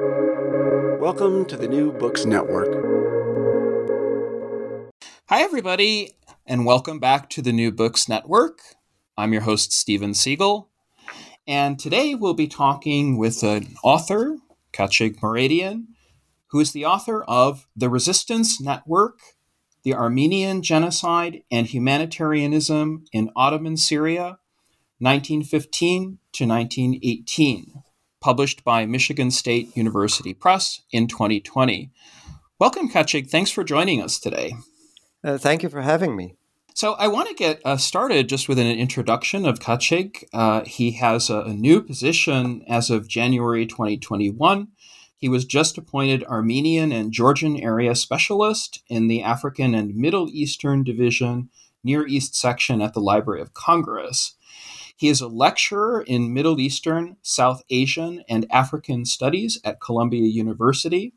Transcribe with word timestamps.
Welcome 0.00 1.44
to 1.44 1.56
the 1.56 1.68
New 1.68 1.92
Books 1.92 2.24
Network. 2.24 2.66
Hi, 5.28 5.40
everybody, 5.42 6.16
and 6.44 6.66
welcome 6.66 6.98
back 6.98 7.30
to 7.30 7.42
the 7.42 7.52
New 7.52 7.70
Books 7.70 8.08
Network. 8.08 8.58
I'm 9.16 9.32
your 9.32 9.42
host, 9.42 9.72
Steven 9.72 10.12
Siegel, 10.12 10.68
and 11.46 11.78
today 11.78 12.16
we'll 12.16 12.34
be 12.34 12.48
talking 12.48 13.18
with 13.18 13.44
an 13.44 13.76
author, 13.84 14.38
Khatchig 14.72 15.20
Mouradian, 15.20 15.84
who 16.48 16.58
is 16.58 16.72
the 16.72 16.84
author 16.84 17.22
of 17.22 17.68
The 17.76 17.88
Resistance 17.88 18.60
Network 18.60 19.20
The 19.84 19.94
Armenian 19.94 20.62
Genocide 20.62 21.44
and 21.52 21.68
Humanitarianism 21.68 23.04
in 23.12 23.30
Ottoman 23.36 23.76
Syria, 23.76 24.38
1915 24.98 26.18
to 26.32 26.46
1918 26.46 27.83
published 28.24 28.64
by 28.64 28.86
Michigan 28.86 29.30
State 29.30 29.76
University 29.76 30.32
Press 30.32 30.80
in 30.90 31.06
2020. 31.06 31.90
Welcome, 32.58 32.88
Khatchig. 32.88 33.28
Thanks 33.28 33.50
for 33.50 33.62
joining 33.62 34.00
us 34.00 34.18
today. 34.18 34.54
Uh, 35.22 35.36
thank 35.36 35.62
you 35.62 35.68
for 35.68 35.82
having 35.82 36.16
me. 36.16 36.34
So, 36.74 36.94
I 36.94 37.06
want 37.06 37.28
to 37.28 37.34
get 37.34 37.60
uh, 37.66 37.76
started 37.76 38.30
just 38.30 38.48
with 38.48 38.58
an 38.58 38.66
introduction 38.66 39.44
of 39.44 39.58
Khatchig. 39.58 40.24
Uh, 40.32 40.62
he 40.64 40.92
has 40.92 41.28
a, 41.28 41.40
a, 41.40 41.52
new 41.52 41.82
position 41.82 42.64
as 42.66 42.88
of 42.88 43.08
January 43.08 43.66
2021. 43.66 44.68
He 45.18 45.28
was 45.28 45.44
just 45.44 45.76
appointed 45.76 46.24
Armenian 46.24 46.92
and 46.92 47.12
Georgian 47.12 47.58
Area 47.58 47.94
Specialist 47.94 48.82
in 48.88 49.06
the 49.06 49.22
African 49.22 49.74
and 49.74 49.94
Middle 49.94 50.30
Eastern 50.30 50.82
Division 50.82 51.50
Near 51.84 52.06
East 52.06 52.34
Section 52.34 52.80
at 52.80 52.94
the 52.94 53.00
Library 53.00 53.42
of 53.42 53.52
Congress. 53.52 54.34
He 54.96 55.08
is 55.08 55.20
a 55.20 55.28
lecturer 55.28 56.02
in 56.02 56.32
Middle 56.32 56.60
Eastern, 56.60 57.16
South 57.22 57.62
Asian, 57.68 58.22
and 58.28 58.46
African 58.50 59.04
Studies 59.04 59.58
at 59.64 59.80
Columbia 59.80 60.26
University. 60.28 61.14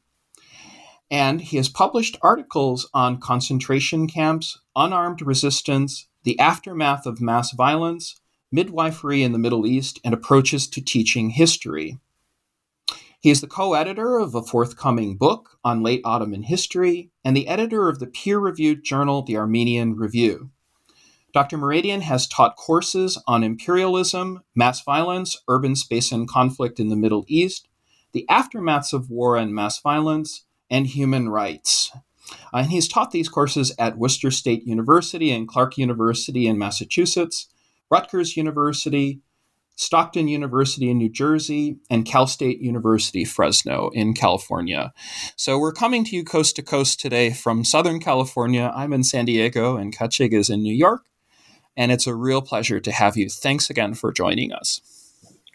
And 1.12 1.40
he 1.40 1.58
has 1.58 1.70
published 1.70 2.18
articles 2.22 2.90
on 2.94 3.20
concentration 3.20 4.08
camps, 4.08 4.60
unarmed 4.76 5.22
resistance, 5.22 6.08
the 6.24 6.38
aftermath 6.40 7.06
of 7.06 7.22
mass 7.22 7.54
violence, 7.54 8.20
midwifery 8.52 9.24
in 9.24 9.32
the 9.32 9.40
Middle 9.40 9.66
East, 9.66 10.00
and 10.04 10.14
approaches 10.14 10.68
to 10.68 10.82
teaching 10.82 11.30
history. 11.30 12.00
He 13.20 13.30
is 13.30 13.42
the 13.42 13.48
co 13.48 13.74
editor 13.74 14.20
of 14.20 14.36
a 14.36 14.44
forthcoming 14.44 15.18
book 15.18 15.58
on 15.64 15.84
late 15.84 16.02
Ottoman 16.04 16.44
history 16.44 17.12
and 17.24 17.36
the 17.36 17.48
editor 17.48 17.90
of 17.90 18.00
the 18.00 18.08
peer 18.08 18.40
reviewed 18.40 18.84
journal 18.84 19.22
The 19.22 19.38
Armenian 19.38 19.96
Review. 19.96 20.52
Dr. 21.38 21.60
Mouradian 21.60 22.02
has 22.02 22.26
taught 22.26 22.56
courses 22.56 23.22
on 23.28 23.44
imperialism, 23.44 24.42
mass 24.56 24.82
violence, 24.82 25.38
urban 25.48 25.76
space 25.76 26.12
and 26.12 26.28
conflict 26.28 26.80
in 26.80 26.90
the 26.90 26.96
Middle 26.96 27.26
East, 27.28 27.68
the 28.12 28.26
aftermaths 28.28 28.92
of 28.92 29.12
war 29.12 29.38
and 29.38 29.54
mass 29.54 29.80
violence, 29.80 30.46
and 30.72 30.88
human 30.88 31.30
rights. 31.30 31.92
Uh, 32.52 32.58
and 32.58 32.72
he's 32.72 32.88
taught 32.88 33.12
these 33.12 33.30
courses 33.30 33.72
at 33.78 34.00
Worcester 34.00 34.32
State 34.32 34.66
University 34.66 35.30
and 35.30 35.48
Clark 35.48 35.78
University 35.78 36.48
in 36.48 36.58
Massachusetts, 36.58 37.46
Rutgers 37.92 38.36
University, 38.36 39.22
Stockton 39.76 40.28
University 40.28 40.90
in 40.90 40.98
New 40.98 41.08
Jersey, 41.08 41.78
and 41.88 42.04
Cal 42.04 42.26
State 42.26 42.62
University 42.62 43.26
Fresno 43.26 43.92
in 43.94 44.16
California. 44.16 44.92
So 45.36 45.60
we're 45.60 45.72
coming 45.72 46.04
to 46.06 46.16
you 46.16 46.24
coast 46.24 46.56
to 46.56 46.64
coast 46.64 47.00
today 47.00 47.32
from 47.32 47.64
Southern 47.64 48.00
California. 48.00 48.72
I'm 48.76 48.92
in 48.92 49.04
San 49.04 49.26
Diego, 49.26 49.78
and 49.78 49.96
Khatchig 49.96 50.34
is 50.34 50.50
in 50.50 50.64
New 50.64 50.74
York 50.74 51.07
and 51.78 51.92
it's 51.92 52.08
a 52.08 52.16
real 52.16 52.42
pleasure 52.42 52.80
to 52.80 52.92
have 52.92 53.16
you. 53.16 53.30
Thanks 53.30 53.70
again 53.70 53.94
for 53.94 54.12
joining 54.12 54.52
us. 54.52 54.82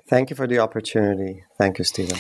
Thank 0.09 0.31
you 0.31 0.37
for 0.37 0.47
the 0.47 0.61
opportunity. 0.61 1.45
Thank 1.59 1.79
you, 1.79 1.85
Stephen. 1.85 2.19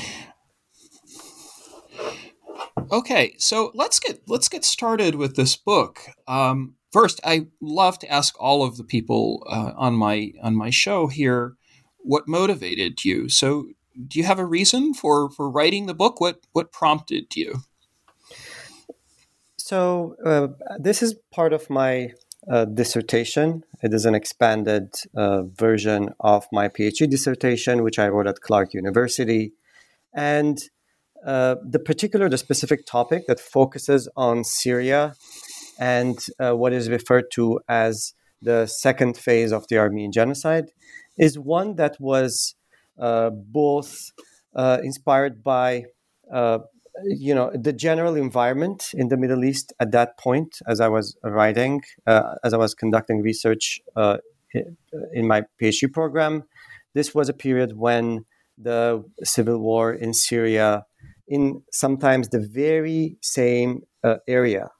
Okay, 2.90 3.34
so 3.38 3.70
let's 3.74 4.00
get 4.00 4.20
let's 4.26 4.48
get 4.48 4.64
started 4.64 5.14
with 5.14 5.36
this 5.36 5.56
book. 5.56 6.00
Um, 6.26 6.74
first, 6.90 7.20
I 7.24 7.46
love 7.60 7.98
to 8.00 8.08
ask 8.10 8.34
all 8.38 8.64
of 8.64 8.76
the 8.76 8.84
people 8.84 9.46
uh, 9.48 9.72
on 9.76 9.94
my 9.94 10.32
on 10.42 10.56
my 10.56 10.70
show 10.70 11.06
here 11.06 11.54
what 11.98 12.26
motivated 12.26 13.04
you. 13.04 13.28
So, 13.28 13.68
do 14.08 14.18
you 14.18 14.24
have 14.24 14.38
a 14.38 14.44
reason 14.44 14.94
for 14.94 15.30
for 15.30 15.50
writing 15.50 15.86
the 15.86 15.94
book? 15.94 16.20
What 16.20 16.40
what 16.52 16.72
prompted 16.72 17.36
you? 17.36 17.62
So, 19.56 20.16
uh, 20.24 20.48
this 20.78 21.02
is 21.02 21.14
part 21.30 21.52
of 21.52 21.70
my 21.70 22.12
uh, 22.50 22.64
dissertation. 22.64 23.64
It 23.82 23.94
is 23.94 24.04
an 24.04 24.14
expanded 24.14 24.94
uh, 25.16 25.42
version 25.42 26.14
of 26.20 26.46
my 26.52 26.68
PhD 26.68 27.08
dissertation, 27.08 27.82
which 27.82 27.98
I 27.98 28.08
wrote 28.08 28.26
at 28.26 28.40
Clark 28.40 28.74
University. 28.74 29.52
And 30.14 30.58
uh, 31.24 31.56
the 31.64 31.78
particular, 31.78 32.28
the 32.28 32.38
specific 32.38 32.84
topic 32.84 33.26
that 33.28 33.38
focuses 33.38 34.08
on 34.16 34.44
Syria 34.44 35.14
and 35.78 36.18
uh, 36.38 36.52
what 36.52 36.72
is 36.72 36.90
referred 36.90 37.30
to 37.32 37.60
as 37.68 38.14
the 38.40 38.66
second 38.66 39.16
phase 39.16 39.52
of 39.52 39.68
the 39.68 39.78
Armenian 39.78 40.12
genocide 40.12 40.66
is 41.16 41.38
one 41.38 41.76
that 41.76 41.96
was 42.00 42.54
uh, 42.98 43.30
both 43.30 44.10
uh, 44.54 44.78
inspired 44.82 45.44
by 45.44 45.84
you 47.04 47.34
know 47.34 47.50
the 47.54 47.72
general 47.72 48.16
environment 48.16 48.90
in 48.94 49.08
the 49.08 49.16
Middle 49.16 49.44
East 49.44 49.72
at 49.80 49.92
that 49.92 50.18
point, 50.18 50.58
as 50.66 50.80
I 50.80 50.88
was 50.88 51.16
writing, 51.22 51.82
uh, 52.06 52.34
as 52.44 52.52
I 52.54 52.56
was 52.56 52.74
conducting 52.74 53.22
research 53.22 53.80
uh, 53.96 54.18
in 55.12 55.26
my 55.26 55.42
PhD 55.60 55.92
program, 55.92 56.44
this 56.94 57.14
was 57.14 57.28
a 57.28 57.34
period 57.34 57.76
when 57.76 58.24
the 58.58 59.04
civil 59.24 59.58
war 59.58 59.92
in 59.92 60.12
Syria, 60.12 60.84
in 61.26 61.62
sometimes 61.72 62.28
the 62.28 62.40
very 62.40 63.16
same 63.22 63.82
uh, 64.04 64.16
area, 64.28 64.70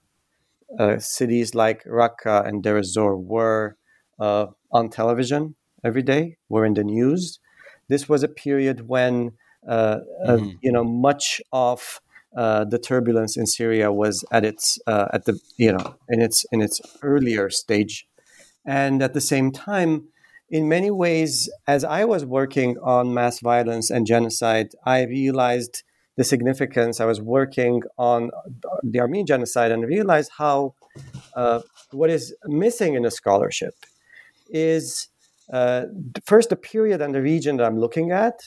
uh, 0.78 0.99
cities 0.99 1.55
like 1.55 1.84
Raqqa 1.84 2.47
and 2.47 2.62
Deir 2.62 2.78
ez-Zor 2.78 3.17
were 3.17 3.77
uh, 4.19 4.47
on 4.71 4.91
television 4.91 5.55
every 5.84 6.03
day, 6.03 6.37
were 6.49 6.65
in 6.65 6.75
the 6.75 6.84
news. 6.84 7.41
This 7.89 8.09
was 8.09 8.22
a 8.22 8.28
period 8.28 8.89
when 8.89 9.33
mm-hmm. 9.69 10.50
you 10.61 10.73
know, 10.73 10.84
much 10.84 11.41
of 11.53 12.00
uh, 12.37 12.65
the 12.65 12.78
turbulence 12.78 13.37
in 13.37 13.47
Syria 13.47 13.93
was 13.93 14.25
at 14.33 14.45
its 14.45 14.78
uh, 14.87 15.09
at 15.12 15.27
the 15.27 15.39
you 15.56 15.73
know 15.73 15.97
in 16.09 16.21
its 16.21 16.45
in 16.53 16.61
its 16.61 16.81
earlier 17.03 17.50
stage, 17.50 18.06
and 18.65 19.03
at 19.03 19.12
the 19.12 19.21
same 19.21 19.53
time, 19.53 20.09
in 20.49 20.69
many 20.69 20.91
ways, 20.91 21.51
as 21.67 21.84
I 21.84 22.05
was 22.05 22.25
working 22.25 22.78
on 22.83 23.12
mass 23.12 23.41
violence 23.41 23.91
and 23.91 24.06
genocide, 24.06 24.69
I 24.84 25.03
realized 25.05 25.83
the 26.17 26.25
significance. 26.25 27.01
I 27.01 27.05
was 27.06 27.21
working 27.21 27.83
on 27.99 28.31
the 28.83 29.01
Armenian 29.01 29.27
genocide 29.27 29.71
and 29.71 29.84
realized 29.84 30.31
how 30.37 30.75
uh, 31.34 31.61
what 31.91 32.11
is 32.11 32.34
missing 32.47 32.95
in 32.95 33.03
the 33.03 33.11
scholarship 33.11 33.75
is 34.49 35.09
uh, 35.53 35.84
first 36.25 36.51
the 36.51 36.56
period 36.56 37.01
and 37.01 37.15
the 37.15 37.22
region 37.22 37.56
that 37.56 37.67
I'm 37.67 37.78
looking 37.78 38.11
at 38.11 38.41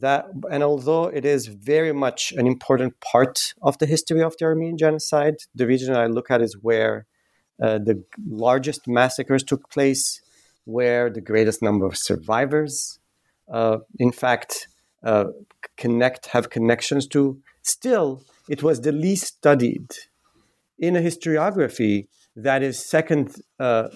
that 0.00 0.26
and 0.50 0.62
although 0.62 1.04
it 1.04 1.24
is 1.24 1.46
very 1.46 1.92
much 1.92 2.32
an 2.32 2.46
important 2.46 3.00
part 3.00 3.54
of 3.62 3.78
the 3.78 3.86
history 3.86 4.22
of 4.22 4.36
the 4.38 4.44
Armenian 4.44 4.78
genocide, 4.78 5.36
the 5.54 5.66
region 5.66 5.94
I 5.94 6.06
look 6.06 6.30
at 6.30 6.42
is 6.42 6.56
where 6.60 7.06
uh, 7.62 7.78
the 7.78 8.04
largest 8.28 8.86
massacres 8.86 9.42
took 9.42 9.70
place, 9.70 10.20
where 10.64 11.08
the 11.10 11.20
greatest 11.20 11.62
number 11.62 11.86
of 11.86 11.96
survivors, 11.96 12.98
uh, 13.50 13.78
in 13.98 14.12
fact, 14.12 14.68
uh, 15.02 15.26
connect 15.76 16.26
have 16.26 16.50
connections 16.50 17.06
to. 17.08 17.40
Still, 17.62 18.22
it 18.48 18.62
was 18.62 18.82
the 18.82 18.92
least 18.92 19.26
studied 19.26 19.90
in 20.78 20.96
a 20.96 21.00
historiography 21.00 22.06
that 22.36 22.62
is 22.62 22.78
second 22.78 23.36
uh, 23.58 23.88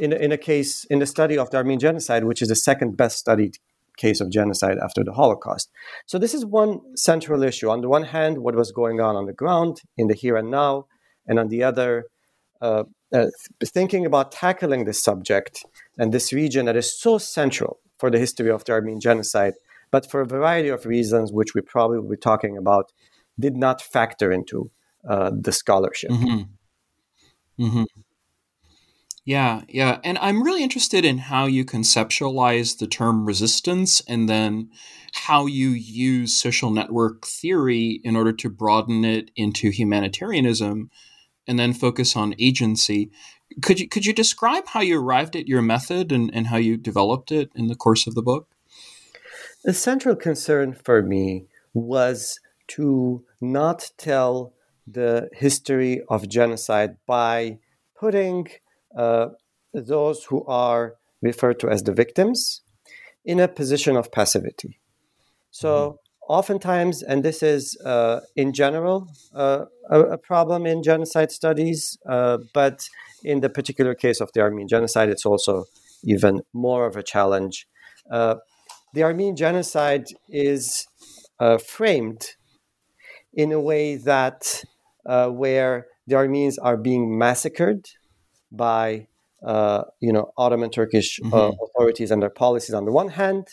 in, 0.00 0.12
in 0.12 0.32
a 0.32 0.38
case 0.38 0.84
in 0.84 0.98
the 0.98 1.06
study 1.06 1.36
of 1.36 1.50
the 1.50 1.58
Armenian 1.58 1.80
genocide, 1.80 2.24
which 2.24 2.40
is 2.40 2.48
the 2.48 2.56
second 2.56 2.96
best 2.96 3.18
studied 3.18 3.58
case 3.96 4.20
of 4.20 4.30
genocide 4.30 4.78
after 4.82 5.02
the 5.02 5.12
Holocaust. 5.12 5.70
So, 6.06 6.18
this 6.18 6.34
is 6.34 6.44
one 6.44 6.80
central 6.96 7.42
issue. 7.42 7.70
On 7.70 7.80
the 7.80 7.88
one 7.88 8.04
hand, 8.04 8.38
what 8.38 8.54
was 8.54 8.72
going 8.72 9.00
on 9.00 9.16
on 9.16 9.26
the 9.26 9.32
ground 9.32 9.82
in 9.96 10.08
the 10.08 10.14
here 10.14 10.36
and 10.36 10.50
now, 10.50 10.86
and 11.26 11.38
on 11.38 11.48
the 11.48 11.62
other, 11.62 12.06
uh, 12.60 12.84
uh, 13.12 13.26
thinking 13.64 14.06
about 14.06 14.32
tackling 14.32 14.84
this 14.84 15.02
subject 15.02 15.64
and 15.98 16.12
this 16.12 16.32
region 16.32 16.66
that 16.66 16.76
is 16.76 16.98
so 16.98 17.18
central 17.18 17.80
for 17.98 18.10
the 18.10 18.18
history 18.18 18.50
of 18.50 18.64
the 18.64 18.72
Armenian 18.72 19.00
genocide, 19.00 19.54
but 19.90 20.10
for 20.10 20.20
a 20.20 20.26
variety 20.26 20.68
of 20.68 20.86
reasons, 20.86 21.32
which 21.32 21.54
we 21.54 21.60
probably 21.60 21.98
will 21.98 22.10
be 22.10 22.16
talking 22.16 22.56
about, 22.56 22.92
did 23.38 23.56
not 23.56 23.80
factor 23.80 24.32
into 24.32 24.70
uh, 25.08 25.30
the 25.32 25.52
scholarship. 25.52 26.10
Mm-hmm. 26.10 27.64
Mm-hmm. 27.64 27.84
Yeah, 29.26 29.62
yeah. 29.68 29.98
And 30.04 30.18
I'm 30.18 30.44
really 30.44 30.62
interested 30.62 31.04
in 31.04 31.18
how 31.18 31.46
you 31.46 31.64
conceptualize 31.64 32.78
the 32.78 32.86
term 32.86 33.26
resistance 33.26 34.00
and 34.06 34.28
then 34.28 34.70
how 35.12 35.46
you 35.46 35.70
use 35.70 36.32
social 36.32 36.70
network 36.70 37.26
theory 37.26 38.00
in 38.04 38.14
order 38.14 38.32
to 38.34 38.48
broaden 38.48 39.04
it 39.04 39.32
into 39.34 39.70
humanitarianism 39.70 40.90
and 41.48 41.58
then 41.58 41.72
focus 41.72 42.14
on 42.14 42.36
agency. 42.38 43.10
Could 43.62 43.80
you 43.80 43.88
could 43.88 44.06
you 44.06 44.12
describe 44.12 44.68
how 44.68 44.80
you 44.80 45.00
arrived 45.00 45.34
at 45.34 45.48
your 45.48 45.62
method 45.62 46.12
and, 46.12 46.30
and 46.32 46.46
how 46.46 46.56
you 46.58 46.76
developed 46.76 47.32
it 47.32 47.50
in 47.56 47.66
the 47.66 47.74
course 47.74 48.06
of 48.06 48.14
the 48.14 48.22
book? 48.22 48.46
The 49.64 49.74
central 49.74 50.14
concern 50.14 50.72
for 50.72 51.02
me 51.02 51.46
was 51.74 52.38
to 52.68 53.24
not 53.40 53.90
tell 53.98 54.52
the 54.86 55.30
history 55.32 56.02
of 56.08 56.28
genocide 56.28 56.96
by 57.06 57.58
putting 57.98 58.46
those 59.74 60.24
who 60.24 60.44
are 60.46 60.94
referred 61.22 61.60
to 61.60 61.68
as 61.68 61.82
the 61.82 61.92
victims 61.92 62.62
in 63.24 63.40
a 63.40 63.48
position 63.48 63.96
of 63.96 64.10
passivity. 64.12 64.78
So, 65.50 65.68
mm-hmm. 65.68 66.32
oftentimes, 66.32 67.02
and 67.02 67.24
this 67.24 67.42
is 67.42 67.76
uh, 67.84 68.20
in 68.36 68.52
general 68.52 69.08
uh, 69.34 69.64
a, 69.90 70.00
a, 70.00 70.18
problem 70.18 70.66
in 70.66 70.82
genocide 70.82 71.32
studies, 71.32 71.98
uh, 72.08 72.38
but 72.54 72.88
in 73.24 73.40
the 73.40 73.48
particular 73.48 73.94
case 73.94 74.20
of 74.20 74.30
the 74.32 74.40
Armenian 74.40 74.68
genocide, 74.68 75.08
it's 75.08 75.26
also 75.26 75.64
even 76.04 76.42
more 76.52 76.86
of 76.86 76.96
a 76.96 77.02
challenge. 77.02 77.66
Uh, 78.10 78.36
the 78.94 79.02
Armenian 79.02 79.36
genocide 79.36 80.06
is 80.28 80.86
uh, 81.40 81.58
framed 81.58 82.36
in 83.34 83.52
a 83.52 83.60
way 83.60 83.96
that 83.96 84.62
uh, 85.04 85.28
where 85.28 85.86
the 86.06 86.14
Armenians 86.14 86.58
are 86.58 86.76
being 86.76 87.18
massacred 87.18 87.88
by 88.50 89.06
uh, 89.44 89.84
you 90.00 90.12
know 90.12 90.32
Ottoman 90.36 90.70
Turkish 90.70 91.20
uh, 91.20 91.26
mm-hmm. 91.26 91.64
authorities 91.64 92.10
and 92.10 92.22
their 92.22 92.30
policies 92.30 92.74
on 92.74 92.84
the 92.84 92.92
one 92.92 93.08
hand, 93.08 93.48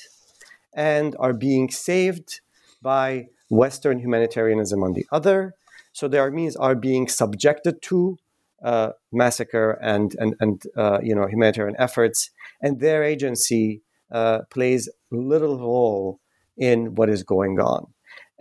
and 0.74 1.16
are 1.20 1.34
being 1.34 1.70
saved 1.70 2.42
by 2.82 3.28
Western 3.50 4.00
humanitarianism 4.00 4.84
on 4.84 4.94
the 4.94 5.06
other. 5.12 5.54
So 5.92 6.08
the 6.08 6.18
Armenians 6.20 6.56
are 6.56 6.76
being 6.76 7.08
subjected 7.08 7.82
to 7.84 8.18
uh, 8.64 8.92
massacre 9.12 9.72
and 9.82 10.16
and 10.20 10.36
and 10.40 10.64
uh, 10.76 11.00
you 11.04 11.16
know 11.16 11.28
humanitarian 11.28 11.76
efforts, 11.78 12.32
and 12.62 12.80
their 12.80 13.04
agency 13.04 13.82
uh, 14.12 14.42
plays 14.50 14.90
little 15.12 15.60
role 15.60 16.20
in 16.58 16.96
what 16.96 17.10
is 17.10 17.24
going 17.24 17.60
on. 17.60 17.93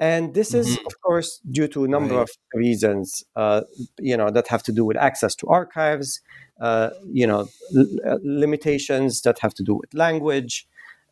And 0.03 0.35
this 0.35 0.53
is, 0.53 0.67
mm-hmm. 0.67 0.87
of 0.89 1.01
course, 1.01 1.41
due 1.49 1.69
to 1.69 1.85
a 1.85 1.89
number 1.89 2.17
right. 2.17 2.23
of 2.23 2.31
reasons, 2.55 3.23
uh, 3.37 3.61
you 4.01 4.17
know, 4.17 4.33
that 4.33 4.49
have 4.49 4.65
to 4.65 4.73
do 4.73 4.85
with 4.85 4.97
access 4.97 5.37
to 5.37 5.47
archives, 5.47 6.21
uh, 6.61 6.91
you 7.07 7.25
know, 7.25 7.47
l- 7.77 8.19
limitations 8.25 9.23
that 9.23 9.39
have 9.39 9.55
to 9.55 9.63
do 9.63 9.75
with 9.75 9.95
language, 9.95 10.67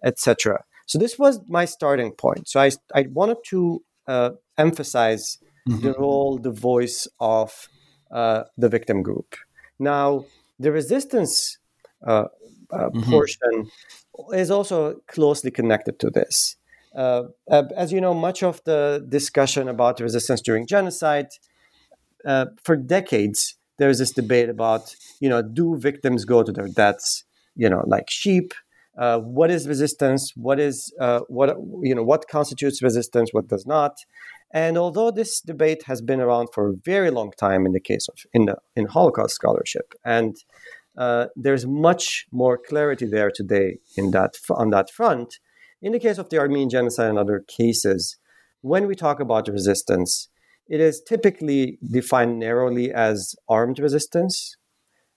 etc. 0.04 0.64
So 0.86 0.98
this 0.98 1.20
was 1.20 1.38
my 1.46 1.66
starting 1.66 2.10
point. 2.10 2.48
So 2.48 2.60
I, 2.60 2.72
I 2.92 3.06
wanted 3.12 3.36
to 3.50 3.80
uh, 4.08 4.30
emphasize 4.58 5.38
mm-hmm. 5.68 5.86
the 5.86 5.92
role, 5.92 6.38
the 6.38 6.50
voice 6.50 7.06
of 7.20 7.68
uh, 8.10 8.42
the 8.58 8.68
victim 8.68 9.04
group. 9.04 9.36
Now, 9.78 10.24
the 10.58 10.72
resistance 10.72 11.58
uh, 12.04 12.24
uh, 12.72 12.88
mm-hmm. 12.88 13.08
portion 13.08 13.70
is 14.32 14.50
also 14.50 14.96
closely 15.06 15.52
connected 15.52 16.00
to 16.00 16.10
this. 16.10 16.56
Uh, 16.94 17.24
uh, 17.50 17.64
as 17.76 17.92
you 17.92 18.00
know, 18.00 18.14
much 18.14 18.42
of 18.42 18.60
the 18.64 19.04
discussion 19.08 19.68
about 19.68 20.00
resistance 20.00 20.40
during 20.40 20.66
genocide, 20.66 21.28
uh, 22.26 22.46
for 22.64 22.76
decades, 22.76 23.56
there's 23.78 23.98
this 23.98 24.12
debate 24.12 24.48
about, 24.48 24.94
you 25.20 25.28
know, 25.28 25.42
do 25.42 25.76
victims 25.76 26.24
go 26.24 26.42
to 26.42 26.52
their 26.52 26.68
deaths, 26.68 27.24
you 27.54 27.68
know, 27.68 27.82
like 27.86 28.10
sheep? 28.10 28.52
Uh, 28.98 29.18
what 29.18 29.50
is 29.50 29.66
resistance? 29.66 30.32
What 30.36 30.60
is 30.60 30.92
uh, 31.00 31.20
what 31.28 31.56
you 31.82 31.94
know? 31.94 32.02
What 32.02 32.28
constitutes 32.28 32.82
resistance? 32.82 33.30
What 33.32 33.48
does 33.48 33.64
not? 33.64 33.98
And 34.52 34.76
although 34.76 35.10
this 35.10 35.40
debate 35.40 35.84
has 35.84 36.02
been 36.02 36.20
around 36.20 36.48
for 36.52 36.68
a 36.68 36.74
very 36.84 37.10
long 37.10 37.32
time 37.38 37.64
in 37.66 37.72
the 37.72 37.80
case 37.80 38.08
of 38.08 38.18
in 38.34 38.46
the 38.46 38.56
in 38.74 38.86
Holocaust 38.86 39.34
scholarship, 39.34 39.94
and 40.04 40.36
uh, 40.98 41.26
there's 41.36 41.66
much 41.66 42.26
more 42.32 42.58
clarity 42.58 43.06
there 43.06 43.30
today 43.30 43.78
in 43.96 44.10
that 44.10 44.34
on 44.50 44.70
that 44.70 44.90
front. 44.90 45.38
In 45.82 45.92
the 45.92 45.98
case 45.98 46.18
of 46.18 46.28
the 46.28 46.38
Armenian 46.38 46.68
genocide 46.68 47.08
and 47.08 47.18
other 47.18 47.42
cases, 47.48 48.18
when 48.60 48.86
we 48.86 48.94
talk 48.94 49.18
about 49.18 49.48
resistance, 49.48 50.28
it 50.68 50.80
is 50.80 51.00
typically 51.00 51.78
defined 51.90 52.38
narrowly 52.38 52.92
as 52.92 53.34
armed 53.48 53.78
resistance. 53.78 54.56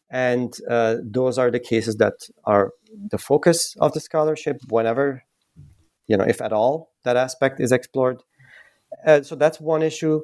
And 0.10 0.54
uh, 0.70 0.98
those 1.04 1.38
are 1.38 1.52
the 1.52 1.60
cases 1.60 1.98
that 1.98 2.14
are 2.46 2.72
the 3.12 3.18
focus 3.18 3.76
of 3.80 3.94
the 3.94 4.00
scholarship 4.00 4.58
whenever, 4.70 5.24
you 6.08 6.16
know, 6.16 6.24
if 6.24 6.42
at 6.42 6.54
all, 6.54 6.92
that 7.04 7.18
aspect 7.18 7.60
is 7.60 7.72
explored. 7.72 8.22
Uh, 9.06 9.22
so 9.22 9.36
that's 9.36 9.60
one 9.60 9.82
issue. 9.82 10.22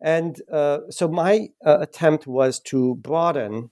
And 0.00 0.40
uh, 0.50 0.78
so 0.90 1.06
my 1.06 1.48
uh, 1.66 1.78
attempt 1.80 2.26
was 2.26 2.60
to 2.66 2.94
broaden 2.96 3.68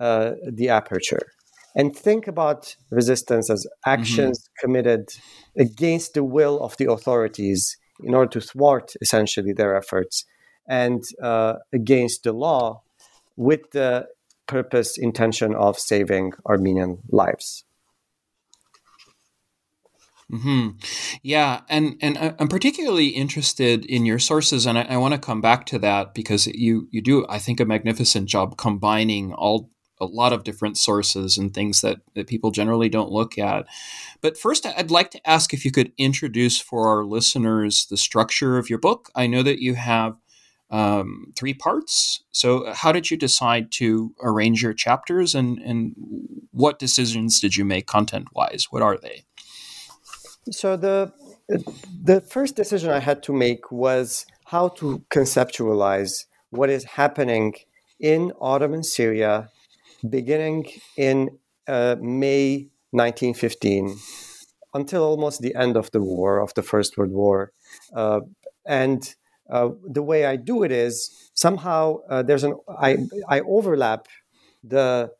uh, 0.00 0.32
the 0.50 0.70
aperture 0.70 1.26
and 1.74 1.96
think 1.96 2.26
about 2.26 2.76
resistance 2.90 3.50
as 3.50 3.66
actions 3.86 4.40
mm-hmm. 4.40 4.66
committed 4.66 5.08
against 5.56 6.14
the 6.14 6.24
will 6.24 6.60
of 6.60 6.76
the 6.76 6.90
authorities 6.90 7.76
in 8.02 8.14
order 8.14 8.30
to 8.30 8.40
thwart 8.40 8.92
essentially 9.00 9.52
their 9.52 9.76
efforts 9.76 10.24
and 10.68 11.02
uh, 11.22 11.54
against 11.72 12.22
the 12.22 12.32
law 12.32 12.82
with 13.36 13.70
the 13.72 14.06
purpose 14.46 14.98
intention 14.98 15.54
of 15.54 15.78
saving 15.78 16.32
armenian 16.46 16.98
lives 17.10 17.64
hmm 20.30 20.68
Yeah, 21.22 21.62
and 21.68 21.96
and 22.00 22.36
I'm 22.38 22.48
particularly 22.48 23.08
interested 23.08 23.84
in 23.84 24.06
your 24.06 24.20
sources, 24.20 24.64
and 24.64 24.78
I, 24.78 24.82
I 24.82 24.96
want 24.96 25.12
to 25.14 25.18
come 25.18 25.40
back 25.40 25.66
to 25.66 25.78
that 25.80 26.14
because 26.14 26.46
you 26.46 26.88
you 26.92 27.02
do 27.02 27.26
I 27.28 27.38
think 27.38 27.58
a 27.58 27.64
magnificent 27.64 28.28
job 28.28 28.56
combining 28.56 29.32
all 29.32 29.70
a 30.00 30.06
lot 30.06 30.32
of 30.32 30.44
different 30.44 30.78
sources 30.78 31.36
and 31.36 31.52
things 31.52 31.80
that, 31.80 31.98
that 32.14 32.26
people 32.26 32.50
generally 32.50 32.88
don't 32.88 33.10
look 33.10 33.38
at. 33.38 33.66
But 34.20 34.38
first, 34.38 34.66
I'd 34.66 34.90
like 34.90 35.10
to 35.12 35.28
ask 35.28 35.52
if 35.52 35.64
you 35.64 35.70
could 35.70 35.92
introduce 35.98 36.58
for 36.58 36.88
our 36.88 37.04
listeners 37.04 37.86
the 37.86 37.96
structure 37.96 38.58
of 38.58 38.70
your 38.70 38.78
book. 38.78 39.10
I 39.14 39.26
know 39.26 39.42
that 39.42 39.60
you 39.60 39.74
have 39.74 40.16
um, 40.70 41.32
three 41.36 41.54
parts. 41.54 42.22
So, 42.30 42.72
how 42.72 42.92
did 42.92 43.10
you 43.10 43.16
decide 43.16 43.72
to 43.72 44.14
arrange 44.22 44.62
your 44.62 44.72
chapters, 44.72 45.34
and, 45.34 45.58
and 45.58 45.94
what 46.52 46.78
decisions 46.78 47.40
did 47.40 47.56
you 47.56 47.64
make 47.64 47.86
content 47.86 48.28
wise? 48.34 48.68
What 48.70 48.82
are 48.82 48.96
they? 48.96 49.24
So 50.50 50.76
the 50.76 51.12
the 52.02 52.20
first 52.20 52.56
decision 52.56 52.90
I 52.90 53.00
had 53.00 53.22
to 53.24 53.32
make 53.32 53.70
was 53.70 54.26
how 54.46 54.68
to 54.68 55.02
conceptualize 55.10 56.26
what 56.50 56.70
is 56.70 56.84
happening 56.84 57.54
in 57.98 58.32
Ottoman 58.40 58.82
Syria 58.82 59.50
beginning 60.08 60.66
in 60.96 61.38
uh, 61.68 61.96
May 62.00 62.68
1915 62.92 63.96
until 64.74 65.02
almost 65.02 65.40
the 65.40 65.54
end 65.54 65.76
of 65.76 65.90
the 65.90 66.00
war, 66.00 66.40
of 66.40 66.54
the 66.54 66.62
First 66.62 66.96
World 66.96 67.12
War. 67.12 67.52
Uh, 67.94 68.20
and 68.66 69.14
uh, 69.50 69.70
the 69.84 70.02
way 70.02 70.26
I 70.26 70.36
do 70.36 70.62
it 70.62 70.70
is 70.70 71.10
somehow 71.34 71.98
uh, 72.08 72.22
there's 72.22 72.44
an 72.44 72.54
I, 72.68 72.98
I 73.28 73.40
overlap 73.40 74.06
the 74.62 75.10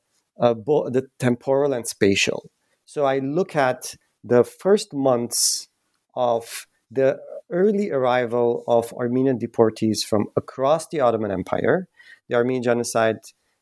uh, 0.41 0.55
bo- 0.55 0.89
the 0.89 1.09
temporal 1.19 1.73
and 1.73 1.87
spatial. 1.87 2.51
So 2.87 3.05
I 3.05 3.19
look 3.19 3.57
at 3.57 3.95
the 4.23 4.45
first 4.45 4.93
months 4.93 5.69
of 6.15 6.67
the 6.91 7.19
early 7.51 7.91
arrival 7.91 8.65
of 8.69 8.93
Armenian 8.93 9.39
deportees 9.39 10.05
from 10.05 10.27
across 10.37 10.89
the 10.89 11.01
Ottoman 11.01 11.31
Empire. 11.31 11.89
The 12.29 12.37
Armenian 12.37 12.63
genocide 12.63 13.19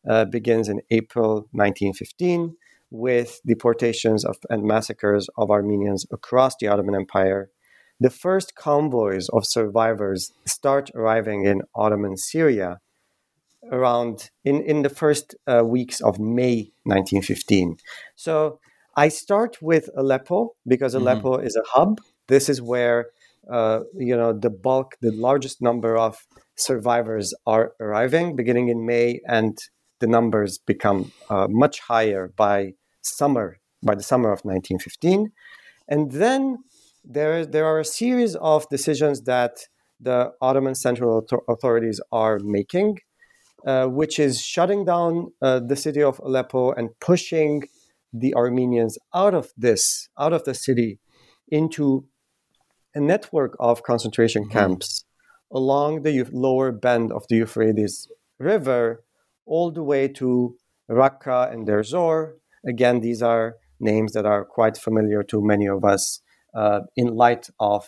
uh, 0.09 0.25
begins 0.25 0.69
in 0.69 0.81
April 0.91 1.49
1915 1.53 2.57
with 2.91 3.41
deportations 3.47 4.25
of, 4.25 4.37
and 4.49 4.65
massacres 4.65 5.29
of 5.37 5.51
Armenians 5.51 6.07
across 6.11 6.55
the 6.59 6.69
Ottoman 6.69 6.95
Empire. 6.95 7.51
The 8.01 8.11
first 8.11 8.55
convoys 8.55 9.29
of 9.31 9.47
survivors 9.47 10.33
start 10.47 10.91
arriving 10.95 11.45
in 11.45 11.63
Ottoman 11.75 12.17
Syria 12.17 12.81
around 13.71 14.31
in, 14.45 14.63
in 14.63 14.83
the 14.83 14.89
first 14.89 15.35
uh, 15.47 15.63
weeks 15.65 16.01
of 16.01 16.19
May 16.19 16.71
1915. 16.85 17.77
So 18.15 18.61
I 18.97 19.09
start 19.09 19.59
with 19.61 19.91
Aleppo 19.97 20.55
because 20.67 20.95
mm-hmm. 20.95 21.03
Aleppo 21.03 21.37
mm-hmm. 21.37 21.47
is 21.47 21.57
a 21.57 21.63
hub. 21.67 22.01
This 22.29 22.49
is 22.49 22.63
where 22.63 23.07
uh, 23.51 23.81
you 23.95 24.17
know 24.17 24.33
the 24.33 24.51
bulk, 24.51 24.97
the 25.01 25.13
largest 25.13 25.63
number 25.63 25.97
of 25.97 26.27
survivors 26.57 27.35
are 27.47 27.73
arriving, 27.81 28.37
beginning 28.37 28.69
in 28.69 28.85
May 28.85 29.21
and 29.27 29.59
the 30.01 30.07
numbers 30.07 30.59
become 30.59 31.13
uh, 31.31 31.47
much 31.49 31.81
higher 31.81 32.33
by 32.37 32.73
summer 33.03 33.59
by 33.83 33.95
the 33.95 34.03
summer 34.03 34.31
of 34.33 34.41
1915 34.41 35.31
and 35.89 36.13
then 36.13 36.59
there 37.05 37.47
there 37.47 37.65
are 37.65 37.81
a 37.81 37.85
series 37.85 38.35
of 38.37 38.69
decisions 38.69 39.23
that 39.23 39.59
the 40.01 40.33
Ottoman 40.41 40.75
central 40.75 41.27
authorities 41.49 42.01
are 42.13 42.39
making 42.43 42.99
uh, 43.67 43.87
which 43.87 44.19
is 44.19 44.41
shutting 44.41 44.85
down 44.85 45.33
uh, 45.43 45.61
the 45.61 45.77
city 45.77 46.03
of 46.03 46.21
Aleppo 46.21 46.73
and 46.73 46.91
pushing 47.01 47.65
the 48.13 48.35
Armenians 48.35 48.99
out 49.15 49.35
of 49.35 49.53
this 49.57 50.09
out 50.19 50.33
of 50.33 50.45
the 50.45 50.55
city 50.55 50.99
into 51.49 52.07
a 52.95 53.01
network 53.01 53.57
of 53.59 53.83
concentration 53.83 54.45
mm-hmm. 54.45 54.59
camps 54.59 55.05
along 55.53 56.03
the 56.03 56.25
lower 56.33 56.73
bend 56.73 57.11
of 57.13 57.25
the 57.29 57.37
Euphrates 57.37 58.09
River 58.39 59.03
all 59.49 59.71
the 59.71 59.83
way 59.83 60.09
to 60.21 60.57
Raqqa 60.91 61.53
and 61.53 61.67
Deir 61.67 61.83
Zor. 61.83 62.37
Again, 62.67 63.01
these 63.01 63.23
are 63.23 63.57
names 63.81 64.13
that 64.13 64.27
are 64.27 64.45
quite 64.45 64.77
familiar 64.77 65.23
to 65.25 65.45
many 65.53 65.67
of 65.67 65.85
us 65.85 66.21
uh, 66.55 66.81
in 66.97 67.09
light 67.15 67.49
of 67.59 67.83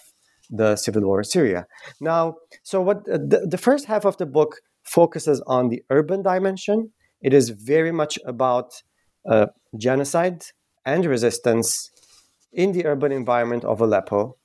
the 0.50 0.76
civil 0.76 1.02
war 1.02 1.20
in 1.20 1.24
Syria. 1.24 1.66
Now, 2.00 2.34
so 2.62 2.80
what 2.80 2.98
uh, 3.08 3.18
the, 3.32 3.46
the 3.50 3.58
first 3.58 3.86
half 3.86 4.04
of 4.04 4.16
the 4.16 4.26
book 4.26 4.56
focuses 4.84 5.42
on 5.46 5.68
the 5.68 5.82
urban 5.90 6.22
dimension. 6.22 6.90
It 7.20 7.32
is 7.32 7.50
very 7.50 7.92
much 7.92 8.18
about 8.24 8.72
uh, 9.28 9.46
genocide 9.76 10.42
and 10.84 11.04
resistance 11.04 11.90
in 12.52 12.72
the 12.72 12.86
urban 12.86 13.12
environment 13.12 13.64
of 13.64 13.80
Aleppo. 13.80 14.36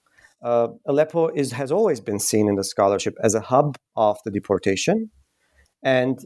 Uh, 0.43 0.67
Aleppo 0.85 1.29
is, 1.29 1.53
has 1.53 1.71
always 1.71 1.99
been 1.99 2.19
seen 2.19 2.47
in 2.47 2.55
the 2.55 2.63
scholarship 2.63 3.15
as 3.23 3.33
a 3.33 3.41
hub 3.41 3.77
of 3.95 4.17
the 4.25 4.31
deportation, 4.31 5.09
and 5.81 6.19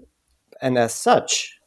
and 0.62 0.78
as 0.78 0.94
such, 0.94 1.60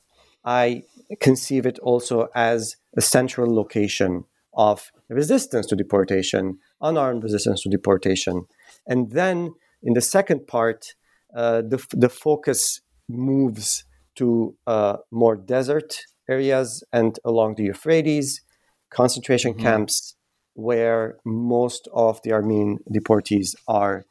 I 0.45 0.85
conceive 1.21 1.67
it 1.67 1.79
also 1.81 2.29
as 2.35 2.77
a 2.97 3.01
central 3.01 3.55
location 3.55 4.25
of 4.55 4.93
resistance 5.09 5.67
to 5.67 5.77
deportation, 5.77 6.59
unarmed 6.81 7.23
resistance 7.23 7.63
to 7.63 7.69
deportation. 7.69 8.47
And 8.87 9.13
then 9.13 9.55
in 9.83 9.95
the 9.95 10.01
second 10.01 10.47
part, 10.47 10.95
uh, 11.35 11.63
the, 11.63 11.85
the 11.93 12.09
focus 12.09 12.81
moves 13.09 13.85
to 14.17 14.55
uh, 14.67 14.99
more 15.11 15.37
desert 15.37 16.05
areas 16.29 16.85
and 16.93 17.19
along 17.25 17.55
the 17.55 17.65
Euphrates, 17.65 18.43
concentration 18.91 19.53
mm-hmm. 19.53 19.63
camps 19.63 20.17
where 20.55 21.17
most 21.25 21.89
of 21.95 22.21
the 22.23 22.33
Armenian 22.33 22.79
deportees 22.93 23.55
are 23.67 24.05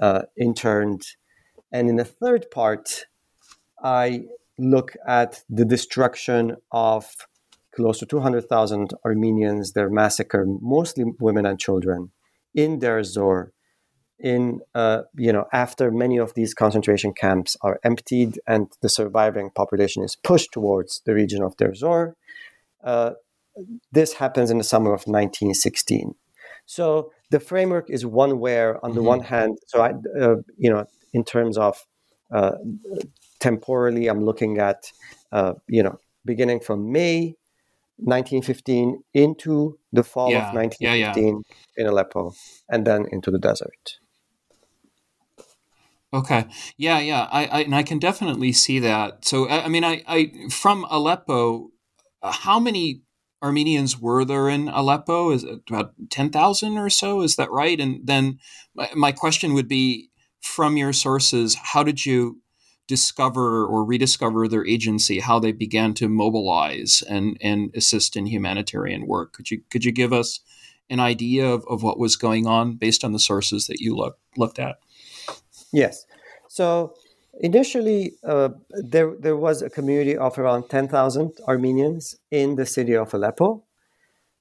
uh, 0.00 0.22
interned. 0.38 1.02
And 1.72 1.88
in 1.88 1.96
the 1.96 2.04
third 2.04 2.50
part, 2.50 3.06
I 3.82 4.24
look 4.58 4.96
at 5.06 5.42
the 5.48 5.64
destruction 5.64 6.56
of 6.70 7.06
close 7.74 7.98
to 8.00 8.06
200,000 8.06 8.92
Armenians. 9.04 9.72
They're 9.72 9.90
massacred, 9.90 10.48
mostly 10.60 11.04
women 11.18 11.46
and 11.46 11.58
children, 11.58 12.10
in 12.54 12.78
Deir 12.78 13.02
Zor. 13.04 13.52
In 14.18 14.60
uh, 14.74 15.02
you 15.16 15.32
know, 15.32 15.46
after 15.50 15.90
many 15.90 16.18
of 16.18 16.34
these 16.34 16.52
concentration 16.52 17.14
camps 17.14 17.56
are 17.62 17.80
emptied 17.82 18.38
and 18.46 18.66
the 18.82 18.90
surviving 18.90 19.48
population 19.48 20.04
is 20.04 20.14
pushed 20.14 20.52
towards 20.52 21.00
the 21.06 21.14
region 21.14 21.42
of 21.42 21.56
Deir 21.56 21.74
Zor, 21.74 22.16
uh, 22.84 23.12
this 23.90 24.14
happens 24.14 24.50
in 24.50 24.58
the 24.58 24.64
summer 24.64 24.90
of 24.90 25.06
1916. 25.06 26.14
So 26.66 27.12
the 27.30 27.40
framework 27.40 27.88
is 27.88 28.04
one 28.04 28.38
where, 28.38 28.84
on 28.84 28.92
the 28.92 29.00
mm-hmm. 29.00 29.06
one 29.06 29.20
hand, 29.20 29.58
so 29.66 29.80
I, 29.80 29.92
uh, 30.20 30.36
you 30.58 30.70
know, 30.70 30.84
in 31.14 31.24
terms 31.24 31.56
of 31.56 31.86
uh, 32.30 32.52
temporally, 33.40 34.06
I'm 34.08 34.24
looking 34.24 34.58
at, 34.58 34.92
uh, 35.32 35.54
you 35.66 35.82
know, 35.82 35.98
beginning 36.24 36.60
from 36.60 36.92
May 36.92 37.36
1915 37.96 39.02
into 39.14 39.78
the 39.92 40.02
fall 40.02 40.30
yeah, 40.30 40.48
of 40.48 40.54
1915 40.54 41.24
yeah, 41.24 41.32
yeah. 41.76 41.82
in 41.82 41.86
Aleppo, 41.86 42.32
and 42.68 42.86
then 42.86 43.06
into 43.10 43.30
the 43.30 43.38
desert. 43.38 43.98
Okay. 46.12 46.46
Yeah, 46.76 46.98
yeah. 46.98 47.28
I, 47.30 47.46
I 47.46 47.60
and 47.62 47.74
I 47.74 47.82
can 47.82 47.98
definitely 47.98 48.52
see 48.52 48.80
that. 48.80 49.24
So 49.24 49.48
I, 49.48 49.64
I 49.66 49.68
mean, 49.68 49.84
I, 49.84 50.02
I 50.08 50.32
from 50.50 50.84
Aleppo, 50.90 51.70
how 52.22 52.58
many 52.58 53.02
Armenians 53.42 53.98
were 53.98 54.24
there 54.24 54.48
in 54.48 54.68
Aleppo? 54.68 55.30
Is 55.30 55.44
it 55.44 55.60
about 55.68 55.94
ten 56.10 56.30
thousand 56.30 56.78
or 56.78 56.90
so? 56.90 57.22
Is 57.22 57.36
that 57.36 57.50
right? 57.52 57.78
And 57.78 58.00
then 58.04 58.40
my, 58.74 58.90
my 58.94 59.12
question 59.12 59.54
would 59.54 59.68
be, 59.68 60.10
from 60.40 60.76
your 60.76 60.92
sources, 60.92 61.54
how 61.54 61.84
did 61.84 62.04
you 62.04 62.40
discover 62.90 63.64
or 63.64 63.84
rediscover 63.84 64.48
their 64.48 64.66
agency, 64.66 65.20
how 65.20 65.38
they 65.38 65.52
began 65.52 65.94
to 65.94 66.08
mobilize 66.08 67.04
and, 67.08 67.38
and 67.40 67.70
assist 67.76 68.16
in 68.16 68.26
humanitarian 68.26 69.06
work. 69.06 69.32
Could 69.32 69.48
you 69.52 69.62
could 69.70 69.84
you 69.84 69.92
give 69.92 70.12
us 70.12 70.40
an 70.90 70.98
idea 70.98 71.46
of, 71.46 71.64
of 71.68 71.84
what 71.84 72.00
was 72.00 72.16
going 72.16 72.48
on 72.48 72.76
based 72.76 73.04
on 73.04 73.12
the 73.12 73.20
sources 73.20 73.68
that 73.68 73.78
you 73.78 73.94
look, 73.94 74.18
looked 74.36 74.58
at? 74.58 74.80
Yes. 75.72 76.04
So 76.48 76.94
initially, 77.40 78.00
uh, 78.24 78.48
there 78.92 79.14
there 79.24 79.36
was 79.36 79.62
a 79.62 79.70
community 79.70 80.16
of 80.16 80.36
around 80.36 80.68
ten 80.68 80.88
thousand 80.88 81.30
Armenians 81.46 82.16
in 82.30 82.56
the 82.56 82.66
city 82.66 82.96
of 82.96 83.14
Aleppo. 83.14 83.62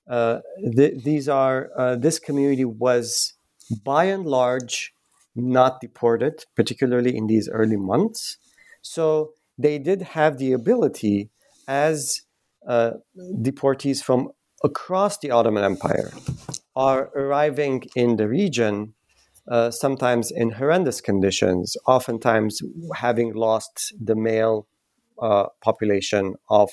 Uh, 0.10 0.40
th- 0.76 1.04
these 1.04 1.30
are 1.30 1.70
uh, 1.78 1.96
this 1.96 2.18
community 2.18 2.66
was 2.66 3.36
by 3.86 4.06
and 4.06 4.26
large 4.26 4.92
not 5.36 5.82
deported, 5.82 6.46
particularly 6.56 7.16
in 7.16 7.28
these 7.28 7.50
early 7.50 7.78
months. 7.78 8.38
So 8.82 9.34
they 9.58 9.78
did 9.78 10.02
have 10.02 10.38
the 10.38 10.54
ability, 10.54 11.30
as 11.68 12.22
uh, 12.68 12.92
deportees 13.42 14.02
from 14.04 14.30
across 14.64 15.18
the 15.18 15.32
Ottoman 15.32 15.64
Empire 15.64 16.12
are 16.76 17.10
arriving 17.16 17.84
in 17.96 18.18
the 18.18 18.28
region, 18.28 18.94
uh, 19.50 19.72
sometimes 19.72 20.32
in 20.32 20.52
horrendous 20.52 21.02
conditions, 21.02 21.76
oftentimes 21.88 22.62
having 22.96 23.34
lost 23.34 23.94
the 24.02 24.16
male 24.16 24.68
uh, 25.22 25.48
population 25.62 26.36
of, 26.50 26.70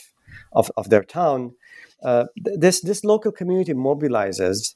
of, 0.53 0.71
of, 0.77 0.89
their 0.91 1.03
town. 1.03 1.53
Uh, 2.05 2.27
this, 2.37 2.81
this 2.83 3.03
local 3.03 3.33
community 3.33 3.73
mobilizes 3.73 4.75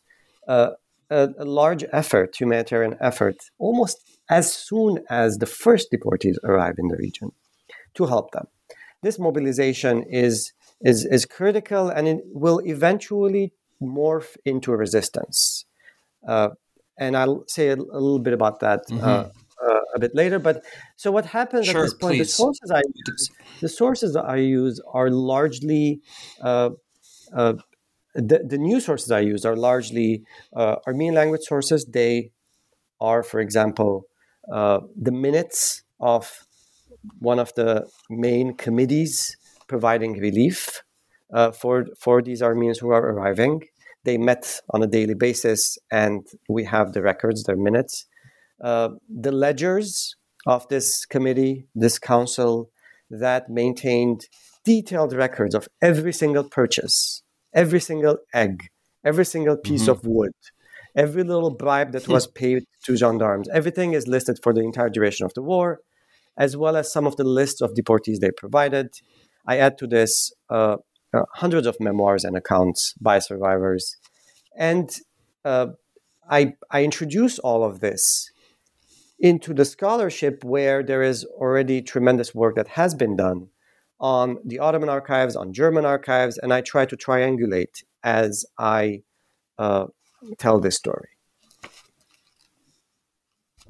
uh, 0.49 0.71
a, 1.11 1.29
a, 1.39 1.45
large 1.45 1.85
effort, 1.93 2.37
humanitarian 2.39 2.97
effort, 3.01 3.37
almost 3.59 3.99
as 4.29 4.53
soon 4.53 5.01
as 5.11 5.39
the 5.39 5.47
first 5.47 5.93
deportees 5.93 6.37
arrive 6.45 6.77
in 6.79 6.89
the 6.89 6.97
region 6.97 7.33
to 7.95 8.07
help 8.07 8.31
them. 8.31 8.47
This 9.03 9.19
mobilization 9.19 10.05
is, 10.05 10.53
is, 10.81 11.05
is 11.05 11.27
critical 11.27 11.89
and 11.89 12.07
it 12.07 12.19
will 12.27 12.61
eventually 12.65 13.53
morph 13.83 14.37
into 14.45 14.73
resistance. 14.73 15.65
Uh, 16.27 16.51
and 16.99 17.17
I'll 17.17 17.45
say 17.49 17.69
a, 17.69 17.75
a, 17.75 18.01
little 18.07 18.19
bit 18.19 18.35
about 18.35 18.61
that 18.61 18.81
uh, 18.91 18.95
mm-hmm. 18.95 19.71
uh, 19.71 19.81
a 19.95 19.99
bit 19.99 20.15
later. 20.15 20.39
But 20.39 20.63
so 20.97 21.11
what 21.11 21.25
happens 21.25 21.67
sure, 21.67 21.81
at 21.81 21.85
this 21.85 21.95
point? 21.95 22.17
Please. 22.19 22.29
The 22.29 22.33
sources 22.33 22.71
I 22.71 22.83
use, 23.07 23.31
the 23.61 23.69
sources 23.69 24.17
I 24.17 24.37
use 24.37 24.81
are 24.93 25.11
largely 25.11 26.01
uh, 26.43 26.71
uh, 27.35 27.55
the, 28.15 28.41
the 28.47 28.59
new 28.59 28.81
sources 28.81 29.11
I 29.11 29.21
use 29.21 29.45
are 29.45 29.57
largely 29.57 30.25
uh, 30.55 30.77
Armenian 30.87 31.15
language 31.15 31.43
sources. 31.43 31.85
They 31.85 32.33
are, 33.01 33.23
for 33.23 33.41
example, 33.41 34.07
uh, 34.53 34.81
the 35.01 35.13
minutes 35.13 35.83
of 36.01 36.47
one 37.19 37.39
of 37.39 37.55
the 37.55 37.89
main 38.09 38.55
committees 38.55 39.37
providing 39.69 40.19
relief 40.19 40.83
uh, 41.33 41.53
for 41.53 41.87
for 41.99 42.21
these 42.21 42.43
Armenians 42.43 42.79
who 42.79 42.91
are 42.91 43.11
arriving. 43.13 43.63
They 44.05 44.19
met 44.19 44.61
on 44.71 44.83
a 44.83 44.87
daily 44.87 45.15
basis, 45.15 45.79
and 45.91 46.27
we 46.49 46.65
have 46.65 46.93
the 46.93 47.03
records, 47.03 47.45
their 47.45 47.57
minutes. 47.57 48.07
Uh, 48.63 48.91
the 49.09 49.33
ledgers 49.33 50.17
of 50.47 50.67
this 50.69 51.05
committee, 51.05 51.67
this 51.75 51.99
council, 51.99 52.71
that 53.11 53.51
maintained 53.51 54.27
detailed 54.65 55.13
records 55.13 55.55
of 55.55 55.69
every 55.83 56.13
single 56.13 56.45
purchase 56.45 57.23
every 57.53 57.81
single 57.81 58.19
egg, 58.35 58.69
every 59.05 59.25
single 59.25 59.57
piece 59.57 59.83
mm-hmm. 59.83 59.91
of 59.91 60.07
wood, 60.07 60.33
every 60.95 61.25
little 61.25 61.51
bribe 61.51 61.93
that 61.93 62.09
was 62.09 62.27
paid 62.43 62.65
to 62.85 62.97
gendarmes. 62.97 63.49
Everything 63.49 63.93
is 63.93 64.07
listed 64.07 64.39
for 64.43 64.53
the 64.53 64.61
entire 64.61 64.91
duration 64.91 65.27
of 65.27 65.35
the 65.35 65.43
war, 65.43 65.81
as 66.37 66.57
well 66.57 66.77
as 66.77 66.93
some 66.93 67.07
of 67.07 67.17
the 67.17 67.25
lists 67.25 67.61
of 67.61 67.75
deportees 67.75 68.19
they 68.21 68.31
provided. 68.31 68.91
I 69.47 69.59
add 69.59 69.79
to 69.79 69.87
this 69.87 70.33
uh, 70.49 70.77
uh, 71.13 71.23
hundreds 71.35 71.67
of 71.67 71.77
memoirs 71.81 72.25
and 72.25 72.37
accounts 72.37 72.95
by 73.01 73.19
survivors. 73.19 73.97
And 74.57 74.91
uh, 75.45 75.69
I, 76.29 76.55
I 76.71 76.85
introduce 76.85 77.39
all 77.39 77.65
of 77.65 77.81
this 77.81 78.31
into 79.19 79.53
the 79.53 79.65
scholarship 79.65 80.45
where 80.45 80.83
there 80.83 81.03
is 81.03 81.25
already 81.25 81.83
tremendous 81.83 82.35
work 82.35 82.57
that 82.57 82.69
has 82.69 82.95
been 82.95 83.17
done 83.17 83.49
on 84.01 84.39
the 84.45 84.59
Ottoman 84.59 84.89
archives, 84.89 85.37
on 85.37 85.53
German 85.53 85.85
archives, 85.85 86.39
and 86.39 86.53
I 86.53 86.63
try 86.63 86.87
to 86.87 86.97
triangulate 86.97 87.85
as 88.03 88.47
I 88.59 89.03
uh, 89.59 89.87
tell 90.39 90.59
this 90.59 90.77
story. 90.77 91.09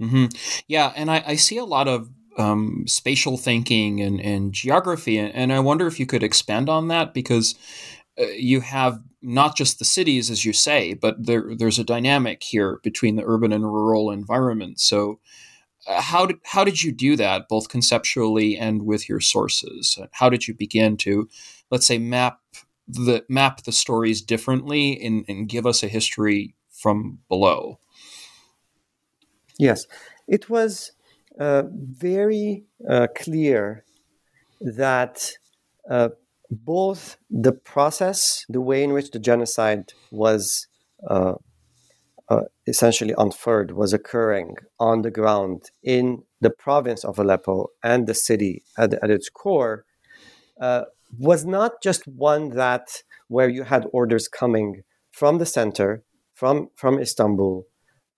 Mm-hmm. 0.00 0.26
Yeah, 0.68 0.92
and 0.96 1.10
I, 1.10 1.22
I, 1.26 1.36
see 1.36 1.58
a 1.58 1.64
lot 1.64 1.86
of 1.86 2.08
um, 2.38 2.84
spatial 2.86 3.36
thinking 3.36 4.00
and, 4.00 4.18
and 4.18 4.52
geography, 4.52 5.18
and, 5.18 5.52
I 5.52 5.60
wonder 5.60 5.86
if 5.86 6.00
you 6.00 6.06
could 6.06 6.22
expand 6.22 6.70
on 6.70 6.88
that 6.88 7.12
because 7.12 7.54
uh, 8.18 8.24
you 8.28 8.60
have 8.62 9.00
not 9.20 9.56
just 9.56 9.78
the 9.78 9.84
cities, 9.84 10.30
as 10.30 10.46
you 10.46 10.54
say, 10.54 10.94
but 10.94 11.26
there, 11.26 11.54
there's 11.54 11.78
a 11.78 11.84
dynamic 11.84 12.42
here 12.42 12.80
between 12.82 13.16
the 13.16 13.24
urban 13.26 13.52
and 13.52 13.64
rural 13.64 14.10
environment. 14.10 14.80
So, 14.80 15.20
how 15.98 16.26
did 16.26 16.36
how 16.44 16.64
did 16.64 16.82
you 16.82 16.92
do 16.92 17.16
that 17.16 17.48
both 17.48 17.68
conceptually 17.68 18.56
and 18.56 18.82
with 18.82 19.08
your 19.08 19.20
sources? 19.20 19.98
How 20.12 20.28
did 20.28 20.46
you 20.46 20.54
begin 20.54 20.96
to 20.98 21.28
let's 21.70 21.86
say 21.86 21.98
map 21.98 22.40
the 22.86 23.24
map 23.28 23.62
the 23.62 23.72
stories 23.72 24.22
differently 24.22 25.00
and, 25.02 25.24
and 25.28 25.48
give 25.48 25.66
us 25.66 25.82
a 25.82 25.88
history 25.88 26.54
from 26.70 27.18
below? 27.28 27.78
Yes. 29.58 29.86
It 30.26 30.48
was 30.48 30.92
uh, 31.38 31.64
very 31.72 32.64
uh, 32.88 33.08
clear 33.14 33.84
that 34.60 35.32
uh, 35.88 36.10
both 36.50 37.16
the 37.30 37.52
process 37.52 38.44
the 38.48 38.60
way 38.60 38.82
in 38.82 38.92
which 38.92 39.10
the 39.10 39.18
genocide 39.18 39.92
was 40.10 40.66
uh, 42.30 42.42
essentially 42.66 43.14
unfurled 43.18 43.72
was 43.72 43.92
occurring 43.92 44.56
on 44.78 45.02
the 45.02 45.10
ground 45.10 45.70
in 45.82 46.22
the 46.40 46.50
province 46.50 47.04
of 47.04 47.18
Aleppo 47.18 47.68
and 47.82 48.06
the 48.06 48.14
city 48.14 48.62
at, 48.78 48.94
at 48.94 49.10
its 49.10 49.28
core 49.28 49.84
uh, 50.60 50.84
was 51.18 51.44
not 51.44 51.82
just 51.82 52.06
one 52.06 52.50
that 52.50 53.02
where 53.28 53.48
you 53.48 53.64
had 53.64 53.86
orders 53.92 54.28
coming 54.28 54.82
from 55.10 55.38
the 55.38 55.46
center, 55.46 56.04
from 56.34 56.68
from 56.76 56.98
Istanbul, 57.00 57.66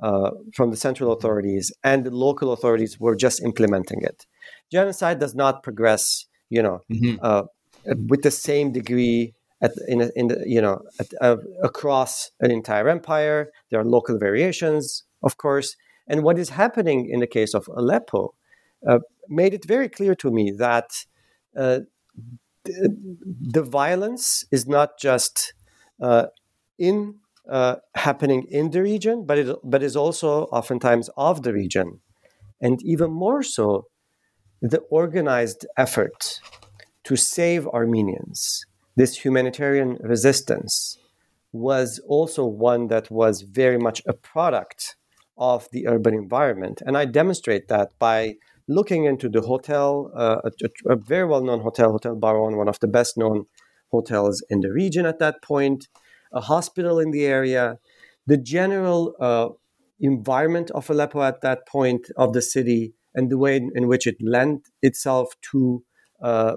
uh, 0.03 0.31
from 0.55 0.71
the 0.71 0.77
central 0.77 1.13
authorities, 1.13 1.73
and 1.83 2.05
the 2.05 2.11
local 2.11 2.53
authorities 2.53 3.01
were 3.01 3.17
just 3.17 3.43
implementing 3.43 4.03
it. 4.03 4.27
Genocide 4.71 5.19
does 5.21 5.35
not 5.35 5.63
progress, 5.63 6.27
you 6.51 6.63
know, 6.63 6.81
mm-hmm. 6.93 7.17
uh, 7.23 7.45
with 8.09 8.23
the 8.23 8.31
same 8.31 8.73
degree 8.73 9.35
at, 9.63 9.73
in, 9.89 10.11
in 10.17 10.29
the, 10.29 10.43
you 10.47 10.61
know 10.61 10.83
at, 11.01 11.09
uh, 11.21 11.37
across 11.63 12.31
an 12.41 12.51
entire 12.51 12.89
empire. 12.89 13.51
There 13.71 13.81
are 13.81 13.85
local 13.85 14.19
variations, 14.19 15.05
of 15.23 15.37
course, 15.37 15.77
and 16.07 16.23
what 16.23 16.39
is 16.39 16.51
happening 16.51 17.09
in 17.09 17.21
the 17.21 17.27
case 17.27 17.55
of 17.55 17.69
Aleppo 17.69 18.35
uh, 18.87 18.99
made 19.29 19.55
it 19.55 19.65
very 19.65 19.89
clear 19.89 20.15
to 20.17 20.31
me 20.31 20.51
that 20.51 20.91
uh, 21.57 21.81
the, 22.65 22.97
the, 23.41 23.63
violence 23.63 24.45
is 24.51 24.67
not 24.67 24.99
just 24.99 25.55
uh, 26.01 26.27
in 26.79 27.17
uh, 27.49 27.77
happening 27.95 28.47
in 28.51 28.71
the 28.71 28.83
region, 28.83 29.25
but 29.27 29.39
it 29.39 29.57
but 29.65 29.83
is 29.83 29.97
also 29.97 30.45
oftentimes 30.45 31.11
of 31.17 31.43
the 31.43 31.53
region, 31.53 32.01
and 32.61 32.83
even 32.83 33.11
more 33.11 33.43
so, 33.43 33.87
the 34.61 34.79
organized 34.91 35.67
effort 35.77 36.41
to 37.05 37.17
save 37.17 37.67
Armenians. 37.69 38.65
This 38.95 39.25
humanitarian 39.25 39.99
resistance 40.03 40.99
was 41.53 42.01
also 42.07 42.45
one 42.45 42.89
that 42.89 43.11
was 43.11 43.43
very 43.43 43.79
much 43.79 44.03
a 44.07 44.13
product 44.13 44.97
of 45.37 45.69
the 45.73 45.87
urban 45.89 46.15
environment, 46.15 46.83
and 46.85 46.97
I 46.97 47.05
demonstrate 47.07 47.69
that 47.69 47.93
by 47.99 48.37
looking 48.69 49.05
into 49.05 49.29
the 49.29 49.41
hotel, 49.41 50.11
uh, 50.15 50.41
a, 50.45 50.93
a, 50.93 50.97
very 50.97 51.27
well 51.27 51.43
known 51.43 51.61
hotel, 51.61 51.91
Hotel 51.93 52.15
Baron, 52.15 52.57
one 52.57 52.69
of 52.69 52.79
the 52.81 52.87
best 52.87 53.17
known 53.17 53.47
hotels 53.91 54.43
in 54.49 54.61
the 54.61 54.71
region 54.71 55.05
at 55.07 55.19
that 55.19 55.43
point, 55.43 55.89
a 56.33 56.41
hospital 56.41 56.99
in 56.99 57.11
the 57.11 57.25
area, 57.25 57.79
the 58.27 58.37
general 58.37 59.15
uh, 59.21 59.49
environment 60.01 60.71
of 60.73 60.89
Aleppo 60.89 61.23
at 61.23 61.41
that 61.43 61.67
point 61.67 62.09
of 62.17 62.33
the 62.33 62.43
city, 62.43 62.95
and 63.15 63.31
the 63.31 63.39
way 63.39 63.57
in, 63.57 63.71
in 63.75 63.89
which 63.89 64.07
it 64.07 64.17
lent 64.21 64.69
itself 64.81 65.35
to, 65.51 65.83
uh, 66.23 66.57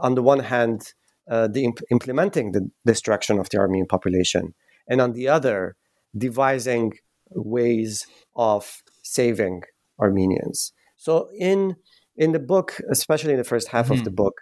on 0.00 0.14
the 0.14 0.22
one 0.22 0.40
hand, 0.40 0.94
uh, 1.28 1.48
the 1.48 1.64
imp- 1.64 1.82
implementing 1.90 2.52
the 2.52 2.70
destruction 2.84 3.38
of 3.38 3.48
the 3.50 3.58
Armenian 3.58 3.86
population, 3.86 4.54
and 4.88 5.00
on 5.00 5.12
the 5.12 5.28
other, 5.28 5.76
devising 6.16 6.92
ways 7.30 8.06
of 8.36 8.82
saving 9.02 9.62
Armenians. 9.98 10.72
So 10.96 11.28
in 11.38 11.76
in 12.16 12.32
the 12.32 12.38
book, 12.38 12.80
especially 12.90 13.32
in 13.32 13.38
the 13.38 13.44
first 13.44 13.68
half 13.68 13.86
mm-hmm. 13.86 13.94
of 13.94 14.04
the 14.04 14.10
book, 14.10 14.40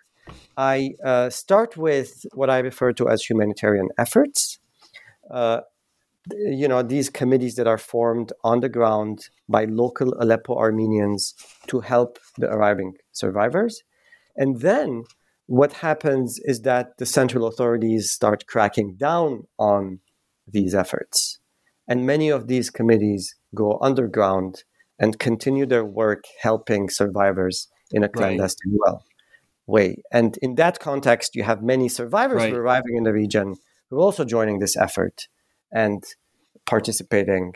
I 0.57 0.95
uh, 1.05 1.31
start 1.31 1.77
with 1.77 2.25
what 2.35 2.51
I 2.51 2.59
refer 2.59 2.93
to 2.93 3.09
as 3.09 3.23
humanitarian 3.23 3.89
efforts, 3.99 4.59
uh, 5.31 5.61
you 6.31 6.69
know, 6.69 6.83
these 6.83 7.11
committees 7.11 7.57
that 7.57 7.67
are 7.67 7.79
formed 7.79 8.33
on 8.45 8.61
the 8.61 8.69
ground 8.69 9.29
by 9.49 9.65
local 9.65 10.15
Aleppo 10.21 10.57
Armenians 10.57 11.35
to 11.67 11.81
help 11.81 12.19
the 12.39 12.49
arriving 12.49 12.95
survivors. 13.12 13.83
And 14.37 14.61
then 14.61 15.05
what 15.47 15.75
happens 15.75 16.39
is 16.45 16.63
that 16.63 16.99
the 16.99 17.07
central 17.07 17.47
authorities 17.47 18.11
start 18.11 18.47
cracking 18.47 18.97
down 18.97 19.47
on 19.59 20.01
these 20.47 20.75
efforts. 20.75 21.39
And 21.89 22.07
many 22.07 22.29
of 22.29 22.47
these 22.47 22.71
committees 22.71 23.35
go 23.55 23.79
underground 23.83 24.65
and 24.99 25.19
continue 25.19 25.67
their 25.67 25.85
work 25.85 26.25
helping 26.41 26.89
survivors 26.89 27.69
in 27.91 28.05
a 28.05 28.09
clandestine 28.09 28.79
right. 28.87 28.95
way. 29.67 29.97
And 30.13 30.39
in 30.41 30.55
that 30.57 30.78
context, 30.78 31.35
you 31.35 31.43
have 31.43 31.63
many 31.63 31.89
survivors 31.89 32.39
right. 32.39 32.50
who 32.50 32.57
are 32.57 32.63
arriving 32.63 32.97
in 32.97 33.02
the 33.02 33.13
region 33.13 33.57
who 33.91 33.97
are 33.97 34.00
also 34.00 34.25
joining 34.25 34.59
this 34.59 34.76
effort 34.76 35.28
and 35.71 36.02
participating 36.67 37.55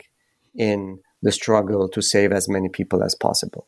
in 0.55 0.99
the 1.21 1.31
struggle 1.31 1.87
to 1.89 2.01
save 2.01 2.31
as 2.31 2.47
many 2.49 2.69
people 2.69 3.03
as 3.03 3.15
possible. 3.15 3.67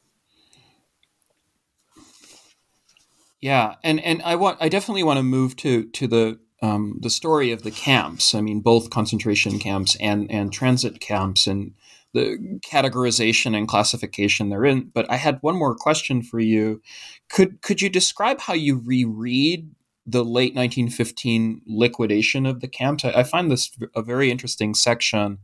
Yeah, 3.41 3.75
and 3.83 3.99
and 4.01 4.21
I 4.23 4.35
want 4.35 4.57
I 4.59 4.69
definitely 4.69 5.03
want 5.03 5.17
to 5.17 5.23
move 5.23 5.55
to 5.57 5.85
to 5.85 6.07
the 6.07 6.39
um, 6.61 6.99
the 7.01 7.09
story 7.09 7.51
of 7.51 7.63
the 7.63 7.71
camps. 7.71 8.35
I 8.35 8.41
mean, 8.41 8.59
both 8.59 8.89
concentration 8.89 9.59
camps 9.59 9.95
and 9.99 10.29
and 10.29 10.51
transit 10.51 10.99
camps, 10.99 11.47
and 11.47 11.73
the 12.13 12.59
categorization 12.65 13.55
and 13.55 13.67
classification 13.67 14.49
they're 14.49 14.65
in. 14.65 14.91
But 14.93 15.09
I 15.09 15.15
had 15.15 15.37
one 15.41 15.55
more 15.55 15.75
question 15.75 16.21
for 16.21 16.39
you. 16.39 16.81
Could 17.29 17.61
could 17.61 17.81
you 17.81 17.89
describe 17.89 18.41
how 18.41 18.53
you 18.53 18.77
reread 18.77 19.69
the 20.05 20.23
late 20.23 20.55
1915 20.55 21.61
liquidation 21.67 22.45
of 22.45 22.61
the 22.61 22.67
camps. 22.67 23.05
I, 23.05 23.11
I 23.11 23.23
find 23.23 23.51
this 23.51 23.71
a 23.95 24.01
very 24.01 24.31
interesting 24.31 24.73
section 24.73 25.37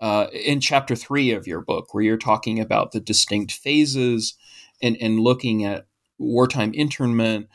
uh, 0.00 0.28
in 0.32 0.60
chapter 0.60 0.96
three 0.96 1.32
of 1.32 1.46
your 1.46 1.60
book, 1.60 1.92
where 1.92 2.02
you're 2.02 2.16
talking 2.16 2.58
about 2.58 2.92
the 2.92 3.00
distinct 3.00 3.52
phases 3.52 4.34
and, 4.82 4.96
and 5.00 5.20
looking 5.20 5.64
at 5.64 5.86
wartime 6.20 6.72
internment. 6.74 7.48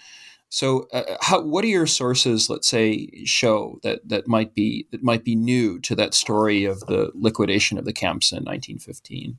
So, 0.49 0.87
uh, 0.93 1.17
how, 1.21 1.41
what 1.41 1.63
are 1.63 1.69
your 1.69 1.87
sources, 1.87 2.49
let's 2.49 2.67
say, 2.67 3.09
show 3.25 3.79
that 3.83 4.07
that 4.07 4.27
might 4.27 4.53
be 4.53 4.87
that 4.91 5.03
might 5.03 5.23
be 5.23 5.35
new 5.35 5.79
to 5.81 5.95
that 5.95 6.13
story 6.13 6.65
of 6.65 6.79
the 6.81 7.11
liquidation 7.13 7.77
of 7.77 7.85
the 7.85 7.93
camps 7.93 8.31
in 8.31 8.43
1915? 8.43 9.37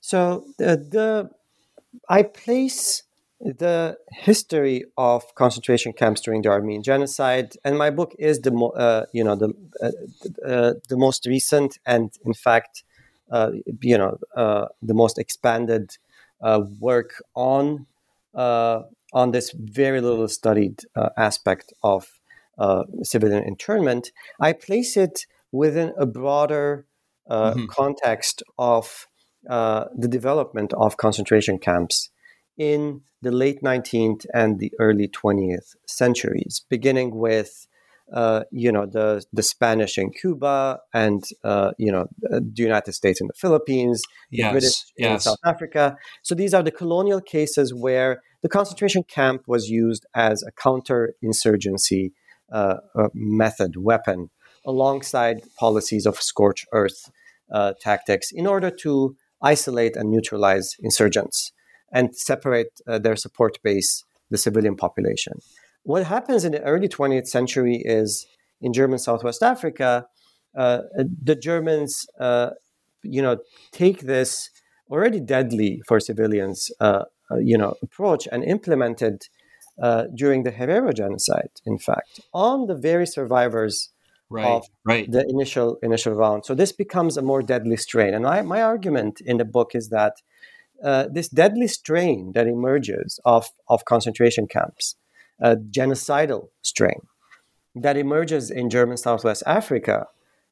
So 0.00 0.44
the, 0.58 0.76
the 0.76 1.30
I 2.08 2.22
place 2.22 3.02
the 3.40 3.96
history 4.12 4.84
of 4.96 5.34
concentration 5.34 5.92
camps 5.92 6.20
during 6.20 6.42
the 6.42 6.50
Armenian 6.50 6.82
genocide, 6.82 7.54
and 7.64 7.78
my 7.78 7.90
book 7.90 8.14
is 8.18 8.40
the 8.40 8.50
mo- 8.50 8.70
uh, 8.70 9.06
you 9.12 9.24
know 9.24 9.36
the 9.36 9.52
uh, 9.82 10.46
uh, 10.46 10.74
the 10.88 10.96
most 10.96 11.26
recent 11.26 11.78
and 11.86 12.12
in 12.24 12.34
fact 12.34 12.84
uh, 13.30 13.50
you 13.80 13.96
know 13.96 14.18
uh, 14.36 14.66
the 14.82 14.94
most 14.94 15.18
expanded 15.18 15.96
uh, 16.42 16.62
work 16.78 17.22
on 17.34 17.86
Uh, 18.34 18.82
on 19.12 19.32
this 19.32 19.50
very 19.52 20.00
little 20.00 20.28
studied 20.28 20.82
uh, 20.94 21.08
aspect 21.16 21.72
of 21.82 22.20
uh, 22.58 22.84
civilian 23.02 23.42
internment. 23.42 24.12
I 24.40 24.52
place 24.52 24.96
it 24.96 25.26
within 25.50 25.92
a 25.98 26.06
broader 26.06 26.86
mm-hmm. 27.28 27.66
context 27.66 28.44
of 28.56 29.08
the 29.42 30.08
development 30.08 30.72
of 30.74 30.96
concentration 30.96 31.58
camps 31.58 32.10
in 32.56 33.00
the 33.20 33.32
late 33.32 33.62
19th 33.62 34.26
and 34.32 34.60
the 34.60 34.72
early 34.78 35.08
20th 35.08 35.74
centuries, 35.88 36.62
beginning 36.68 37.16
with 37.16 37.66
uh, 38.12 38.44
you 38.50 38.72
know 38.72 38.86
the 38.86 39.24
the 39.32 39.42
Spanish 39.42 39.98
in 39.98 40.10
Cuba 40.10 40.80
and 40.92 41.22
uh, 41.44 41.72
you 41.78 41.92
know 41.92 42.06
the 42.20 42.62
United 42.62 42.92
States 42.92 43.20
in 43.20 43.26
the 43.26 43.34
Philippines, 43.34 44.02
yes, 44.30 44.46
the 44.46 44.52
British 44.52 44.84
yes. 44.96 45.12
in 45.12 45.20
South 45.20 45.38
Africa. 45.44 45.96
So 46.22 46.34
these 46.34 46.54
are 46.54 46.62
the 46.62 46.70
colonial 46.70 47.20
cases 47.20 47.72
where 47.72 48.20
the 48.42 48.48
concentration 48.48 49.04
camp 49.04 49.42
was 49.46 49.68
used 49.68 50.06
as 50.14 50.42
a 50.42 50.52
counter-insurgency 50.52 52.12
uh, 52.52 52.76
uh 52.96 53.08
method 53.14 53.76
weapon, 53.76 54.30
alongside 54.66 55.42
policies 55.58 56.06
of 56.06 56.20
scorched 56.20 56.66
earth 56.72 57.10
uh, 57.52 57.74
tactics, 57.80 58.30
in 58.32 58.46
order 58.46 58.70
to 58.70 59.16
isolate 59.42 59.96
and 59.96 60.10
neutralize 60.10 60.74
insurgents 60.80 61.52
and 61.92 62.14
separate 62.16 62.80
uh, 62.86 62.98
their 62.98 63.16
support 63.16 63.58
base, 63.62 64.04
the 64.30 64.38
civilian 64.38 64.76
population. 64.76 65.34
What 65.82 66.04
happens 66.04 66.44
in 66.44 66.52
the 66.52 66.62
early 66.62 66.88
20th 66.88 67.26
century 67.26 67.82
is 67.84 68.26
in 68.60 68.72
German 68.72 68.98
Southwest 68.98 69.42
Africa, 69.42 70.06
uh, 70.56 70.80
the 70.96 71.34
Germans, 71.34 72.06
uh, 72.18 72.50
you 73.02 73.22
know, 73.22 73.38
take 73.72 74.00
this 74.00 74.50
already 74.90 75.20
deadly 75.20 75.80
for 75.86 76.00
civilians, 76.00 76.70
uh, 76.80 77.04
uh, 77.30 77.36
you 77.38 77.56
know, 77.56 77.74
approach 77.82 78.28
and 78.30 78.44
implement 78.44 79.00
it 79.00 79.28
uh, 79.80 80.04
during 80.14 80.42
the 80.42 80.50
Herero 80.50 80.92
genocide. 80.92 81.50
In 81.64 81.78
fact, 81.78 82.20
on 82.34 82.66
the 82.66 82.74
very 82.74 83.06
survivors 83.06 83.90
right, 84.28 84.46
of 84.46 84.66
right. 84.84 85.10
the 85.10 85.26
initial 85.28 85.78
initial 85.82 86.14
round. 86.14 86.44
So 86.44 86.54
this 86.54 86.72
becomes 86.72 87.16
a 87.16 87.22
more 87.22 87.42
deadly 87.42 87.76
strain. 87.76 88.14
And 88.14 88.26
I, 88.26 88.42
my 88.42 88.62
argument 88.62 89.20
in 89.20 89.36
the 89.36 89.44
book 89.44 89.72
is 89.74 89.88
that 89.88 90.16
uh, 90.82 91.08
this 91.12 91.28
deadly 91.28 91.68
strain 91.68 92.32
that 92.34 92.46
emerges 92.46 93.20
of, 93.24 93.48
of 93.68 93.84
concentration 93.84 94.46
camps, 94.46 94.96
a 95.40 95.56
genocidal 95.56 96.48
strain 96.62 97.00
that 97.74 97.96
emerges 97.96 98.50
in 98.50 98.68
German 98.68 98.96
Southwest 98.96 99.42
Africa, 99.46 100.06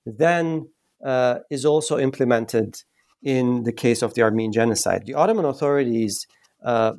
then 0.07 0.69
uh, 1.05 1.39
is 1.51 1.65
also 1.65 1.99
implemented 1.99 2.83
in 3.23 3.65
the 3.65 3.73
case 3.73 4.03
of 4.03 4.15
the 4.15 4.23
Armenian 4.23 4.53
genocide. 4.53 5.05
The 5.07 5.15
Ottoman 5.15 5.45
authorities 5.45 6.27
uh, 6.65 6.93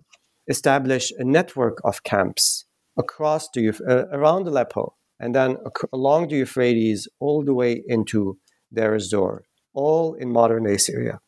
a 0.48 1.24
network 1.24 1.80
of 1.84 2.04
camps 2.04 2.66
across 2.98 3.50
the 3.54 3.70
uh, 3.70 4.08
around 4.16 4.48
Aleppo 4.48 4.96
and 5.20 5.36
then 5.36 5.58
along 5.94 6.30
the 6.30 6.38
Euphrates 6.38 7.08
all 7.20 7.44
the 7.44 7.54
way 7.54 7.84
into 7.88 8.38
Deir 8.74 8.96
ez-Zor, 8.96 9.44
all 9.74 10.14
in 10.14 10.32
modern 10.32 10.64
day 10.64 10.78
Syria. 10.78 11.20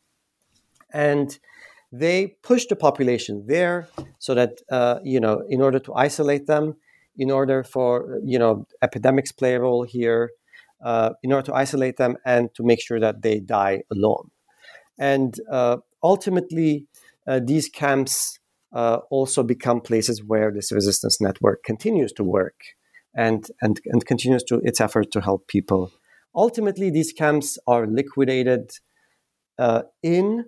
And 0.92 1.38
they 1.92 2.36
pushed 2.42 2.70
the 2.70 2.76
population 2.76 3.44
there 3.46 3.86
so 4.18 4.34
that, 4.34 4.60
uh, 4.70 4.98
you 5.04 5.20
know, 5.20 5.44
in 5.48 5.60
order 5.60 5.78
to 5.78 5.94
isolate 5.94 6.46
them, 6.46 6.74
in 7.18 7.30
order 7.30 7.62
for, 7.62 8.18
you 8.24 8.38
know, 8.38 8.66
epidemics 8.80 9.30
play 9.30 9.54
a 9.54 9.60
role 9.60 9.82
here, 9.82 10.30
uh, 10.82 11.10
in 11.22 11.32
order 11.32 11.44
to 11.46 11.54
isolate 11.54 11.98
them 11.98 12.16
and 12.24 12.52
to 12.54 12.62
make 12.62 12.80
sure 12.80 12.98
that 12.98 13.22
they 13.22 13.38
die 13.38 13.82
alone. 13.92 14.30
And 14.98 15.38
uh, 15.50 15.78
ultimately, 16.02 16.86
uh, 17.26 17.40
these 17.44 17.68
camps 17.68 18.38
uh, 18.74 19.00
also 19.10 19.42
become 19.42 19.80
places 19.80 20.22
where 20.24 20.50
this 20.50 20.72
resistance 20.72 21.20
network 21.20 21.62
continues 21.62 22.12
to 22.12 22.24
work 22.24 22.56
and, 23.14 23.46
and, 23.60 23.80
and 23.84 24.06
continues 24.06 24.42
to 24.44 24.60
its 24.64 24.80
effort 24.80 25.12
to 25.12 25.20
help 25.20 25.46
people. 25.46 25.92
Ultimately, 26.34 26.88
these 26.88 27.12
camps 27.12 27.58
are 27.66 27.86
liquidated 27.86 28.70
uh, 29.58 29.82
in 30.02 30.46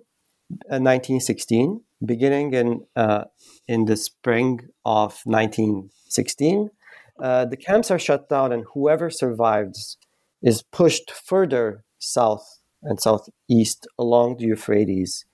1916, 0.49 1.81
uh, 1.81 2.05
beginning 2.05 2.53
in, 2.53 2.85
uh, 2.95 3.25
in 3.67 3.85
the 3.85 3.97
spring 3.97 4.61
of 4.85 5.21
1916. 5.25 6.69
Uh, 7.21 7.45
the 7.45 7.57
camps 7.57 7.89
are 7.89 7.99
shut 7.99 8.29
down, 8.29 8.51
and 8.51 8.65
whoever 8.73 9.09
survives 9.09 9.97
is 10.41 10.63
pushed 10.63 11.11
further 11.11 11.83
south 11.97 12.59
and 12.83 13.01
southeast 13.01 13.87
along 13.97 14.37
the 14.37 14.45
Euphrates 14.45 15.25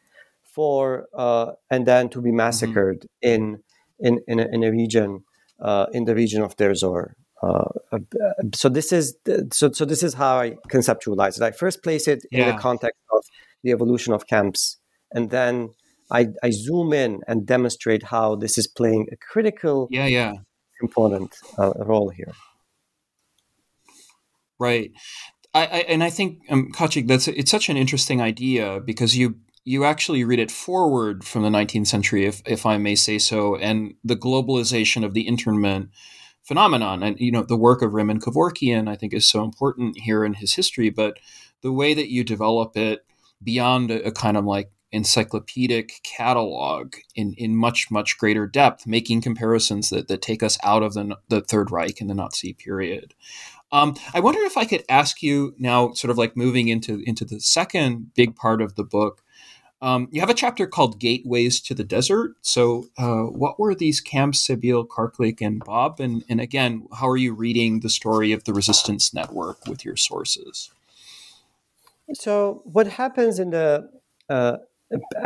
for 0.43 1.07
uh, 1.17 1.51
and 1.69 1.85
then 1.85 2.09
to 2.09 2.21
be 2.21 2.29
mm-hmm. 2.29 2.37
massacred 2.37 3.07
mm-hmm. 3.23 3.33
in 3.33 3.63
in 3.99 4.19
in 4.27 4.39
a, 4.39 4.47
in 4.51 4.63
a 4.63 4.71
region 4.71 5.23
uh, 5.59 5.85
in 5.93 6.05
the 6.05 6.15
region 6.15 6.41
of 6.41 6.55
Deir 6.55 6.71
ez-Zor. 6.71 7.15
Uh, 7.41 7.65
so 8.53 8.69
this 8.69 8.91
is 8.91 9.15
so 9.51 9.71
so 9.71 9.83
this 9.85 10.03
is 10.03 10.13
how 10.13 10.39
I 10.39 10.57
conceptualize 10.69 11.37
it. 11.37 11.43
I 11.43 11.51
first 11.51 11.81
place 11.83 12.07
it 12.07 12.23
in 12.31 12.47
the 12.47 12.57
context 12.57 12.99
of 13.11 13.23
the 13.63 13.71
evolution 13.71 14.13
of 14.13 14.27
camps, 14.27 14.77
and 15.13 15.29
then 15.29 15.69
I, 16.11 16.27
I 16.43 16.51
zoom 16.51 16.93
in 16.93 17.21
and 17.27 17.45
demonstrate 17.45 18.03
how 18.03 18.35
this 18.35 18.57
is 18.57 18.67
playing 18.67 19.07
a 19.11 19.15
critical 19.15 19.87
yeah 19.91 20.05
yeah 20.05 20.33
component 20.79 21.35
uh, 21.57 21.73
role 21.77 22.09
here. 22.09 22.33
Right. 24.59 24.91
I, 25.53 25.65
I, 25.65 25.79
and 25.89 26.03
I 26.03 26.09
think 26.09 26.39
um, 26.49 26.71
Kachik, 26.71 27.07
that's 27.07 27.27
it's 27.27 27.51
such 27.51 27.69
an 27.69 27.77
interesting 27.77 28.21
idea 28.21 28.79
because 28.79 29.17
you 29.17 29.35
you 29.63 29.85
actually 29.85 30.23
read 30.23 30.39
it 30.39 30.51
forward 30.51 31.23
from 31.23 31.43
the 31.43 31.49
19th 31.49 31.87
century, 31.87 32.25
if, 32.25 32.41
if 32.47 32.65
I 32.65 32.77
may 32.77 32.95
say 32.95 33.19
so, 33.19 33.55
and 33.57 33.93
the 34.03 34.15
globalization 34.15 35.05
of 35.05 35.13
the 35.13 35.27
internment 35.27 35.89
phenomenon. 36.41 37.03
And, 37.03 37.19
you 37.19 37.31
know, 37.31 37.43
the 37.43 37.57
work 37.57 37.83
of 37.83 37.93
Raymond 37.93 38.23
Kevorkian, 38.23 38.89
I 38.89 38.95
think, 38.95 39.13
is 39.13 39.27
so 39.27 39.43
important 39.43 39.99
here 39.99 40.25
in 40.25 40.33
his 40.33 40.55
history, 40.55 40.89
but 40.89 41.19
the 41.61 41.71
way 41.71 41.93
that 41.93 42.09
you 42.09 42.23
develop 42.23 42.75
it 42.75 43.05
beyond 43.43 43.91
a, 43.91 44.07
a 44.07 44.11
kind 44.11 44.35
of 44.35 44.45
like 44.45 44.71
encyclopedic 44.91 46.01
catalog 46.03 46.95
in, 47.15 47.33
in 47.37 47.55
much, 47.55 47.89
much 47.89 48.17
greater 48.17 48.45
depth, 48.45 48.85
making 48.85 49.21
comparisons 49.21 49.89
that, 49.89 50.07
that 50.07 50.21
take 50.21 50.43
us 50.43 50.57
out 50.63 50.83
of 50.83 50.93
the, 50.93 51.17
the 51.29 51.41
Third 51.41 51.71
Reich 51.71 52.01
and 52.01 52.09
the 52.09 52.15
Nazi 52.15 52.53
period. 52.53 53.13
Um, 53.71 53.95
I 54.13 54.19
wonder 54.19 54.41
if 54.41 54.57
I 54.57 54.65
could 54.65 54.83
ask 54.89 55.23
you 55.23 55.55
now, 55.57 55.93
sort 55.93 56.11
of 56.11 56.17
like 56.17 56.35
moving 56.35 56.67
into 56.67 57.01
into 57.05 57.23
the 57.23 57.39
second 57.39 58.13
big 58.15 58.35
part 58.35 58.61
of 58.61 58.75
the 58.75 58.83
book, 58.83 59.23
um, 59.81 60.09
you 60.11 60.21
have 60.21 60.29
a 60.29 60.35
chapter 60.35 60.67
called 60.67 60.99
Gateways 60.99 61.59
to 61.61 61.73
the 61.73 61.83
Desert. 61.83 62.35
So, 62.41 62.85
uh, 62.97 63.23
what 63.23 63.59
were 63.59 63.73
these 63.73 63.99
camps, 63.99 64.45
Sebil, 64.45 64.87
Karlik, 64.87 65.41
and 65.41 65.63
Bab? 65.65 65.99
And, 65.99 66.23
and 66.29 66.39
again, 66.39 66.87
how 66.93 67.09
are 67.09 67.17
you 67.17 67.33
reading 67.33 67.79
the 67.79 67.89
story 67.89 68.31
of 68.31 68.43
the 68.43 68.53
resistance 68.53 69.11
network 69.11 69.65
with 69.67 69.83
your 69.83 69.95
sources? 69.95 70.69
So, 72.13 72.61
what 72.65 72.87
happens 72.87 73.39
in 73.39 73.49
the 73.49 73.89
uh, 74.29 74.57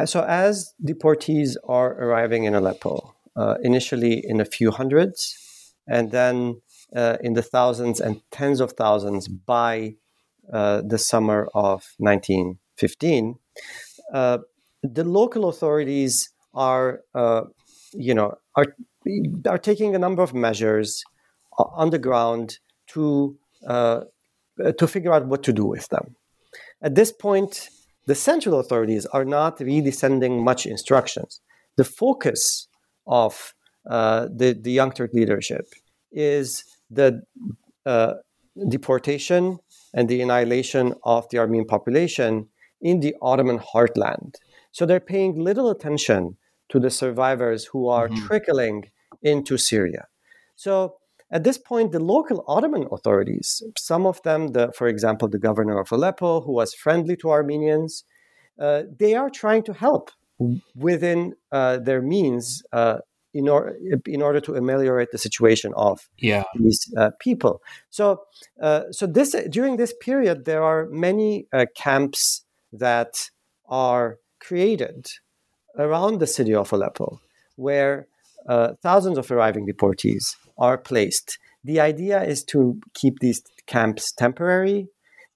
so 0.05 0.23
as 0.23 0.73
deportees 0.83 1.55
are 1.67 1.93
arriving 1.93 2.43
in 2.45 2.55
Aleppo, 2.55 3.15
uh, 3.35 3.55
initially 3.63 4.23
in 4.23 4.39
a 4.39 4.45
few 4.45 4.71
hundreds, 4.71 5.73
and 5.87 6.11
then 6.11 6.61
uh, 6.95 7.17
in 7.21 7.33
the 7.33 7.41
thousands 7.41 7.99
and 7.99 8.21
tens 8.31 8.59
of 8.59 8.73
thousands 8.73 9.27
by 9.27 9.95
uh, 10.53 10.81
the 10.85 10.97
summer 10.97 11.49
of 11.53 11.83
1915 11.97 13.35
uh, 14.13 14.39
the 14.83 15.03
local 15.03 15.49
authorities 15.49 16.29
are, 16.53 17.01
uh, 17.13 17.41
you 17.93 18.13
know, 18.13 18.35
are 18.55 18.75
are 19.47 19.57
taking 19.57 19.95
a 19.95 19.99
number 19.99 20.23
of 20.23 20.33
measures 20.33 21.03
on 21.57 21.89
the 21.89 21.99
ground 21.99 22.59
to 22.87 23.37
uh, 23.67 24.01
to 24.77 24.87
figure 24.87 25.13
out 25.13 25.27
what 25.27 25.43
to 25.43 25.53
do 25.53 25.65
with 25.65 25.87
them. 25.89 26.15
At 26.81 26.95
this 26.95 27.11
point, 27.11 27.69
the 28.07 28.15
central 28.15 28.59
authorities 28.59 29.05
are 29.07 29.25
not 29.25 29.59
really 29.59 29.91
sending 29.91 30.43
much 30.43 30.65
instructions. 30.65 31.41
The 31.77 31.83
focus 31.83 32.67
of 33.07 33.53
uh, 33.89 34.27
the 34.35 34.53
the 34.53 34.71
Young 34.71 34.91
Turk 34.91 35.11
leadership 35.13 35.65
is 36.11 36.63
the 36.89 37.21
uh, 37.85 38.13
deportation 38.69 39.59
and 39.93 40.07
the 40.09 40.21
annihilation 40.21 40.93
of 41.03 41.27
the 41.29 41.37
Armenian 41.39 41.67
population 41.67 42.47
in 42.81 42.99
the 42.99 43.15
Ottoman 43.21 43.59
heartland. 43.59 44.35
So 44.71 44.85
they're 44.85 44.99
paying 44.99 45.39
little 45.39 45.69
attention 45.69 46.37
to 46.69 46.79
the 46.79 46.89
survivors 46.89 47.65
who 47.65 47.87
are 47.87 48.07
mm-hmm. 48.07 48.25
trickling 48.25 48.91
into 49.21 49.57
Syria. 49.57 50.07
So 50.55 50.95
at 51.31 51.43
this 51.43 51.57
point, 51.57 51.91
the 51.91 51.99
local 51.99 52.43
Ottoman 52.47 52.87
authorities, 52.91 53.63
some 53.77 54.05
of 54.05 54.21
them, 54.23 54.49
the, 54.49 54.71
for 54.71 54.87
example, 54.87 55.27
the 55.27 55.39
governor 55.39 55.79
of 55.79 55.91
Aleppo, 55.91 56.41
who 56.41 56.53
was 56.53 56.73
friendly 56.73 57.15
to 57.17 57.31
Armenians, 57.31 58.03
uh, 58.59 58.83
they 58.99 59.15
are 59.15 59.29
trying 59.29 59.63
to 59.63 59.73
help 59.73 60.11
within 60.75 61.33
uh, 61.51 61.77
their 61.77 62.01
means 62.01 62.61
uh, 62.71 62.99
in, 63.33 63.49
or, 63.49 63.75
in 64.05 64.21
order 64.21 64.39
to 64.39 64.55
ameliorate 64.55 65.11
the 65.11 65.17
situation 65.17 65.73
of 65.75 66.07
yeah. 66.17 66.43
these 66.57 66.79
uh, 66.97 67.11
people. 67.19 67.61
So, 67.89 68.21
uh, 68.61 68.83
so 68.91 69.07
this 69.07 69.35
during 69.49 69.77
this 69.77 69.93
period, 69.99 70.45
there 70.45 70.63
are 70.63 70.87
many 70.89 71.47
uh, 71.51 71.65
camps 71.75 72.45
that 72.71 73.29
are 73.67 74.19
created 74.39 75.07
around 75.77 76.19
the 76.19 76.27
city 76.27 76.53
of 76.53 76.71
Aleppo, 76.71 77.19
where 77.55 78.07
uh, 78.47 78.73
thousands 78.81 79.17
of 79.17 79.29
arriving 79.31 79.67
deportees 79.67 80.35
are 80.57 80.77
placed. 80.77 81.37
The 81.63 81.79
idea 81.79 82.23
is 82.23 82.43
to 82.45 82.79
keep 82.93 83.19
these 83.19 83.41
camps 83.67 84.11
temporary. 84.11 84.87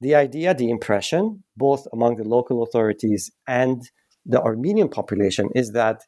The 0.02 0.16
idea, 0.16 0.54
the 0.54 0.70
impression, 0.70 1.44
both 1.58 1.88
among 1.92 2.18
the 2.18 2.24
local 2.24 2.64
authorities 2.64 3.32
and 3.48 3.82
the 4.26 4.42
Armenian 4.42 4.90
population, 4.90 5.50
is 5.56 5.72
that 5.72 6.02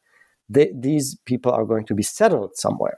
they, 0.48 0.72
these 0.74 1.18
people 1.26 1.52
are 1.52 1.66
going 1.66 1.86
to 1.88 1.96
be 1.96 2.04
settled 2.04 2.52
somewhere. 2.56 2.98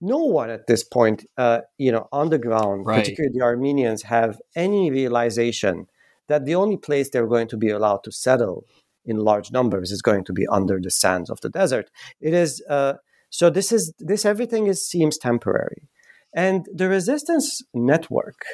No 0.00 0.18
one 0.18 0.48
at 0.50 0.66
this 0.66 0.82
point, 0.82 1.26
uh, 1.36 1.60
you 1.76 1.92
know, 1.92 2.08
on 2.10 2.30
the 2.30 2.38
ground, 2.38 2.86
right. 2.86 3.00
particularly 3.00 3.32
the 3.36 3.44
Armenians, 3.44 4.02
have 4.04 4.40
any 4.56 4.90
realization 4.90 5.86
that 6.28 6.46
the 6.46 6.54
only 6.54 6.76
place 6.76 7.10
they're 7.10 7.26
going 7.26 7.48
to 7.48 7.56
be 7.56 7.68
allowed 7.68 8.02
to 8.04 8.12
settle 8.12 8.64
in 9.04 9.18
large 9.18 9.50
numbers 9.50 9.90
is 9.90 10.00
going 10.00 10.24
to 10.24 10.32
be 10.32 10.46
under 10.46 10.80
the 10.80 10.90
sands 10.90 11.28
of 11.28 11.40
the 11.40 11.50
desert. 11.50 11.90
It 12.20 12.32
is 12.32 12.62
uh, 12.68 12.94
so. 13.30 13.50
This 13.50 13.72
is 13.72 13.94
this 13.98 14.24
everything 14.24 14.66
is 14.66 14.86
seems 14.86 15.18
temporary, 15.18 15.88
and 16.34 16.66
the 16.72 16.88
resistance 16.88 17.62
network 17.72 18.44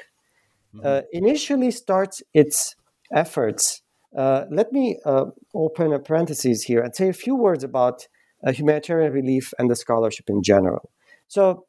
mm-hmm. 0.74 0.86
uh, 0.86 1.00
initially 1.12 1.70
starts 1.70 2.22
its 2.32 2.76
efforts. 3.12 3.82
Uh, 4.16 4.44
let 4.50 4.72
me 4.72 4.98
uh, 5.04 5.26
open 5.54 5.92
a 5.92 5.98
parenthesis 5.98 6.62
here 6.62 6.80
and 6.80 6.94
say 6.94 7.08
a 7.08 7.12
few 7.12 7.34
words 7.34 7.64
about 7.64 8.06
uh, 8.46 8.52
humanitarian 8.52 9.12
relief 9.12 9.52
and 9.58 9.70
the 9.70 9.76
scholarship 9.76 10.30
in 10.30 10.42
general. 10.42 10.90
So, 11.28 11.66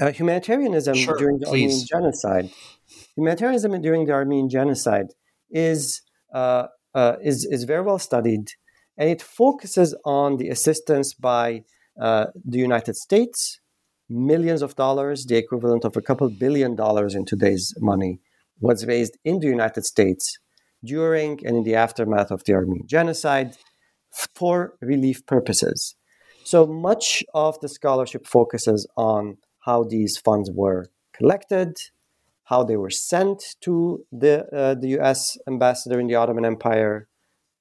uh, 0.00 0.10
humanitarianism 0.10 0.96
sure, 0.96 1.16
during 1.16 1.38
the 1.38 1.46
Armenian 1.46 1.86
genocide 1.86 2.50
humanitarianism 3.16 3.80
during 3.82 4.06
the 4.06 4.12
Armenian 4.12 4.48
genocide 4.48 5.12
is, 5.50 6.02
uh, 6.32 6.66
uh, 6.94 7.16
is, 7.22 7.44
is 7.44 7.64
very 7.64 7.82
well 7.82 7.98
studied, 7.98 8.52
and 8.96 9.10
it 9.10 9.22
focuses 9.22 9.94
on 10.04 10.36
the 10.36 10.48
assistance 10.48 11.14
by 11.14 11.64
uh, 12.00 12.26
the 12.44 12.58
United 12.58 12.96
States, 12.96 13.60
millions 14.08 14.62
of 14.62 14.76
dollars, 14.76 15.26
the 15.26 15.36
equivalent 15.36 15.84
of 15.84 15.96
a 15.96 16.02
couple 16.02 16.28
billion 16.30 16.76
dollars 16.76 17.14
in 17.14 17.24
today's 17.24 17.74
money, 17.80 18.20
was 18.60 18.86
raised 18.86 19.16
in 19.24 19.40
the 19.40 19.46
United 19.46 19.84
States 19.84 20.38
during 20.84 21.44
and 21.46 21.56
in 21.56 21.64
the 21.64 21.74
aftermath 21.74 22.30
of 22.30 22.44
the 22.44 22.54
Armenian 22.54 22.86
genocide 22.86 23.56
for 24.34 24.74
relief 24.80 25.24
purposes. 25.26 25.96
So 26.44 26.66
much 26.66 27.24
of 27.34 27.58
the 27.60 27.68
scholarship 27.68 28.26
focuses 28.26 28.86
on 28.96 29.38
how 29.60 29.84
these 29.84 30.16
funds 30.16 30.50
were 30.52 30.86
collected, 31.12 31.76
how 32.44 32.62
they 32.62 32.76
were 32.76 32.90
sent 32.90 33.42
to 33.62 34.04
the, 34.12 34.46
uh, 34.54 34.74
the 34.74 35.00
US 35.00 35.36
ambassador 35.48 35.98
in 35.98 36.06
the 36.06 36.14
Ottoman 36.14 36.44
Empire 36.44 37.08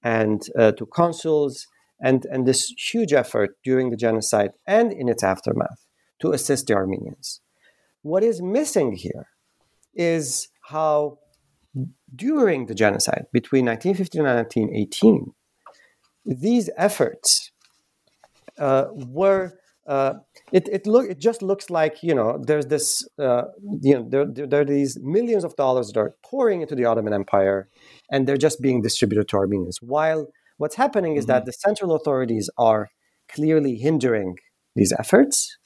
and 0.03 0.43
uh, 0.57 0.71
to 0.73 0.85
consuls, 0.85 1.65
and, 2.05 2.23
and 2.25 2.45
this 2.45 2.71
huge 2.77 3.13
effort 3.13 3.57
during 3.63 3.89
the 3.89 3.97
genocide 3.97 4.51
and 4.67 4.93
in 4.93 5.09
its 5.09 5.23
aftermath 5.23 5.87
to 6.21 6.31
assist 6.31 6.67
the 6.67 6.75
Armenians. 6.75 7.41
What 8.03 8.23
is 8.23 8.43
missing 8.43 8.93
here 8.93 9.29
is 9.95 10.49
how 10.69 11.17
during 12.15 12.67
the 12.67 12.75
genocide 12.75 13.25
between 13.33 13.65
1915 13.65 14.23
and 14.23 14.37
1918, 14.37 15.33
these 16.25 16.69
efforts 16.77 17.51
uh, 18.59 18.85
were 18.91 19.57
uh, 19.87 20.13
it 20.51 20.67
it 20.71 20.87
look 20.87 21.09
it 21.09 21.19
just 21.19 21.41
looks 21.43 21.69
like 21.69 22.01
you 22.01 22.15
know 22.15 22.41
there's 22.47 22.67
this 22.67 23.07
uh, 23.19 23.43
you 23.81 23.93
know 23.95 24.07
there, 24.09 24.25
there, 24.25 24.47
there, 24.47 24.61
are 24.61 24.65
these 24.65 24.97
millions 25.01 25.43
of 25.43 25.55
dollars 25.55 25.91
that 25.91 25.99
are 25.99 26.15
pouring 26.23 26.61
into 26.61 26.75
the 26.75 26.85
Ottoman 26.85 27.13
Empire, 27.13 27.69
and 28.11 28.27
they're 28.27 28.45
just 28.47 28.61
being 28.61 28.81
distributed 28.81 29.27
to 29.29 29.37
Armenians. 29.37 29.77
While 29.81 30.27
what's 30.57 30.75
happening 30.75 31.13
mm-hmm. 31.13 31.19
is 31.19 31.25
that 31.27 31.41
mm-hmm. 31.41 31.45
the 31.47 31.53
central 31.53 31.95
authorities 31.95 32.49
are 32.57 32.89
clearly 33.29 33.75
hindering 33.75 34.37
these 34.75 34.93
efforts, 34.97 35.57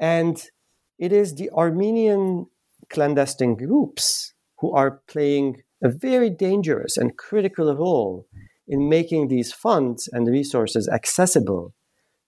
and 0.00 0.50
it 0.98 1.12
is 1.12 1.34
the 1.34 1.50
Armenian 1.50 2.46
clandestine 2.90 3.56
groups 3.56 4.34
who 4.58 4.72
are 4.72 5.02
playing 5.08 5.62
a 5.82 5.88
very 5.88 6.30
dangerous 6.30 6.96
and 6.96 7.16
critical 7.16 7.74
role 7.74 8.26
in 8.66 8.88
making 8.88 9.28
these 9.28 9.52
funds 9.52 10.08
and 10.12 10.26
resources 10.26 10.88
accessible 10.88 11.74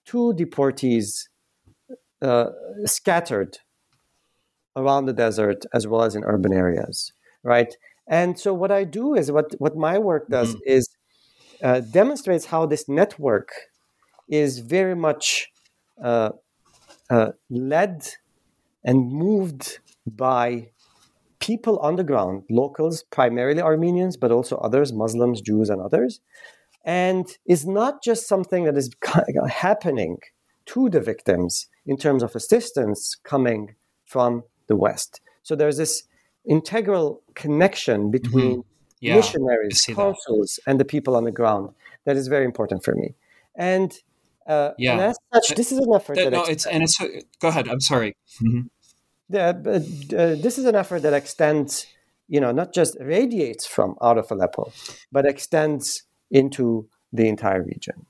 to 0.07 0.35
deportees 0.35 1.29
uh, 2.23 2.47
scattered 2.85 3.59
around 4.77 5.07
the 5.07 5.13
desert 5.13 5.65
as 5.75 5.87
well 5.87 6.03
as 6.03 6.15
in 6.15 6.25
urban 6.25 6.53
areas, 6.53 7.13
right? 7.43 7.77
And 8.09 8.39
so 8.39 8.55
what 8.55 8.71
I 8.71 8.85
do 8.85 9.15
is 9.15 9.31
what 9.31 9.55
what 9.59 9.77
my 9.77 9.99
work 9.99 10.29
does 10.29 10.55
mm-hmm. 10.55 10.71
is 10.79 10.88
uh, 11.63 11.81
demonstrates 11.81 12.47
how 12.47 12.67
this 12.67 12.89
network 12.89 13.51
is 14.29 14.59
very 14.61 14.95
much 14.95 15.51
uh, 16.03 16.31
uh, 17.11 17.33
led 17.51 18.09
and 18.85 19.11
moved 19.11 19.79
by 20.07 20.71
people 21.41 21.79
on 21.79 21.97
the 21.97 22.05
ground, 22.05 22.43
locals, 22.51 23.05
primarily 23.11 23.63
Armenians, 23.63 24.17
but 24.17 24.31
also 24.31 24.57
others, 24.59 24.93
Muslims, 24.93 25.41
Jews, 25.41 25.71
and 25.71 25.81
others, 25.81 26.21
and 26.85 27.27
is 27.47 27.67
not 27.67 28.03
just 28.03 28.27
something 28.27 28.65
that 28.65 28.77
is 28.77 28.91
happening 29.49 30.19
to 30.67 30.89
the 30.91 31.01
victims 31.01 31.69
in 31.87 31.97
terms 31.97 32.23
of 32.23 32.37
assistance 32.37 33.17
coming 33.25 33.75
from 34.05 34.43
the 34.67 34.77
West. 34.77 35.21
So 35.43 35.57
there's 35.57 35.79
this 35.79 36.05
integral 36.47 37.23
connection 37.35 38.11
between 38.11 38.59
mm-hmm. 38.59 38.78
Yeah, 39.01 39.17
missionaries, 39.17 39.87
consuls, 39.87 40.61
and 40.67 40.79
the 40.81 40.85
people 40.85 41.17
on 41.17 41.25
the 41.25 41.33
ground 41.33 41.75
that 42.05 42.17
is 42.17 42.29
very 42.29 42.45
important 42.45 42.85
for 42.85 42.95
me. 42.95 43.15
And 43.55 43.93
uh, 44.47 44.73
yeah, 44.79 44.93
and 44.93 45.01
as 45.01 45.19
such, 45.33 45.57
this 45.57 45.73
is 45.73 45.79
an 45.79 45.93
effort. 45.95 46.17
That, 46.17 46.25
that 46.25 46.33
no, 46.33 46.45
it's 46.45 46.67
and 46.67 46.83
it's. 46.83 46.99
Go 47.41 47.49
ahead. 47.49 47.69
I'm 47.69 47.81
sorry. 47.81 48.17
Mm-hmm 48.43 48.69
the, 49.29 50.07
uh, 50.17 50.43
this 50.43 50.59
is 50.59 50.65
an 50.65 50.75
effort 50.75 51.01
that 51.01 51.13
extends, 51.13 51.87
you 52.29 52.41
know, 52.41 52.53
not 52.53 52.73
just 52.73 52.97
radiates 53.01 53.67
from 53.67 53.97
out 54.03 54.19
of 54.19 54.31
Aleppo, 54.31 54.73
but 55.13 55.27
extends 55.27 56.05
into 56.31 56.89
the 57.13 57.29
entire 57.29 57.63
region. 57.63 58.07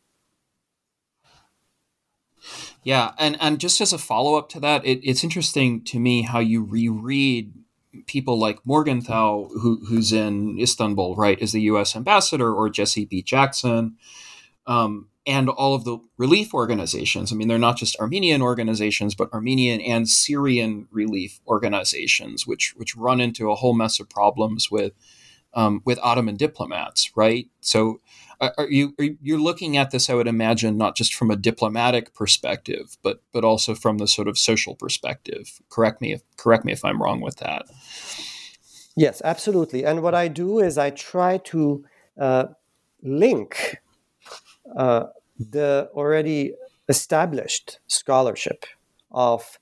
Yeah, 2.83 3.13
and 3.19 3.37
and 3.41 3.59
just 3.59 3.81
as 3.81 3.93
a 3.93 3.99
follow 3.99 4.37
up 4.37 4.49
to 4.51 4.61
that, 4.61 4.85
it, 4.87 5.01
it's 5.03 5.25
interesting 5.25 5.83
to 5.85 5.99
me 5.99 6.23
how 6.23 6.39
you 6.39 6.65
reread 6.65 7.53
people 8.07 8.39
like 8.39 8.65
Morgenthau, 8.65 9.49
who, 9.49 9.85
who's 9.87 10.13
in 10.13 10.59
Istanbul, 10.59 11.17
right, 11.17 11.41
is 11.41 11.53
the 11.53 11.63
U.S. 11.63 11.97
ambassador, 11.97 12.53
or 12.53 12.69
Jesse 12.71 13.05
B. 13.05 13.23
Jackson, 13.23 13.97
um, 14.67 15.09
and 15.27 15.49
all 15.49 15.75
of 15.75 15.85
the 15.85 15.99
relief 16.17 16.55
organizations. 16.55 17.33
I 17.33 17.37
mean, 17.37 17.49
they're 17.49 17.59
not 17.59 17.77
just 17.77 17.97
Armenian 17.97 18.41
organizations, 18.41 19.15
but 19.15 19.33
Armenian 19.33 19.81
and 19.81 20.09
Syrian 20.09 20.89
relief 20.91 21.41
organizations, 21.47 22.47
which 22.47 22.75
which 22.77 22.97
run 22.97 23.21
into 23.21 23.51
a 23.51 23.55
whole 23.55 23.75
mess 23.75 24.01
of 24.01 24.09
problems 24.09 24.71
with 24.71 24.93
um, 25.55 25.83
with 25.85 25.99
Ottoman 26.03 26.37
diplomats, 26.37 27.11
right? 27.17 27.49
So, 27.61 28.01
are 28.41 28.71
you 28.71 28.95
are 28.99 29.09
you 29.21 29.43
looking 29.43 29.77
at 29.77 29.91
this? 29.91 30.09
I 30.09 30.15
would 30.15 30.29
imagine 30.29 30.77
not 30.77 30.97
just 30.97 31.15
from 31.15 31.31
a 31.31 31.37
diplomatic 31.37 32.15
perspective, 32.15 32.97
but 33.03 33.23
but 33.33 33.45
also 33.45 33.75
from 33.75 33.99
the 33.99 34.07
sort 34.07 34.29
of 34.29 34.39
social 34.39 34.75
perspective. 34.75 35.61
Correct 35.69 36.01
me 36.01 36.13
if 36.13 36.23
correct 36.37 36.65
me 36.65 36.73
if 36.73 36.85
I'm 36.85 37.03
wrong 37.03 37.21
with 37.21 37.37
that. 37.37 37.67
Yes, 38.97 39.23
absolutely. 39.25 39.85
And 39.85 40.03
what 40.03 40.15
I 40.15 40.29
do 40.29 40.59
is 40.59 40.77
I 40.77 40.91
try 40.91 41.39
to 41.39 41.85
uh, 42.21 42.47
link 43.03 43.81
uh, 44.77 45.05
the 45.39 45.89
already 45.95 46.55
established 46.89 47.79
scholarship 47.87 48.67
of 49.11 49.59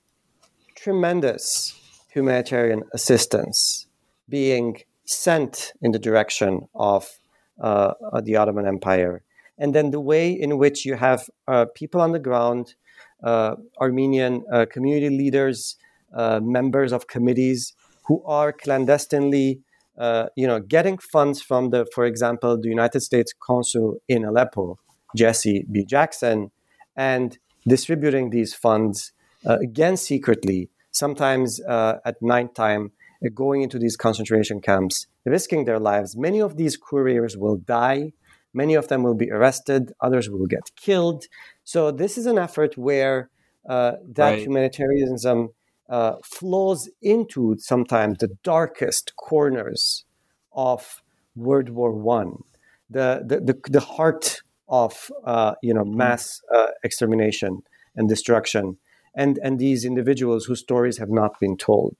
tremendous 0.75 1.79
humanitarian 2.09 2.83
assistance 2.93 3.87
being 4.29 4.81
sent 5.05 5.73
in 5.81 5.91
the 5.91 5.99
direction 5.99 6.67
of 6.73 7.19
uh, 7.59 7.93
the 8.23 8.35
Ottoman 8.35 8.67
Empire. 8.67 9.23
And 9.57 9.73
then 9.73 9.91
the 9.91 9.99
way 9.99 10.31
in 10.31 10.57
which 10.57 10.85
you 10.85 10.95
have 10.95 11.29
uh, 11.47 11.65
people 11.75 11.99
on 12.01 12.11
the 12.11 12.19
ground, 12.19 12.75
uh, 13.23 13.55
Armenian 13.81 14.43
uh, 14.51 14.65
community 14.69 15.09
leaders, 15.09 15.77
uh, 16.13 16.39
members 16.41 16.91
of 16.91 17.07
committees 17.07 17.73
who 18.03 18.23
are 18.25 18.53
clandestinely, 18.53 19.59
uh, 19.97 20.27
you 20.35 20.47
know, 20.47 20.59
getting 20.59 20.97
funds 20.97 21.41
from 21.41 21.71
the, 21.71 21.85
for 21.93 22.05
example, 22.05 22.59
the 22.59 22.69
United 22.69 23.01
States 23.01 23.33
consul 23.39 23.97
in 24.07 24.23
Aleppo, 24.23 24.77
Jesse 25.15 25.65
B. 25.71 25.83
Jackson, 25.83 26.51
and 26.95 27.37
distributing 27.67 28.29
these 28.29 28.53
funds 28.53 29.11
uh, 29.45 29.57
again 29.59 29.97
secretly, 29.97 30.69
sometimes 30.91 31.61
uh, 31.61 31.97
at 32.05 32.21
nighttime, 32.21 32.85
uh, 32.85 32.89
going 33.33 33.61
into 33.61 33.79
these 33.79 33.97
concentration 33.97 34.61
camps, 34.61 35.07
risking 35.25 35.65
their 35.65 35.79
lives. 35.79 36.15
Many 36.15 36.39
of 36.41 36.57
these 36.57 36.77
couriers 36.77 37.35
will 37.37 37.57
die. 37.57 38.13
Many 38.53 38.75
of 38.75 38.87
them 38.87 39.03
will 39.03 39.15
be 39.15 39.31
arrested. 39.31 39.91
Others 40.01 40.29
will 40.29 40.47
get 40.47 40.71
killed. 40.75 41.25
So 41.63 41.91
this 41.91 42.17
is 42.17 42.25
an 42.25 42.37
effort 42.37 42.77
where 42.77 43.29
uh, 43.67 43.93
that 44.13 44.29
right. 44.29 44.39
humanitarianism 44.39 45.49
uh, 45.89 46.15
flows 46.23 46.89
into 47.01 47.55
sometimes 47.59 48.17
the 48.19 48.29
darkest 48.43 49.15
corners 49.15 50.05
of 50.53 51.01
World 51.35 51.69
War 51.69 51.91
One, 51.93 52.43
the, 52.89 53.23
the, 53.25 53.39
the, 53.39 53.59
the 53.69 53.79
heart 53.79 54.41
of 54.67 55.11
uh, 55.23 55.55
you 55.61 55.73
know 55.73 55.83
mm-hmm. 55.83 55.97
mass 55.97 56.41
uh, 56.53 56.67
extermination 56.83 57.61
and 57.95 58.09
destruction, 58.09 58.77
and 59.15 59.39
and 59.43 59.59
these 59.59 59.85
individuals 59.85 60.45
whose 60.45 60.59
stories 60.59 60.97
have 60.97 61.09
not 61.09 61.39
been 61.39 61.57
told. 61.57 61.95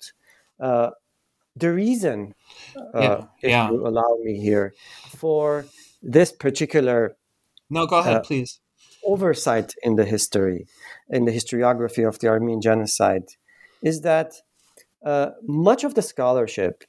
Uh, 0.59 0.91
the 1.59 1.73
reason, 1.73 2.33
uh, 2.75 2.99
yeah. 2.99 3.21
if 3.41 3.49
yeah. 3.49 3.69
you 3.69 3.87
allow 3.87 4.17
me 4.23 4.39
here, 4.39 4.73
for 5.15 5.65
this 6.01 6.31
particular 6.31 7.15
no, 7.69 7.85
go 7.85 7.97
ahead, 7.99 8.17
uh, 8.17 8.21
please. 8.21 8.59
Oversight 9.05 9.73
in 9.83 9.95
the 9.95 10.05
history, 10.05 10.67
in 11.09 11.25
the 11.25 11.31
historiography 11.31 12.07
of 12.07 12.19
the 12.19 12.27
Armenian 12.27 12.61
genocide, 12.61 13.23
is 13.81 14.01
that 14.01 14.33
uh, 15.05 15.31
much 15.43 15.83
of 15.83 15.95
the 15.95 16.01
scholarship 16.01 16.83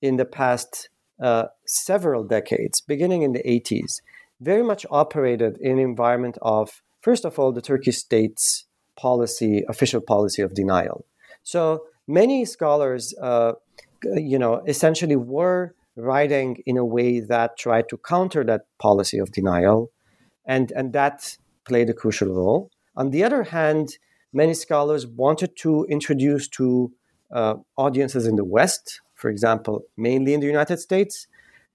in 0.00 0.16
the 0.16 0.24
past 0.24 0.88
several 1.66 2.24
decades, 2.24 2.80
beginning 2.80 3.22
in 3.22 3.32
the 3.32 3.42
80s, 3.44 4.00
very 4.40 4.62
much 4.62 4.84
operated 4.90 5.56
in 5.60 5.72
an 5.72 5.78
environment 5.78 6.36
of, 6.42 6.82
first 7.00 7.24
of 7.24 7.38
all, 7.38 7.52
the 7.52 7.62
Turkish 7.62 7.98
state's 7.98 8.64
policy, 8.96 9.62
official 9.68 10.00
policy 10.00 10.42
of 10.42 10.54
denial. 10.54 11.04
So 11.42 11.84
many 12.06 12.44
scholars, 12.44 13.14
uh, 13.20 13.52
you 14.14 14.38
know, 14.38 14.62
essentially 14.66 15.16
were 15.16 15.74
writing 15.96 16.62
in 16.66 16.76
a 16.76 16.84
way 16.84 17.20
that 17.20 17.58
tried 17.58 17.88
to 17.88 17.98
counter 17.98 18.44
that 18.44 18.62
policy 18.78 19.18
of 19.18 19.32
denial, 19.32 19.90
and 20.46 20.72
and 20.72 20.92
that 20.92 21.36
played 21.64 21.90
a 21.90 21.94
crucial 21.94 22.28
role. 22.28 22.70
On 22.96 23.10
the 23.10 23.24
other 23.24 23.44
hand, 23.44 23.98
many 24.32 24.54
scholars 24.54 25.06
wanted 25.06 25.56
to 25.56 25.86
introduce 25.88 26.48
to 26.48 26.92
uh, 27.32 27.54
audiences 27.76 28.26
in 28.26 28.36
the 28.36 28.44
West, 28.44 29.00
for 29.14 29.30
example, 29.30 29.82
mainly 29.96 30.34
in 30.34 30.40
the 30.40 30.46
United 30.46 30.78
States, 30.78 31.26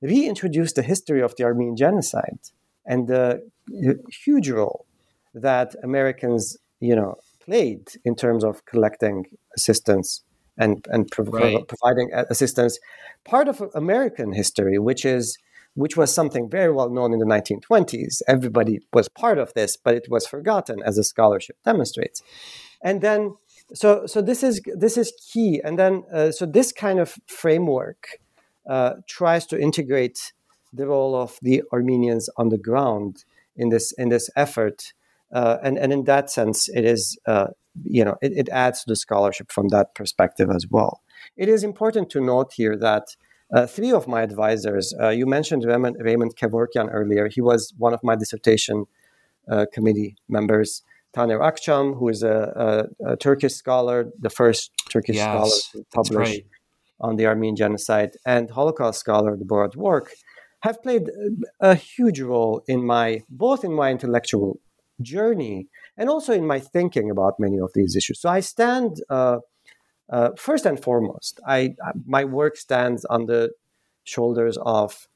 reintroduce 0.01 0.73
the 0.73 0.83
history 0.83 1.21
of 1.21 1.35
the 1.35 1.43
Armenian 1.43 1.75
genocide 1.75 2.39
and 2.85 3.07
the 3.07 3.41
huge 4.23 4.49
role 4.49 4.85
that 5.33 5.75
Americans, 5.83 6.57
you 6.79 6.95
know, 6.95 7.15
played 7.43 7.87
in 8.03 8.15
terms 8.15 8.43
of 8.43 8.65
collecting 8.65 9.25
assistance 9.55 10.23
and 10.57 10.85
and 10.89 11.09
pro- 11.11 11.25
right. 11.25 11.67
providing 11.67 12.11
assistance. 12.13 12.79
Part 13.23 13.47
of 13.47 13.61
American 13.75 14.33
history, 14.33 14.77
which 14.79 15.05
is 15.05 15.37
which 15.77 15.95
was 15.95 16.11
something 16.11 16.49
very 16.49 16.73
well 16.73 16.89
known 16.89 17.13
in 17.13 17.19
the 17.19 17.25
1920s. 17.25 18.23
Everybody 18.27 18.79
was 18.93 19.07
part 19.07 19.37
of 19.37 19.53
this, 19.53 19.77
but 19.77 19.93
it 19.93 20.07
was 20.09 20.25
forgotten, 20.25 20.81
as 20.83 20.95
the 20.95 21.03
scholarship 21.03 21.55
demonstrates. 21.63 22.23
And 22.81 23.01
then, 23.01 23.35
so 23.73 24.07
so 24.07 24.21
this 24.21 24.41
is 24.43 24.59
this 24.75 24.97
is 24.97 25.13
key. 25.31 25.61
And 25.63 25.77
then, 25.77 26.03
uh, 26.11 26.31
so 26.31 26.45
this 26.45 26.71
kind 26.71 26.99
of 26.99 27.19
framework 27.27 28.19
uh, 28.67 28.95
tries 29.07 29.45
to 29.47 29.59
integrate 29.59 30.33
the 30.73 30.87
role 30.87 31.15
of 31.15 31.37
the 31.41 31.63
Armenians 31.71 32.29
on 32.37 32.49
the 32.49 32.57
ground 32.57 33.23
in 33.55 33.69
this 33.69 33.91
in 33.93 34.09
this 34.09 34.29
effort, 34.35 34.93
uh, 35.33 35.57
and 35.63 35.77
and 35.77 35.91
in 35.91 36.03
that 36.05 36.29
sense, 36.29 36.69
it 36.69 36.85
is 36.85 37.17
uh, 37.25 37.47
you 37.83 38.03
know 38.03 38.15
it, 38.21 38.31
it, 38.35 38.49
adds 38.49 38.83
to 38.83 38.85
the 38.87 38.95
scholarship 38.95 39.51
from 39.51 39.67
that 39.69 39.93
perspective 39.95 40.49
as 40.49 40.65
well. 40.69 41.01
It 41.35 41.49
is 41.49 41.63
important 41.63 42.09
to 42.11 42.21
note 42.21 42.53
here 42.53 42.77
that 42.77 43.15
uh, 43.53 43.65
three 43.65 43.91
of 43.91 44.07
my 44.07 44.21
advisors. 44.21 44.93
Uh, 45.01 45.09
you 45.09 45.25
mentioned 45.25 45.63
Raymond, 45.65 45.97
Raymond 45.99 46.35
Kevorkian 46.35 46.89
earlier. 46.91 47.27
He 47.27 47.41
was 47.41 47.73
one 47.77 47.93
of 47.93 48.01
my 48.03 48.15
dissertation 48.15 48.85
uh, 49.51 49.65
committee 49.73 50.15
members. 50.27 50.83
Taner 51.15 51.39
Akçam, 51.39 51.97
who 51.97 52.09
is 52.09 52.21
a, 52.21 52.87
a, 53.01 53.13
a, 53.13 53.17
Turkish 53.17 53.53
scholar, 53.53 54.11
the 54.19 54.29
first 54.29 54.71
Turkish 54.89 55.15
yes, 55.15 55.23
scholar 55.23 55.49
to 55.71 55.85
publish 55.93 56.29
right. 56.29 56.45
on 56.99 57.15
the 57.15 57.25
Armenian 57.25 57.55
genocide, 57.55 58.11
and 58.25 58.51
Holocaust 58.51 58.99
scholar 58.99 59.35
Deborah 59.35 59.69
Dwork, 59.69 60.09
have 60.61 60.81
played 60.83 61.09
a 61.61 61.75
huge 61.75 62.19
role 62.19 62.61
in 62.67 62.85
my 62.85 63.23
both 63.29 63.63
in 63.63 63.73
my 63.73 63.89
intellectual 63.89 64.59
journey 65.01 65.67
and 65.97 66.09
also 66.09 66.33
in 66.33 66.45
my 66.45 66.59
thinking 66.59 67.09
about 67.09 67.39
many 67.39 67.59
of 67.59 67.71
these 67.73 67.95
issues. 67.95 68.19
So 68.19 68.29
I 68.29 68.39
stand 68.39 69.01
uh, 69.09 69.39
uh, 70.09 70.29
first 70.37 70.65
and 70.65 70.81
foremost. 70.81 71.39
I 71.45 71.75
my 72.05 72.25
work 72.25 72.57
stands 72.57 73.05
on 73.05 73.25
the 73.25 73.51
shoulders 74.03 74.57
of 74.61 75.07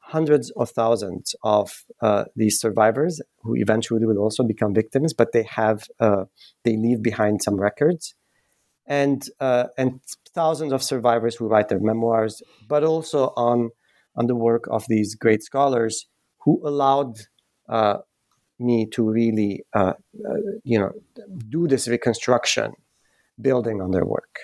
hundreds 0.00 0.50
of 0.56 0.70
thousands 0.70 1.36
of 1.44 1.84
uh, 2.02 2.24
these 2.34 2.58
survivors 2.58 3.20
who 3.42 3.54
eventually 3.54 4.04
will 4.06 4.18
also 4.18 4.42
become 4.42 4.74
victims, 4.74 5.12
but 5.14 5.32
they 5.32 5.44
have 5.44 5.88
uh, 6.00 6.24
they 6.64 6.76
leave 6.76 7.02
behind 7.02 7.42
some 7.42 7.60
records, 7.60 8.14
and 8.86 9.28
uh, 9.38 9.66
and 9.78 10.00
thousands 10.34 10.72
of 10.72 10.82
survivors 10.82 11.36
who 11.36 11.46
write 11.46 11.68
their 11.68 11.80
memoirs, 11.80 12.42
but 12.68 12.82
also 12.82 13.32
on 13.36 13.70
on 14.16 14.26
the 14.26 14.34
work 14.34 14.64
of 14.68 14.84
these 14.88 15.14
great 15.14 15.42
scholars 15.42 16.06
who 16.38 16.60
allowed 16.66 17.20
uh, 17.68 17.98
me 18.60 18.86
to 18.86 19.08
really 19.08 19.64
uh, 19.74 19.94
uh, 20.28 20.34
you 20.64 20.78
know 20.78 20.92
do 21.48 21.66
this 21.66 21.88
reconstruction, 21.88 22.72
building 23.40 23.80
on 23.80 23.90
their 23.90 24.04
work. 24.04 24.38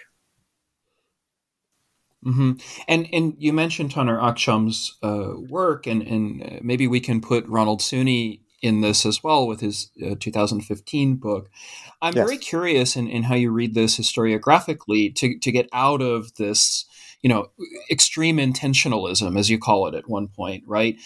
Mm-hmm. 2.24 2.52
And 2.88 3.08
and 3.12 3.34
you 3.38 3.52
mentioned 3.52 3.92
Taner 3.92 4.20
Akçam's 4.20 4.96
uh, 5.02 5.38
work, 5.48 5.86
and 5.86 6.02
and 6.02 6.42
uh, 6.42 6.58
maybe 6.62 6.88
we 6.88 7.00
can 7.00 7.20
put 7.20 7.46
Ronald 7.46 7.80
Suny 7.80 8.40
in 8.62 8.80
this 8.80 9.06
as 9.06 9.22
well 9.22 9.46
with 9.46 9.60
his 9.60 9.90
uh, 10.04 10.16
2015 10.18 11.16
book. 11.16 11.48
I'm 12.02 12.14
yes. 12.14 12.26
very 12.26 12.38
curious 12.38 12.96
in, 12.96 13.06
in 13.08 13.24
how 13.24 13.34
you 13.34 13.50
read 13.50 13.74
this 13.74 13.96
historiographically 13.96 15.14
to 15.16 15.38
to 15.38 15.52
get 15.52 15.68
out 15.72 16.02
of 16.02 16.34
this, 16.34 16.84
you 17.22 17.28
know, 17.28 17.50
extreme 17.90 18.36
intentionalism 18.36 19.38
as 19.38 19.50
you 19.50 19.58
call 19.58 19.86
it 19.86 19.94
at 19.94 20.08
one 20.08 20.28
point, 20.28 20.62
right? 20.66 20.96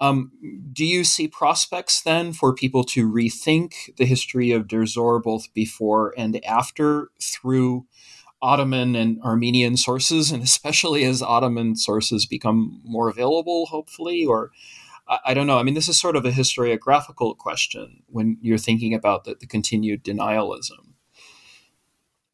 Um, 0.00 0.32
do 0.72 0.84
you 0.84 1.04
see 1.04 1.28
prospects 1.28 2.02
then 2.02 2.32
for 2.32 2.54
people 2.54 2.84
to 2.84 3.10
rethink 3.10 3.94
the 3.96 4.06
history 4.06 4.52
of 4.52 4.68
Deir 4.68 4.86
Zor 4.86 5.20
both 5.20 5.52
before 5.54 6.14
and 6.16 6.42
after 6.44 7.10
through 7.20 7.86
Ottoman 8.42 8.94
and 8.94 9.20
Armenian 9.22 9.76
sources, 9.76 10.30
and 10.30 10.42
especially 10.42 11.04
as 11.04 11.22
Ottoman 11.22 11.76
sources 11.76 12.26
become 12.26 12.80
more 12.84 13.08
available, 13.08 13.66
hopefully, 13.66 14.24
or 14.24 14.52
I, 15.08 15.18
I 15.26 15.34
don't 15.34 15.46
know. 15.46 15.58
I 15.58 15.62
mean, 15.62 15.74
this 15.74 15.88
is 15.88 15.98
sort 15.98 16.16
of 16.16 16.24
a 16.24 16.30
historiographical 16.30 17.36
question 17.38 18.02
when 18.06 18.38
you're 18.40 18.58
thinking 18.58 18.94
about 18.94 19.24
the, 19.24 19.36
the 19.38 19.46
continued 19.46 20.04
denialism. 20.04 20.94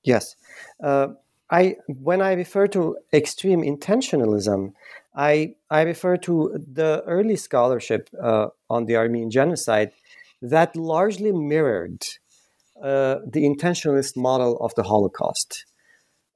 Yes. 0.02 0.36
Uh, 0.82 1.08
I 1.52 1.76
when 1.86 2.22
I 2.22 2.32
refer 2.32 2.66
to 2.68 2.96
extreme 3.12 3.60
intentionalism, 3.60 4.72
I 5.14 5.54
I 5.70 5.82
refer 5.82 6.16
to 6.28 6.58
the 6.72 7.04
early 7.06 7.36
scholarship 7.36 8.08
uh, 8.20 8.46
on 8.70 8.86
the 8.86 8.96
Armenian 8.96 9.30
genocide 9.30 9.92
that 10.40 10.74
largely 10.74 11.30
mirrored 11.30 12.02
uh, 12.82 13.18
the 13.30 13.44
intentionalist 13.44 14.16
model 14.16 14.56
of 14.56 14.74
the 14.74 14.82
Holocaust. 14.84 15.66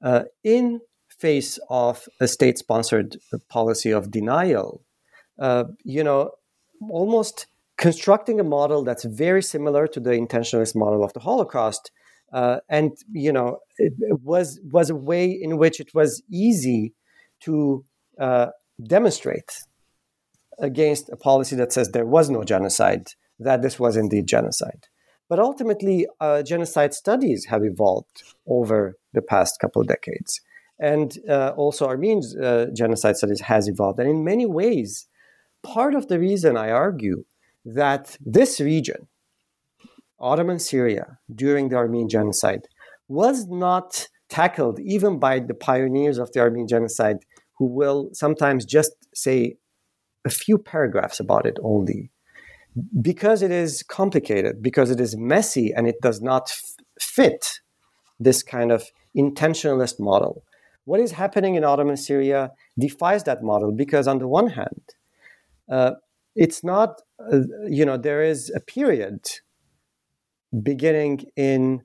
Uh, 0.02 0.24
in 0.44 0.81
face 1.09 1.59
of 1.70 2.07
a 2.20 2.29
state-sponsored 2.29 3.16
policy 3.48 3.90
of 3.90 4.11
denial, 4.11 4.83
uh, 5.38 5.64
you 5.83 6.05
know, 6.05 6.31
almost 6.90 7.46
constructing 7.79 8.38
a 8.38 8.44
model 8.44 8.85
that's 8.85 9.05
very 9.05 9.42
similar 9.42 9.87
to 9.87 9.98
the 9.98 10.11
intentionalist 10.11 10.76
model 10.76 11.02
of 11.02 11.14
the 11.14 11.20
Holocaust, 11.20 11.90
uh, 12.32 12.58
and 12.68 12.92
you 13.12 13.32
know, 13.32 13.58
it, 13.78 13.92
was 14.22 14.60
was 14.64 14.90
a 14.90 14.94
way 14.94 15.30
in 15.30 15.58
which 15.58 15.80
it 15.80 15.94
was 15.94 16.22
easy 16.30 16.92
to 17.40 17.84
uh, 18.18 18.48
demonstrate 18.82 19.62
against 20.58 21.08
a 21.10 21.16
policy 21.16 21.56
that 21.56 21.72
says 21.72 21.90
there 21.90 22.06
was 22.06 22.30
no 22.30 22.42
genocide 22.42 23.08
that 23.38 23.62
this 23.62 23.78
was 23.78 23.96
indeed 23.96 24.26
genocide. 24.26 24.86
But 25.28 25.38
ultimately, 25.38 26.06
uh, 26.20 26.42
genocide 26.42 26.94
studies 26.94 27.46
have 27.46 27.64
evolved 27.64 28.22
over 28.46 28.96
the 29.12 29.22
past 29.22 29.58
couple 29.60 29.82
of 29.82 29.88
decades. 29.88 30.40
And 30.78 31.18
uh, 31.28 31.52
also, 31.56 31.86
Armenian 31.86 32.22
uh, 32.42 32.66
genocide 32.74 33.16
studies 33.16 33.40
has 33.40 33.68
evolved. 33.68 33.98
And 33.98 34.08
in 34.08 34.24
many 34.24 34.46
ways, 34.46 35.06
part 35.62 35.94
of 35.94 36.08
the 36.08 36.18
reason 36.18 36.56
I 36.56 36.70
argue 36.70 37.24
that 37.64 38.16
this 38.24 38.60
region, 38.60 39.08
Ottoman 40.18 40.59
Syria, 40.59 41.18
during 41.35 41.68
the 41.68 41.76
Armenian 41.76 42.09
genocide, 42.09 42.68
was 43.09 43.46
not 43.46 44.09
tackled 44.29 44.81
even 44.81 45.18
by 45.18 45.38
the 45.38 45.55
pioneers 45.55 46.18
of 46.18 46.33
the 46.33 46.40
Armenian 46.40 46.68
genocide, 46.68 47.18
who 47.59 47.66
will 47.66 48.11
sometimes 48.12 48.64
just 48.64 48.92
say 49.14 49.57
a 50.24 50.31
few 50.31 50.59
paragraphs 50.59 51.20
about 51.20 51.46
it 51.46 51.57
only 51.62 52.11
because 53.00 53.42
it 53.42 53.50
is 53.50 53.83
complicated, 53.83 54.62
because 54.62 54.90
it 54.90 55.00
is 55.00 55.16
messy, 55.16 55.72
and 55.74 55.88
it 55.88 55.96
does 56.02 56.20
not 56.20 56.50
f- 56.50 56.74
fit 57.00 57.61
this 58.20 58.42
kind 58.42 58.70
of 58.70 58.85
intentionalist 59.16 59.98
model. 59.98 60.42
What 60.85 61.00
is 61.00 61.12
happening 61.12 61.55
in 61.55 61.64
Ottoman 61.64 61.96
Syria 61.96 62.50
defies 62.79 63.24
that 63.24 63.42
model 63.42 63.72
because, 63.72 64.07
on 64.07 64.18
the 64.18 64.29
one 64.29 64.48
hand, 64.48 64.83
uh, 65.70 65.92
it's 66.35 66.62
not, 66.62 67.00
uh, 67.33 67.40
you 67.66 67.85
know, 67.85 67.96
there 67.96 68.22
is 68.22 68.52
a 68.55 68.61
period 68.61 69.20
beginning 70.62 71.24
in 71.37 71.82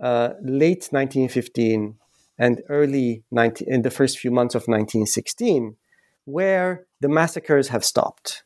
uh, 0.00 0.30
late 0.42 0.88
1915 0.90 1.96
and 2.38 2.62
early 2.68 3.22
19, 3.30 3.68
in 3.70 3.82
the 3.82 3.90
first 3.90 4.18
few 4.18 4.30
months 4.30 4.54
of 4.54 4.62
1916 4.62 5.76
where 6.24 6.86
the 7.00 7.08
massacres 7.08 7.68
have 7.68 7.84
stopped 7.84 8.44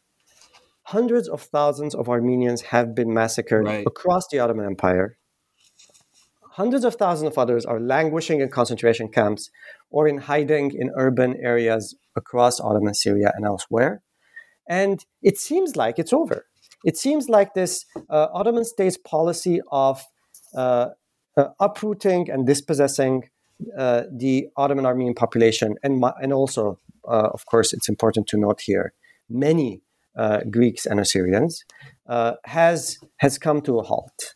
hundreds 0.87 1.29
of 1.29 1.43
thousands 1.43 1.97
of 1.97 2.09
Armenians 2.09 2.63
have 2.63 2.95
been 2.95 3.13
massacred 3.13 3.67
right. 3.67 3.85
across 3.87 4.29
the 4.29 4.39
Ottoman 4.39 4.67
Empire. 4.67 5.19
Hundreds 6.53 6.85
of 6.85 6.95
thousands 6.95 7.33
of 7.33 7.39
others 7.39 7.67
are 7.67 7.81
languishing 7.81 8.41
in 8.41 8.49
concentration 8.49 9.09
camps 9.09 9.51
or 9.91 10.07
in 10.07 10.19
hiding 10.19 10.71
in 10.73 10.91
urban 10.97 11.37
areas 11.43 11.97
across 12.15 12.61
Ottoman 12.61 12.95
Syria 12.95 13.33
and 13.35 13.45
elsewhere. 13.45 14.01
And 14.69 15.05
it 15.23 15.39
seems 15.39 15.75
like 15.75 15.99
it's 15.99 16.13
over. 16.13 16.47
It 16.87 16.97
seems 16.97 17.29
like 17.29 17.53
this 17.53 17.85
uh, 18.09 18.29
Ottoman 18.33 18.65
state's 18.65 18.97
policy 18.97 19.61
of 19.71 20.03
uh, 20.55 20.91
uh, 21.37 21.49
uprooting 21.61 22.31
and 22.31 22.47
dispossessing 22.47 23.29
uh, 23.77 24.05
the 24.11 24.49
Ottoman 24.57 24.87
Armenian 24.87 25.15
population, 25.15 25.77
and, 25.83 26.03
and 26.23 26.33
also, 26.33 26.79
uh, 27.09 27.29
of 27.35 27.45
course, 27.47 27.73
it's 27.73 27.89
important 27.89 28.27
to 28.29 28.39
note 28.39 28.61
here, 28.61 28.93
many 29.29 29.83
uh, 30.17 30.41
Greeks 30.51 30.87
and 30.87 31.01
Assyrians, 31.01 31.65
uh, 32.09 32.35
has 32.45 32.99
has 33.17 33.39
come 33.39 33.61
to 33.63 33.79
a 33.79 33.83
halt. 33.83 34.35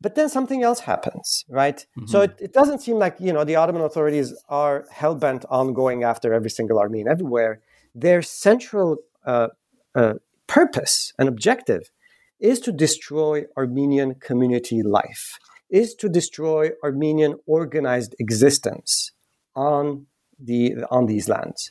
But 0.00 0.14
then 0.14 0.28
something 0.28 0.62
else 0.62 0.80
happens, 0.80 1.44
right? 1.48 1.78
Mm-hmm. 1.98 2.06
So 2.06 2.20
it, 2.22 2.36
it 2.40 2.52
doesn't 2.52 2.80
seem 2.80 2.96
like 2.96 3.16
you 3.20 3.32
know 3.32 3.44
the 3.44 3.56
Ottoman 3.56 3.82
authorities 3.82 4.34
are 4.48 4.86
hell 4.90 5.14
bent 5.14 5.44
on 5.50 5.72
going 5.72 6.02
after 6.02 6.32
every 6.32 6.50
single 6.50 6.78
Armenian 6.78 7.08
everywhere. 7.08 7.60
Their 7.94 8.22
central 8.22 8.98
uh, 9.26 9.48
uh, 9.94 10.14
purpose 10.48 11.12
and 11.18 11.28
objective 11.28 11.90
is 12.40 12.58
to 12.60 12.72
destroy 12.72 13.44
Armenian 13.56 14.16
community 14.16 14.82
life, 14.82 15.38
is 15.70 15.94
to 15.96 16.08
destroy 16.08 16.70
Armenian 16.84 17.34
organized 17.46 18.14
existence 18.18 19.12
on 19.54 20.06
the 20.38 20.76
on 20.90 21.06
these 21.06 21.28
lands, 21.28 21.70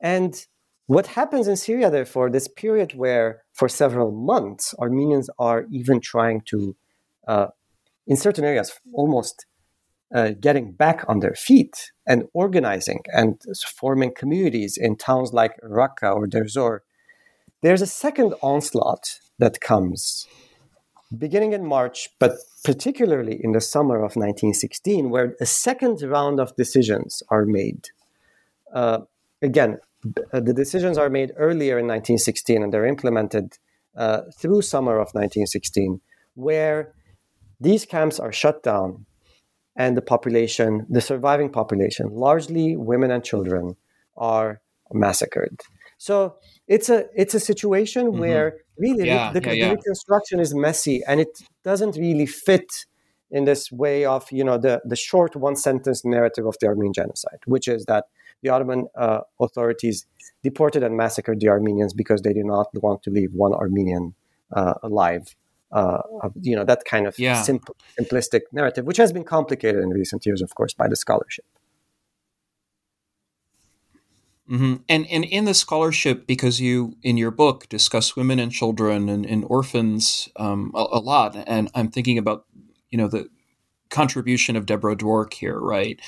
and 0.00 0.46
what 0.88 1.08
happens 1.08 1.46
in 1.46 1.56
Syria, 1.56 1.90
therefore, 1.90 2.30
this 2.30 2.48
period 2.48 2.94
where 2.94 3.42
for 3.52 3.68
several 3.68 4.10
months 4.10 4.74
Armenians 4.78 5.28
are 5.38 5.66
even 5.70 6.00
trying 6.00 6.40
to, 6.46 6.76
uh, 7.26 7.48
in 8.06 8.16
certain 8.16 8.42
areas, 8.42 8.72
almost 8.94 9.44
uh, 10.14 10.30
getting 10.40 10.72
back 10.72 11.04
on 11.06 11.20
their 11.20 11.34
feet 11.34 11.92
and 12.06 12.24
organizing 12.32 13.00
and 13.12 13.42
forming 13.78 14.14
communities 14.14 14.78
in 14.80 14.96
towns 14.96 15.34
like 15.34 15.52
Raqqa 15.62 16.16
or 16.16 16.26
Deir 16.26 16.48
Zor, 16.48 16.84
there's 17.62 17.82
a 17.82 17.86
second 17.86 18.34
onslaught 18.42 19.18
that 19.38 19.60
comes 19.60 20.26
beginning 21.16 21.52
in 21.52 21.64
March, 21.64 22.08
but 22.18 22.32
particularly 22.64 23.42
in 23.42 23.52
the 23.52 23.60
summer 23.60 23.96
of 23.96 24.16
1916, 24.16 25.10
where 25.10 25.34
a 25.40 25.46
second 25.46 26.02
round 26.02 26.38
of 26.38 26.54
decisions 26.56 27.22
are 27.30 27.46
made. 27.46 27.88
Uh, 28.74 29.00
again, 29.40 29.78
the 30.32 30.52
decisions 30.52 30.98
are 30.98 31.10
made 31.10 31.32
earlier 31.36 31.78
in 31.78 31.86
1916 31.86 32.62
and 32.62 32.72
they're 32.72 32.86
implemented 32.86 33.58
uh, 33.96 34.22
through 34.36 34.62
summer 34.62 34.94
of 34.94 35.08
1916, 35.14 36.00
where 36.34 36.92
these 37.60 37.84
camps 37.84 38.20
are 38.20 38.32
shut 38.32 38.62
down 38.62 39.06
and 39.76 39.96
the 39.96 40.02
population, 40.02 40.86
the 40.88 41.00
surviving 41.00 41.50
population, 41.50 42.10
largely 42.10 42.76
women 42.76 43.10
and 43.10 43.24
children, 43.24 43.76
are 44.16 44.60
massacred. 44.92 45.60
So 45.96 46.36
it's 46.68 46.88
a 46.90 47.06
it's 47.16 47.34
a 47.34 47.40
situation 47.40 48.08
mm-hmm. 48.08 48.20
where 48.20 48.58
really 48.78 49.06
yeah, 49.06 49.32
the, 49.32 49.40
the, 49.40 49.56
yeah, 49.56 49.64
yeah. 49.64 49.70
reconstruction 49.70 50.38
is 50.38 50.54
messy 50.54 51.02
and 51.08 51.20
it 51.20 51.40
doesn't 51.64 51.96
really 51.96 52.26
fit 52.26 52.70
in 53.30 53.44
this 53.44 53.72
way 53.72 54.04
of 54.04 54.30
you 54.30 54.44
know 54.44 54.58
the 54.58 54.80
the 54.84 54.96
short 54.96 55.34
one 55.34 55.56
sentence 55.56 56.04
narrative 56.04 56.46
of 56.46 56.56
the 56.60 56.66
Armenian 56.66 56.92
genocide, 56.92 57.40
which 57.46 57.68
is 57.68 57.84
that 57.86 58.04
the 58.42 58.50
Ottoman 58.50 58.86
uh, 58.96 59.20
authorities 59.40 60.06
deported 60.42 60.82
and 60.82 60.96
massacred 60.96 61.40
the 61.40 61.48
Armenians 61.48 61.92
because 61.92 62.22
they 62.22 62.32
did 62.32 62.46
not 62.46 62.68
want 62.82 63.02
to 63.02 63.10
leave 63.10 63.32
one 63.32 63.52
Armenian 63.52 64.14
uh, 64.52 64.74
alive. 64.82 65.34
Uh, 65.70 65.98
you 66.40 66.56
know 66.56 66.64
that 66.64 66.84
kind 66.86 67.06
of 67.06 67.14
simple, 67.14 67.76
simplistic 68.00 68.42
narrative, 68.52 68.86
which 68.86 68.96
has 68.96 69.12
been 69.12 69.24
complicated 69.24 69.82
in 69.82 69.90
recent 69.90 70.24
years, 70.24 70.40
of 70.40 70.54
course, 70.54 70.72
by 70.72 70.88
the 70.88 70.96
scholarship. 70.96 71.44
Mm-hmm. 74.50 74.76
And 74.88 75.06
and 75.08 75.24
in 75.24 75.44
the 75.44 75.52
scholarship, 75.52 76.26
because 76.26 76.60
you 76.60 76.96
in 77.02 77.18
your 77.18 77.30
book 77.30 77.68
discuss 77.68 78.16
women 78.16 78.38
and 78.38 78.50
children 78.50 79.08
and, 79.08 79.26
and 79.26 79.44
orphans 79.44 80.28
um, 80.36 80.72
a, 80.74 80.86
a, 80.92 81.00
lot, 81.00 81.36
and 81.46 81.70
I'm 81.74 81.90
thinking 81.90 82.16
about 82.16 82.46
you 82.90 82.96
know 82.96 83.08
the 83.08 83.28
contribution 83.90 84.56
of 84.56 84.64
Deborah 84.64 84.96
Dwork 84.96 85.34
here, 85.34 85.58
right? 85.58 86.00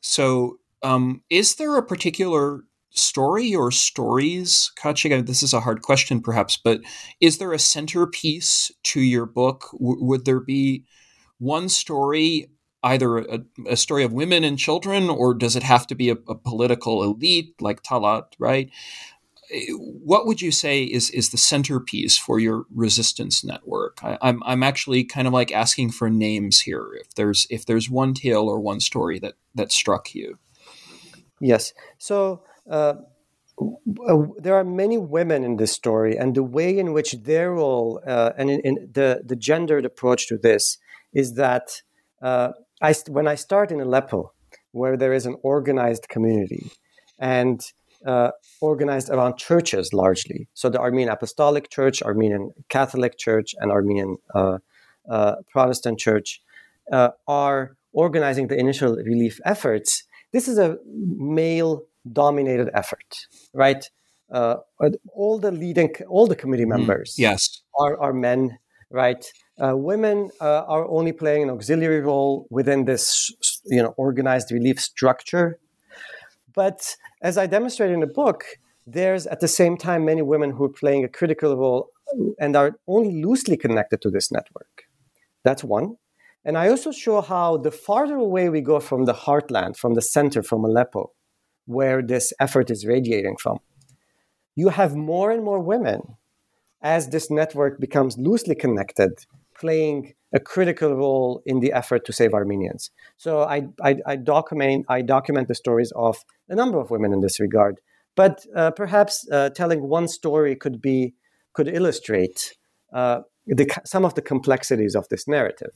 So, 0.00 0.58
um, 0.82 1.22
is 1.28 1.56
there 1.56 1.76
a 1.76 1.84
particular 1.84 2.62
story 2.90 3.54
or 3.54 3.72
stories, 3.72 4.70
Khatchig? 4.78 5.26
This 5.26 5.42
is 5.42 5.52
a 5.52 5.60
hard 5.60 5.82
question, 5.82 6.20
perhaps, 6.20 6.56
but 6.56 6.80
is 7.20 7.38
there 7.38 7.52
a 7.52 7.58
centerpiece 7.58 8.70
to 8.84 9.00
your 9.00 9.26
book? 9.26 9.70
W- 9.72 10.04
would 10.04 10.24
there 10.24 10.40
be 10.40 10.84
one 11.38 11.68
story 11.68 12.48
either 12.82 13.18
a, 13.18 13.40
a, 13.66 13.76
story 13.76 14.04
of 14.04 14.12
women 14.12 14.44
and 14.44 14.58
children, 14.58 15.08
or 15.08 15.34
does 15.34 15.56
it 15.56 15.62
have 15.62 15.86
to 15.86 15.94
be 15.94 16.10
a, 16.10 16.16
a, 16.28 16.34
political 16.34 17.02
elite 17.02 17.54
like 17.60 17.82
Talat, 17.82 18.24
right? 18.38 18.70
What 19.70 20.26
would 20.26 20.40
you 20.40 20.50
say 20.50 20.82
is 20.82 21.10
is 21.10 21.30
the 21.30 21.36
centerpiece 21.36 22.16
for 22.16 22.38
your 22.38 22.64
resistance 22.74 23.44
network? 23.44 23.98
I, 24.02 24.18
I'm 24.22 24.42
I'm 24.44 24.62
actually 24.62 25.04
kind 25.04 25.26
of 25.26 25.32
like 25.32 25.52
asking 25.52 25.92
for 25.92 26.08
names 26.08 26.60
here. 26.60 26.88
If 27.00 27.14
there's 27.14 27.46
if 27.50 27.66
there's 27.66 27.90
one 27.90 28.14
tale 28.14 28.48
or 28.48 28.58
one 28.60 28.80
story 28.80 29.18
that 29.20 29.34
that 29.54 29.72
struck 29.72 30.14
you. 30.14 30.38
Yes. 31.40 31.72
So. 31.98 32.44
Uh, 32.68 32.94
there 34.38 34.54
are 34.54 34.64
many 34.64 34.96
women 34.96 35.44
in 35.44 35.56
this 35.56 35.72
story, 35.72 36.16
and 36.16 36.34
the 36.34 36.42
way 36.42 36.76
in 36.76 36.92
which 36.92 37.12
their 37.12 37.52
role 37.52 38.00
uh, 38.06 38.32
and 38.36 38.50
in, 38.50 38.60
in, 38.60 38.90
the 38.92 39.22
the 39.24 39.36
gendered 39.36 39.84
approach 39.84 40.26
to 40.28 40.38
this 40.38 40.78
is 41.12 41.34
that 41.34 41.82
uh, 42.22 42.52
I, 42.82 42.94
when 43.08 43.28
I 43.28 43.36
start 43.36 43.70
in 43.70 43.80
Aleppo, 43.80 44.32
where 44.72 44.96
there 44.96 45.12
is 45.12 45.24
an 45.24 45.36
organized 45.42 46.08
community 46.08 46.70
and 47.18 47.60
uh, 48.04 48.32
organized 48.60 49.08
around 49.08 49.38
churches 49.38 49.92
largely, 49.92 50.48
so 50.54 50.68
the 50.68 50.80
Armenian 50.80 51.10
Apostolic 51.10 51.70
Church, 51.70 52.02
Armenian 52.02 52.50
Catholic 52.68 53.16
Church, 53.16 53.54
and 53.58 53.70
Armenian 53.70 54.16
uh, 54.34 54.58
uh, 55.08 55.36
Protestant 55.50 55.98
Church 56.00 56.42
uh, 56.90 57.10
are 57.28 57.76
organizing 57.92 58.48
the 58.48 58.58
initial 58.58 58.96
relief 58.96 59.38
efforts. 59.44 60.04
This 60.32 60.48
is 60.48 60.58
a 60.58 60.78
male 60.84 61.84
dominated 62.10 62.70
effort, 62.74 63.26
right? 63.52 63.88
Uh, 64.32 64.56
all 65.14 65.38
the 65.38 65.52
leading, 65.52 65.94
all 66.08 66.26
the 66.26 66.34
committee 66.34 66.64
mm-hmm. 66.64 66.78
members 66.78 67.14
mm, 67.14 67.18
yes. 67.18 67.62
are, 67.78 67.96
are 68.00 68.12
men, 68.12 68.58
right? 68.90 69.24
Uh, 69.60 69.76
women 69.76 70.30
uh, 70.40 70.64
are 70.66 70.88
only 70.88 71.12
playing 71.12 71.42
an 71.42 71.50
auxiliary 71.50 72.00
role 72.00 72.46
within 72.50 72.84
this, 72.84 73.30
you 73.66 73.82
know, 73.82 73.94
organized 73.96 74.50
relief 74.50 74.80
structure. 74.80 75.58
But 76.54 76.96
as 77.22 77.36
I 77.38 77.46
demonstrate 77.46 77.90
in 77.90 78.00
the 78.00 78.06
book, 78.06 78.44
there's 78.86 79.26
at 79.26 79.40
the 79.40 79.48
same 79.48 79.76
time 79.76 80.04
many 80.04 80.22
women 80.22 80.50
who 80.52 80.64
are 80.64 80.72
playing 80.72 81.04
a 81.04 81.08
critical 81.08 81.56
role 81.56 81.88
and 82.38 82.56
are 82.56 82.72
only 82.86 83.22
loosely 83.22 83.56
connected 83.56 84.00
to 84.02 84.10
this 84.10 84.32
network. 84.32 84.84
That's 85.44 85.64
one. 85.64 85.96
And 86.44 86.58
I 86.58 86.68
also 86.68 86.90
show 86.90 87.20
how 87.20 87.56
the 87.58 87.70
farther 87.70 88.16
away 88.16 88.48
we 88.48 88.60
go 88.60 88.80
from 88.80 89.04
the 89.04 89.14
heartland, 89.14 89.76
from 89.76 89.94
the 89.94 90.02
center, 90.02 90.42
from 90.42 90.64
Aleppo, 90.64 91.12
where 91.66 92.02
this 92.02 92.32
effort 92.40 92.70
is 92.70 92.84
radiating 92.86 93.36
from, 93.36 93.58
you 94.56 94.70
have 94.70 94.96
more 94.96 95.30
and 95.30 95.44
more 95.44 95.60
women 95.60 96.16
as 96.82 97.08
this 97.08 97.30
network 97.30 97.78
becomes 97.78 98.18
loosely 98.18 98.56
connected 98.56 99.24
playing 99.62 100.14
a 100.34 100.40
critical 100.40 100.94
role 101.04 101.42
in 101.46 101.60
the 101.60 101.72
effort 101.80 102.04
to 102.06 102.12
save 102.12 102.32
Armenians. 102.34 102.90
So 103.16 103.30
I, 103.42 103.58
I, 103.88 103.92
I 104.12 104.16
document 104.16 104.86
I 104.96 105.02
document 105.16 105.48
the 105.48 105.54
stories 105.64 105.92
of 106.06 106.14
a 106.48 106.54
number 106.54 106.78
of 106.80 106.90
women 106.90 107.12
in 107.12 107.20
this 107.20 107.38
regard. 107.46 107.74
But 108.14 108.34
uh, 108.54 108.72
perhaps 108.82 109.14
uh, 109.30 109.50
telling 109.60 109.80
one 109.98 110.08
story 110.08 110.54
could 110.56 110.78
be 110.90 111.14
could 111.56 111.68
illustrate 111.68 112.38
uh, 112.92 113.20
the, 113.46 113.66
some 113.84 114.04
of 114.04 114.14
the 114.14 114.22
complexities 114.22 114.94
of 114.94 115.08
this 115.08 115.26
narrative. 115.28 115.74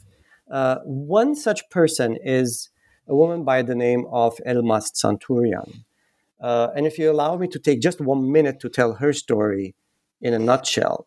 Uh, 0.51 0.77
one 0.85 1.35
such 1.35 1.69
person 1.71 2.17
is 2.25 2.71
a 3.09 3.15
woman 3.15 3.45
by 3.45 3.63
the 3.63 3.75
name 3.75 4.05
of 4.11 4.35
Elmas 4.47 4.87
Tsanturian. 4.93 5.85
Uh, 6.41 6.69
and 6.77 6.87
if 6.87 6.99
you 6.99 7.11
allow 7.11 7.37
me 7.37 7.47
to 7.49 7.59
take 7.59 7.81
just 7.81 8.01
one 8.01 8.31
minute 8.31 8.59
to 8.61 8.69
tell 8.69 8.95
her 8.95 9.13
story 9.13 9.75
in 10.21 10.33
a 10.35 10.39
nutshell, 10.39 11.07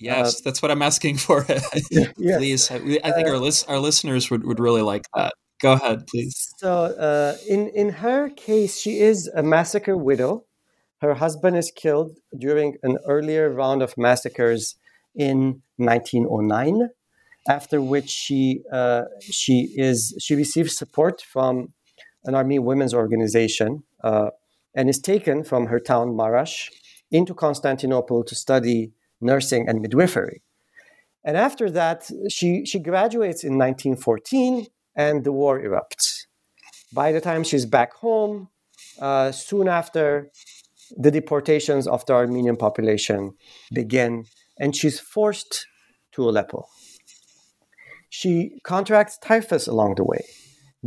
Yes, 0.00 0.36
uh, 0.36 0.40
that's 0.44 0.62
what 0.62 0.70
I'm 0.70 0.82
asking 0.82 1.16
for. 1.16 1.44
please, 2.16 2.70
I 2.70 2.78
think 2.78 3.04
uh, 3.04 3.30
our 3.30 3.38
lis- 3.38 3.64
our 3.64 3.78
listeners 3.78 4.30
would, 4.30 4.44
would 4.44 4.60
really 4.60 4.82
like 4.82 5.06
that. 5.14 5.34
Go 5.60 5.72
ahead, 5.72 6.06
please. 6.06 6.52
So, 6.58 6.70
uh, 6.70 7.36
in 7.48 7.68
in 7.68 7.88
her 7.90 8.28
case, 8.28 8.78
she 8.78 9.00
is 9.00 9.28
a 9.34 9.42
massacre 9.42 9.96
widow. 9.96 10.44
Her 11.00 11.14
husband 11.14 11.56
is 11.56 11.72
killed 11.74 12.18
during 12.36 12.76
an 12.82 12.98
earlier 13.06 13.50
round 13.50 13.82
of 13.82 13.94
massacres 13.96 14.76
in 15.14 15.62
1909. 15.76 16.90
After 17.48 17.80
which 17.80 18.10
she 18.10 18.62
uh, 18.72 19.04
she 19.20 19.72
is 19.76 20.14
she 20.20 20.34
receives 20.36 20.76
support 20.76 21.22
from 21.22 21.72
an 22.24 22.34
army 22.34 22.58
women's 22.58 22.94
organization 22.94 23.82
uh, 24.04 24.30
and 24.74 24.88
is 24.88 25.00
taken 25.00 25.42
from 25.42 25.66
her 25.66 25.80
town 25.80 26.08
Marash 26.10 26.68
into 27.10 27.34
Constantinople 27.34 28.22
to 28.24 28.34
study 28.34 28.92
nursing 29.20 29.68
and 29.68 29.80
midwifery. 29.80 30.42
And 31.24 31.36
after 31.36 31.70
that, 31.70 32.10
she, 32.30 32.64
she 32.64 32.78
graduates 32.78 33.44
in 33.44 33.58
1914 33.58 34.66
and 34.96 35.24
the 35.24 35.32
war 35.32 35.60
erupts. 35.60 36.26
By 36.92 37.12
the 37.12 37.20
time 37.20 37.44
she's 37.44 37.66
back 37.66 37.92
home, 37.94 38.48
uh, 39.00 39.32
soon 39.32 39.68
after, 39.68 40.30
the 40.96 41.10
deportations 41.10 41.86
of 41.86 42.04
the 42.06 42.14
Armenian 42.14 42.56
population 42.56 43.34
begin, 43.72 44.24
and 44.58 44.74
she's 44.74 44.98
forced 44.98 45.66
to 46.12 46.28
Aleppo. 46.28 46.66
She 48.08 48.58
contracts 48.64 49.18
typhus 49.18 49.66
along 49.66 49.96
the 49.96 50.04
way, 50.04 50.24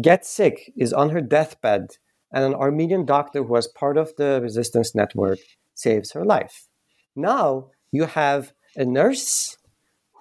gets 0.02 0.30
sick, 0.30 0.72
is 0.76 0.92
on 0.92 1.10
her 1.10 1.22
deathbed, 1.22 1.98
and 2.34 2.44
an 2.44 2.56
Armenian 2.56 3.06
doctor 3.06 3.44
who 3.44 3.54
was 3.54 3.68
part 3.68 3.98
of 3.98 4.16
the 4.18 4.40
resistance 4.42 4.96
network 4.96 5.40
saves 5.76 6.12
her 6.14 6.26
life. 6.26 6.68
Now 7.16 7.70
you 7.92 8.06
have 8.06 8.54
a 8.76 8.86
nurse 8.86 9.58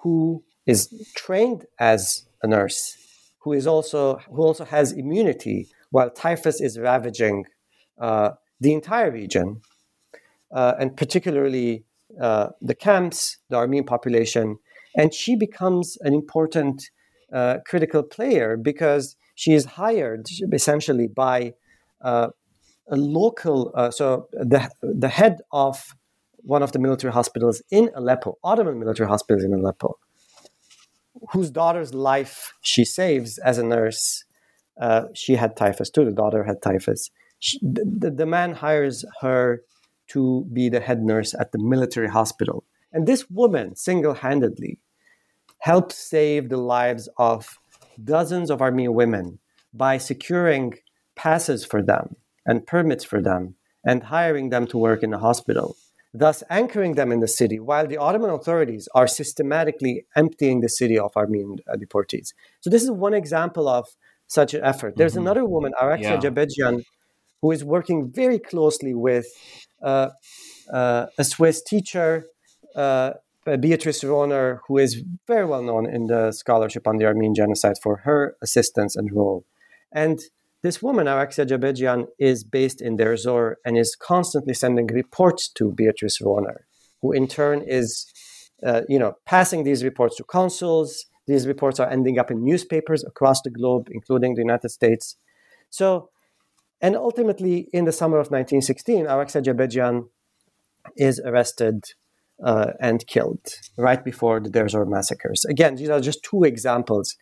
who 0.03 0.43
is 0.65 1.11
trained 1.15 1.65
as 1.79 2.25
a 2.43 2.47
nurse, 2.47 2.97
who 3.39 3.53
is 3.53 3.65
also 3.67 4.17
who 4.29 4.41
also 4.41 4.65
has 4.65 4.91
immunity 4.91 5.67
while 5.89 6.09
typhus 6.09 6.61
is 6.61 6.79
ravaging 6.79 7.45
uh, 7.99 8.31
the 8.59 8.73
entire 8.73 9.11
region, 9.11 9.61
uh, 10.53 10.73
and 10.79 10.95
particularly 10.95 11.85
uh, 12.19 12.49
the 12.61 12.75
camps, 12.75 13.37
the 13.49 13.57
Armenian 13.57 13.85
population, 13.85 14.57
and 14.95 15.13
she 15.13 15.35
becomes 15.35 15.97
an 16.01 16.13
important 16.13 16.89
uh, 17.33 17.57
critical 17.65 18.03
player 18.03 18.57
because 18.57 19.15
she 19.35 19.53
is 19.53 19.65
hired 19.65 20.25
essentially 20.53 21.07
by 21.07 21.53
uh, 22.01 22.27
a 22.89 22.95
local. 22.95 23.71
Uh, 23.75 23.91
so 23.91 24.27
the 24.33 24.69
the 24.81 25.09
head 25.09 25.37
of 25.51 25.95
one 26.43 26.63
of 26.63 26.71
the 26.71 26.79
military 26.79 27.13
hospitals 27.13 27.61
in 27.71 27.89
Aleppo, 27.95 28.37
Ottoman 28.43 28.79
military 28.79 29.07
hospitals 29.07 29.43
in 29.43 29.53
Aleppo, 29.53 29.97
whose 31.31 31.49
daughter's 31.51 31.93
life 31.93 32.53
she 32.61 32.85
saves 32.85 33.37
as 33.39 33.57
a 33.57 33.63
nurse. 33.63 34.23
Uh, 34.79 35.05
she 35.13 35.35
had 35.35 35.55
typhus 35.55 35.89
too. 35.89 36.05
The 36.05 36.11
daughter 36.11 36.43
had 36.43 36.61
typhus. 36.61 37.09
She, 37.39 37.59
the, 37.61 38.11
the 38.11 38.25
man 38.25 38.53
hires 38.53 39.05
her 39.21 39.61
to 40.09 40.47
be 40.51 40.69
the 40.69 40.79
head 40.79 41.01
nurse 41.01 41.33
at 41.39 41.51
the 41.51 41.59
military 41.59 42.09
hospital. 42.09 42.63
And 42.91 43.07
this 43.07 43.29
woman 43.29 43.75
single 43.75 44.13
handedly 44.13 44.79
helped 45.59 45.91
save 45.91 46.49
the 46.49 46.57
lives 46.57 47.07
of 47.17 47.59
dozens 48.03 48.49
of 48.49 48.61
Armenian 48.61 48.93
women 48.93 49.39
by 49.73 49.97
securing 49.97 50.73
passes 51.15 51.65
for 51.65 51.81
them 51.81 52.15
and 52.45 52.65
permits 52.65 53.03
for 53.03 53.21
them 53.21 53.55
and 53.85 54.03
hiring 54.03 54.49
them 54.49 54.67
to 54.67 54.77
work 54.77 55.03
in 55.03 55.11
the 55.11 55.19
hospital 55.19 55.75
thus 56.13 56.43
anchoring 56.49 56.95
them 56.95 57.11
in 57.11 57.19
the 57.19 57.27
city, 57.27 57.59
while 57.59 57.87
the 57.87 57.97
Ottoman 57.97 58.29
authorities 58.29 58.87
are 58.93 59.07
systematically 59.07 60.05
emptying 60.15 60.61
the 60.61 60.69
city 60.69 60.97
of 60.99 61.15
Armenian 61.15 61.59
uh, 61.71 61.75
deportees. 61.75 62.33
So 62.59 62.69
this 62.69 62.83
is 62.83 62.91
one 62.91 63.13
example 63.13 63.67
of 63.67 63.87
such 64.27 64.53
an 64.53 64.63
effort. 64.63 64.95
There's 64.97 65.13
mm-hmm. 65.13 65.21
another 65.21 65.45
woman, 65.45 65.73
Araxia 65.81 66.01
yeah. 66.01 66.17
Jabedjian, 66.17 66.83
who 67.41 67.51
is 67.51 67.63
working 67.63 68.11
very 68.11 68.39
closely 68.39 68.93
with 68.93 69.27
uh, 69.81 70.09
uh, 70.71 71.07
a 71.17 71.23
Swiss 71.23 71.61
teacher, 71.61 72.25
uh, 72.75 73.11
Beatrice 73.45 74.03
Rohner, 74.03 74.59
who 74.67 74.77
is 74.77 75.03
very 75.27 75.45
well 75.45 75.63
known 75.63 75.89
in 75.89 76.07
the 76.07 76.31
scholarship 76.31 76.87
on 76.87 76.97
the 76.97 77.05
Armenian 77.05 77.33
genocide 77.33 77.77
for 77.81 77.97
her 77.97 78.35
assistance 78.41 78.95
and 78.95 79.11
role. 79.11 79.45
And 79.91 80.19
this 80.63 80.81
woman, 80.81 81.07
Araxia 81.07 81.45
Cebecian, 81.47 82.07
is 82.19 82.43
based 82.43 82.81
in 82.81 82.97
Deir 82.97 83.17
Zor 83.17 83.57
and 83.65 83.77
is 83.77 83.95
constantly 83.95 84.53
sending 84.53 84.87
reports 84.87 85.49
to 85.55 85.71
Beatrice 85.71 86.19
Rohner, 86.19 86.57
who 87.01 87.11
in 87.11 87.27
turn 87.27 87.63
is, 87.65 88.05
uh, 88.63 88.81
you 88.87 88.99
know, 88.99 89.13
passing 89.25 89.63
these 89.63 89.83
reports 89.83 90.17
to 90.17 90.23
consuls. 90.23 91.05
These 91.25 91.47
reports 91.47 91.79
are 91.79 91.89
ending 91.89 92.19
up 92.19 92.29
in 92.29 92.43
newspapers 92.43 93.03
across 93.03 93.41
the 93.41 93.49
globe, 93.49 93.87
including 93.91 94.35
the 94.35 94.41
United 94.41 94.69
States. 94.69 95.15
So, 95.69 96.09
and 96.79 96.95
ultimately, 96.95 97.69
in 97.73 97.85
the 97.85 97.91
summer 97.91 98.17
of 98.17 98.29
1916, 98.29 99.05
Araxia 99.05 99.43
Cebecian 99.43 100.09
is 100.95 101.19
arrested 101.19 101.85
uh, 102.43 102.73
and 102.79 103.05
killed 103.07 103.55
right 103.77 104.03
before 104.03 104.39
the 104.39 104.49
Deir 104.49 104.67
Zor 104.67 104.85
massacres. 104.85 105.45
Again, 105.45 105.75
these 105.75 105.89
are 105.89 105.99
just 105.99 106.23
two 106.23 106.43
examples 106.43 107.15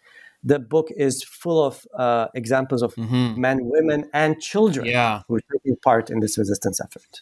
the 0.43 0.59
book 0.59 0.89
is 0.95 1.23
full 1.23 1.63
of 1.63 1.85
uh, 1.97 2.27
examples 2.33 2.81
of 2.81 2.95
mm-hmm. 2.95 3.39
men, 3.39 3.59
women, 3.61 4.09
and 4.13 4.39
children 4.41 4.85
yeah. 4.85 5.21
who 5.27 5.35
are 5.35 5.41
taking 5.51 5.75
part 5.83 6.09
in 6.09 6.19
this 6.19 6.37
resistance 6.37 6.79
effort. 6.79 7.21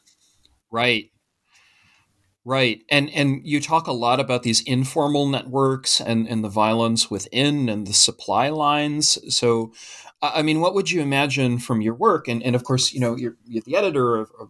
Right. 0.72 1.12
Right. 2.46 2.84
And 2.90 3.10
and 3.10 3.42
you 3.44 3.60
talk 3.60 3.88
a 3.88 3.92
lot 3.92 4.22
about 4.22 4.44
these 4.44 4.62
informal 4.62 5.28
networks 5.28 6.00
and, 6.00 6.28
and 6.30 6.46
the 6.46 6.50
violence 6.50 7.12
within 7.12 7.68
and 7.68 7.86
the 7.86 7.92
supply 7.94 8.48
lines. 8.48 9.18
So 9.36 9.74
I 10.22 10.44
mean, 10.44 10.62
what 10.62 10.74
would 10.74 10.90
you 10.90 11.02
imagine 11.02 11.60
from 11.60 11.82
your 11.82 11.94
work? 11.94 12.30
And 12.30 12.42
and 12.42 12.56
of 12.56 12.64
course, 12.64 12.94
you 12.94 13.02
know, 13.02 13.18
you're, 13.18 13.36
you're 13.46 13.64
the 13.66 13.76
editor 13.76 14.16
of, 14.16 14.32
of 14.40 14.50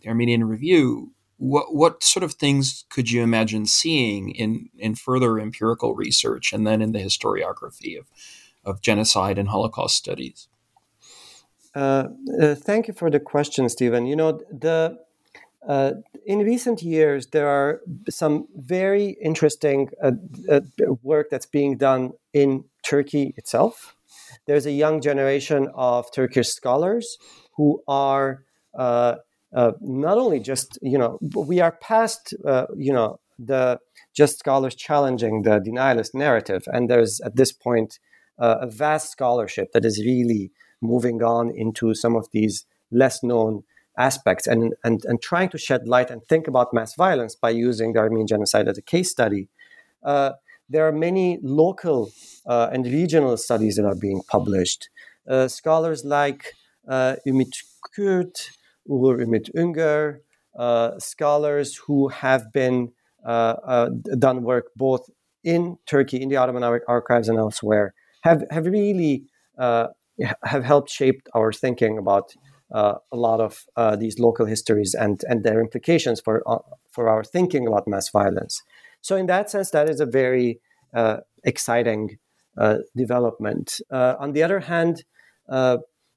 the 0.00 0.08
Armenian 0.08 0.44
Review 0.44 1.12
what 1.44 1.74
what 1.74 2.02
sort 2.02 2.24
of 2.24 2.32
things 2.32 2.84
could 2.88 3.10
you 3.10 3.22
imagine 3.22 3.66
seeing 3.66 4.30
in 4.30 4.70
in 4.78 4.94
further 4.94 5.38
empirical 5.38 5.94
research 5.94 6.52
and 6.52 6.66
then 6.66 6.80
in 6.80 6.92
the 6.92 7.00
historiography 7.00 7.98
of 7.98 8.06
of 8.64 8.80
genocide 8.80 9.38
and 9.38 9.48
Holocaust 9.48 9.96
studies? 9.96 10.48
Uh, 11.74 12.08
uh, 12.40 12.54
thank 12.54 12.88
you 12.88 12.94
for 12.94 13.10
the 13.10 13.20
question, 13.20 13.68
Stephen. 13.68 14.06
You 14.06 14.16
know 14.16 14.40
the. 14.50 14.98
Uh, 15.66 15.92
in 16.26 16.40
recent 16.40 16.82
years, 16.82 17.28
there 17.28 17.48
are 17.48 17.80
some 18.10 18.46
very 18.54 19.16
interesting 19.22 19.88
uh, 20.02 20.12
uh, 20.50 20.60
work 21.02 21.30
that's 21.30 21.46
being 21.46 21.78
done 21.78 22.12
in 22.34 22.64
Turkey 22.82 23.32
itself. 23.38 23.96
There's 24.44 24.66
a 24.66 24.72
young 24.72 25.00
generation 25.00 25.70
of 25.74 26.12
Turkish 26.12 26.48
scholars 26.48 27.16
who 27.56 27.82
are 27.88 28.44
uh, 29.54 29.72
not 29.80 30.18
only 30.18 30.40
just 30.40 30.78
you 30.82 30.98
know 30.98 31.18
we 31.34 31.60
are 31.60 31.72
past 31.72 32.34
uh, 32.44 32.66
you 32.76 32.92
know 32.92 33.18
the 33.38 33.78
just 34.14 34.38
scholars 34.38 34.74
challenging 34.74 35.42
the 35.42 35.60
denialist 35.60 36.14
narrative, 36.14 36.64
and 36.66 36.88
there's 36.88 37.20
at 37.20 37.36
this 37.36 37.52
point 37.52 37.98
uh, 38.38 38.56
a 38.60 38.66
vast 38.66 39.10
scholarship 39.10 39.72
that 39.72 39.84
is 39.84 40.02
really 40.04 40.50
moving 40.80 41.22
on 41.22 41.50
into 41.50 41.94
some 41.94 42.14
of 42.16 42.28
these 42.32 42.66
less 42.90 43.22
known 43.22 43.62
aspects 43.98 44.46
and, 44.46 44.74
and, 44.82 45.04
and 45.04 45.22
trying 45.22 45.48
to 45.48 45.58
shed 45.58 45.86
light 45.86 46.10
and 46.10 46.22
think 46.28 46.48
about 46.48 46.74
mass 46.74 46.94
violence 46.96 47.34
by 47.34 47.50
using 47.50 47.92
the 47.92 48.00
Armenian 48.00 48.26
genocide 48.26 48.68
as 48.68 48.76
a 48.78 48.82
case 48.82 49.10
study. 49.10 49.48
Uh, 50.02 50.32
there 50.68 50.86
are 50.86 50.92
many 50.92 51.38
local 51.42 52.10
uh, 52.46 52.68
and 52.72 52.84
regional 52.86 53.36
studies 53.36 53.76
that 53.76 53.84
are 53.84 53.94
being 53.94 54.22
published. 54.28 54.88
Uh, 55.28 55.48
scholars 55.48 56.04
like 56.04 56.54
uh, 56.88 57.16
Ümit 57.26 57.52
Kürt, 57.96 58.50
Uğur 58.88 59.20
Ümit 59.20 59.50
Üngör, 59.54 60.20
uh, 60.58 60.98
scholars 60.98 61.76
who 61.86 62.08
have 62.08 62.52
been 62.52 62.92
uh, 63.24 63.56
uh, 63.66 63.88
done 64.18 64.42
work 64.42 64.66
both 64.76 65.08
in 65.42 65.78
Turkey, 65.86 66.22
in 66.22 66.28
the 66.28 66.36
Ottoman 66.36 66.62
archives, 66.88 67.28
and 67.28 67.38
elsewhere, 67.38 67.94
have 68.22 68.44
have 68.50 68.66
really 68.66 69.24
uh, 69.58 69.88
have 70.42 70.64
helped 70.64 70.90
shape 70.90 71.22
our 71.34 71.52
thinking 71.52 71.98
about 71.98 72.34
uh, 72.74 72.94
a 73.12 73.16
lot 73.16 73.40
of 73.40 73.64
uh, 73.76 73.96
these 73.96 74.18
local 74.18 74.46
histories 74.46 74.94
and 74.94 75.22
and 75.28 75.42
their 75.42 75.60
implications 75.60 76.20
for 76.20 76.42
for 76.90 77.08
our 77.08 77.24
thinking 77.24 77.66
about 77.66 77.88
mass 77.88 78.10
violence. 78.10 78.62
So, 79.00 79.16
in 79.16 79.26
that 79.26 79.50
sense, 79.50 79.70
that 79.70 79.88
is 79.88 80.00
a 80.00 80.06
very 80.06 80.60
exciting 81.44 82.18
development. 82.96 83.80
on 83.90 84.32
the 84.32 84.42
other 84.42 84.60
hand, 84.60 85.04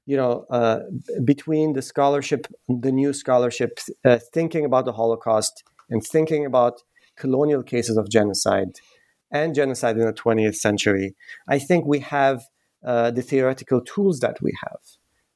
you 0.08 0.16
know, 0.16 0.46
uh, 0.48 0.78
between 1.22 1.74
the 1.74 1.82
scholarship, 1.82 2.46
the 2.66 2.90
new 2.90 3.12
scholarship, 3.12 3.78
uh, 4.06 4.18
thinking 4.32 4.64
about 4.64 4.86
the 4.86 4.92
Holocaust 4.92 5.62
and 5.90 6.02
thinking 6.02 6.46
about 6.46 6.80
colonial 7.18 7.62
cases 7.62 7.98
of 7.98 8.08
genocide 8.08 8.80
and 9.30 9.54
genocide 9.54 9.98
in 9.98 10.06
the 10.06 10.14
20th 10.14 10.54
century, 10.54 11.14
I 11.46 11.58
think 11.58 11.84
we 11.84 11.98
have 11.98 12.44
uh, 12.82 13.10
the 13.10 13.20
theoretical 13.20 13.82
tools 13.82 14.20
that 14.20 14.38
we 14.40 14.52
have 14.64 14.80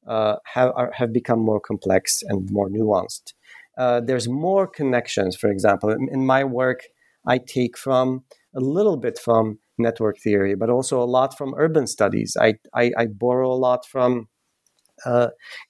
uh, 0.06 0.36
have, 0.54 0.72
are, 0.74 0.90
have 0.94 1.12
become 1.12 1.40
more 1.40 1.60
complex 1.60 2.22
and 2.26 2.50
more 2.50 2.70
nuanced. 2.70 3.34
Uh, 3.76 4.00
there's 4.00 4.26
more 4.26 4.66
connections, 4.66 5.36
for 5.36 5.50
example. 5.50 5.90
In, 5.90 6.24
my 6.24 6.44
work, 6.44 6.84
I 7.26 7.36
take 7.36 7.76
from 7.76 8.24
a 8.56 8.60
little 8.60 8.96
bit 8.96 9.18
from 9.18 9.58
network 9.76 10.18
theory, 10.18 10.54
but 10.54 10.70
also 10.70 11.02
a 11.02 11.04
lot 11.04 11.36
from 11.36 11.54
urban 11.58 11.86
studies. 11.86 12.38
I, 12.40 12.54
I, 12.74 12.92
I 12.96 13.06
borrow 13.06 13.52
a 13.52 13.60
lot 13.68 13.84
from 13.86 14.28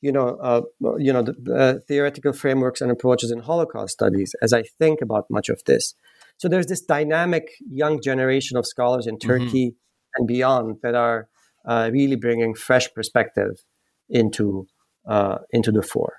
you 0.00 0.12
know, 0.12 0.36
uh, 0.42 0.62
you 0.98 1.12
know, 1.12 1.22
the 1.22 1.54
uh, 1.54 1.74
theoretical 1.88 2.32
frameworks 2.32 2.80
and 2.80 2.90
approaches 2.90 3.30
in 3.30 3.40
Holocaust 3.40 3.92
studies 3.92 4.34
as 4.42 4.52
I 4.52 4.62
think 4.78 5.00
about 5.00 5.26
much 5.30 5.48
of 5.48 5.62
this. 5.66 5.94
So 6.38 6.48
there's 6.48 6.66
this 6.66 6.82
dynamic 6.82 7.48
young 7.70 8.00
generation 8.02 8.56
of 8.56 8.66
scholars 8.66 9.06
in 9.06 9.16
mm-hmm. 9.16 9.28
Turkey 9.28 9.66
mm-hmm. 9.68 10.16
and 10.16 10.26
beyond 10.26 10.76
that 10.82 10.94
are 10.94 11.28
uh, 11.66 11.90
really 11.92 12.16
bringing 12.16 12.54
fresh 12.54 12.92
perspective 12.94 13.62
into 14.08 14.66
uh, 15.06 15.38
into 15.50 15.72
the 15.72 15.82
fore. 15.82 16.16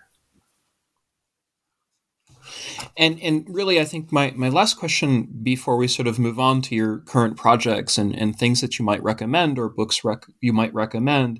And 2.95 3.19
and 3.21 3.45
really, 3.49 3.79
I 3.79 3.85
think 3.85 4.11
my, 4.11 4.33
my 4.35 4.49
last 4.49 4.77
question 4.77 5.27
before 5.41 5.77
we 5.77 5.87
sort 5.87 6.07
of 6.07 6.19
move 6.19 6.39
on 6.39 6.61
to 6.63 6.75
your 6.75 6.99
current 6.99 7.37
projects 7.37 7.97
and, 7.97 8.15
and 8.15 8.37
things 8.37 8.61
that 8.61 8.77
you 8.77 8.85
might 8.85 9.01
recommend 9.01 9.57
or 9.57 9.67
books 9.67 10.03
rec- 10.03 10.27
you 10.41 10.53
might 10.53 10.73
recommend, 10.75 11.39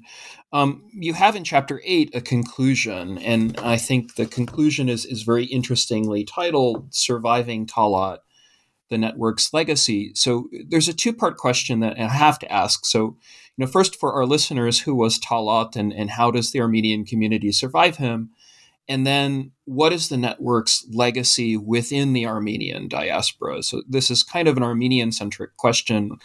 um, 0.52 0.84
you 0.94 1.14
have 1.14 1.36
in 1.36 1.44
chapter 1.44 1.80
eight 1.86 2.10
a 2.16 2.22
conclusion, 2.22 3.20
and 3.20 3.56
I 3.60 3.78
think 3.78 4.16
the 4.16 4.26
conclusion 4.26 4.90
is 4.90 5.06
is 5.06 5.22
very 5.22 5.46
interestingly 5.46 6.24
titled 6.24 6.94
"Surviving 6.94 7.68
Talat." 7.68 8.20
the 8.90 8.98
network's 8.98 9.52
legacy. 9.54 10.12
So 10.14 10.50
there's 10.68 10.88
a 10.88 10.94
two 10.94 11.14
part 11.14 11.38
question 11.38 11.80
that 11.80 12.00
I 12.00 12.08
have 12.08 12.38
to 12.40 12.52
ask. 12.52 12.86
So, 12.86 13.18
you 13.58 13.66
know, 13.66 13.68
first 13.68 13.96
for 13.96 14.14
our 14.14 14.26
listeners, 14.26 14.82
who 14.82 14.94
was 14.94 15.20
Talat 15.20 15.76
and, 15.76 15.92
and 15.92 16.12
how 16.12 16.30
does 16.30 16.52
the 16.52 16.62
Armenian 16.62 17.04
community 17.04 17.52
survive 17.52 17.98
him? 17.98 18.30
And 18.88 19.08
then 19.08 19.52
what 19.66 19.94
is 19.94 20.10
the 20.10 20.18
network's 20.18 20.86
legacy 20.92 21.56
within 21.56 22.14
the 22.14 22.26
Armenian 22.26 22.88
diaspora? 22.88 23.64
So 23.64 23.84
this 23.88 24.12
is 24.12 24.24
kind 24.24 24.48
of 24.48 24.58
an 24.58 24.64
Armenian 24.64 25.12
centric 25.12 25.56
question, 25.58 26.18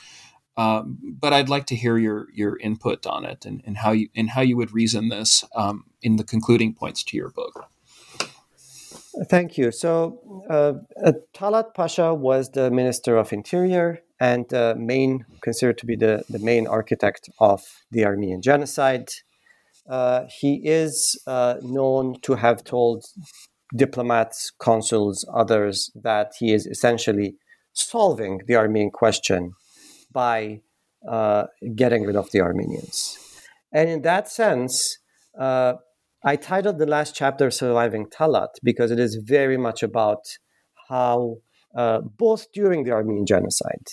um, 0.57 0.99
but 1.03 1.33
I'd 1.33 1.49
like 1.49 1.67
to 1.67 1.77
hear 1.77 1.99
your 1.99 2.27
your 2.35 2.59
input 2.59 3.07
on 3.07 3.25
it 3.25 3.47
and, 3.47 3.63
and 3.65 3.79
how 3.79 3.93
you 3.93 4.09
and 4.17 4.31
how 4.31 4.41
you 4.41 4.57
would 4.57 4.73
reason 4.73 5.09
this 5.09 5.45
um, 5.55 5.85
in 6.03 6.17
the 6.17 6.25
concluding 6.25 6.75
points 6.75 7.05
to 7.05 7.17
your 7.17 7.31
book. 7.31 7.71
Thank 9.29 9.59
you. 9.59 9.71
So 9.73 10.45
uh, 10.49 10.75
uh, 11.05 11.13
Talat 11.35 11.75
Pasha 11.75 12.15
was 12.15 12.51
the 12.51 12.71
Minister 12.71 13.17
of 13.17 13.33
Interior 13.33 14.03
and 14.21 14.53
uh, 14.53 14.75
main 14.77 15.25
considered 15.41 15.79
to 15.79 15.87
be 15.87 15.97
the, 15.97 16.25
the 16.29 16.39
main 16.39 16.67
architect 16.67 17.29
of 17.39 17.85
the 17.91 18.05
Armenian 18.05 18.43
genocide. 18.43 19.11
Uh, 19.89 20.25
he 20.41 20.61
is 20.65 21.21
uh, 21.27 21.57
known 21.63 22.21
to 22.23 22.35
have 22.35 22.63
told 22.65 23.05
diplomats, 23.75 24.53
consuls, 24.59 25.27
others 25.35 25.91
that 25.95 26.33
he 26.39 26.53
is 26.53 26.67
essentially 26.67 27.37
solving 27.73 28.41
the 28.47 28.57
Armenian 28.57 28.91
question 28.91 29.53
by 30.13 30.61
uh, 31.09 31.45
getting 31.75 32.05
rid 32.05 32.17
of 32.17 32.31
the 32.33 32.41
Armenians. 32.41 33.19
And 33.73 33.89
in 33.89 34.03
that 34.03 34.29
sense, 34.29 34.99
uh, 35.39 35.75
I 36.25 36.37
titled 36.37 36.79
the 36.79 36.87
last 36.87 37.15
chapter 37.15 37.51
Surviving 37.51 38.07
Talat 38.07 38.49
because 38.63 38.91
it 38.91 38.99
is 38.99 39.21
very 39.23 39.57
much 39.57 39.83
about 39.83 40.23
how, 40.89 41.37
uh, 41.77 42.01
both 42.01 42.51
during 42.53 42.85
the 42.85 42.93
Armenian 42.93 43.27
genocide 43.27 43.87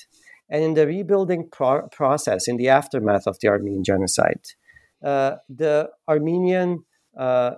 and 0.50 0.64
in 0.64 0.74
the 0.74 0.88
rebuilding 0.88 1.50
pro- 1.52 1.88
process 1.90 2.48
in 2.48 2.58
the 2.58 2.70
aftermath 2.70 3.28
of 3.28 3.38
the 3.42 3.48
Armenian 3.48 3.84
genocide, 3.84 4.42
the 5.02 5.90
Armenian, 6.08 6.86
uh, 7.18 7.52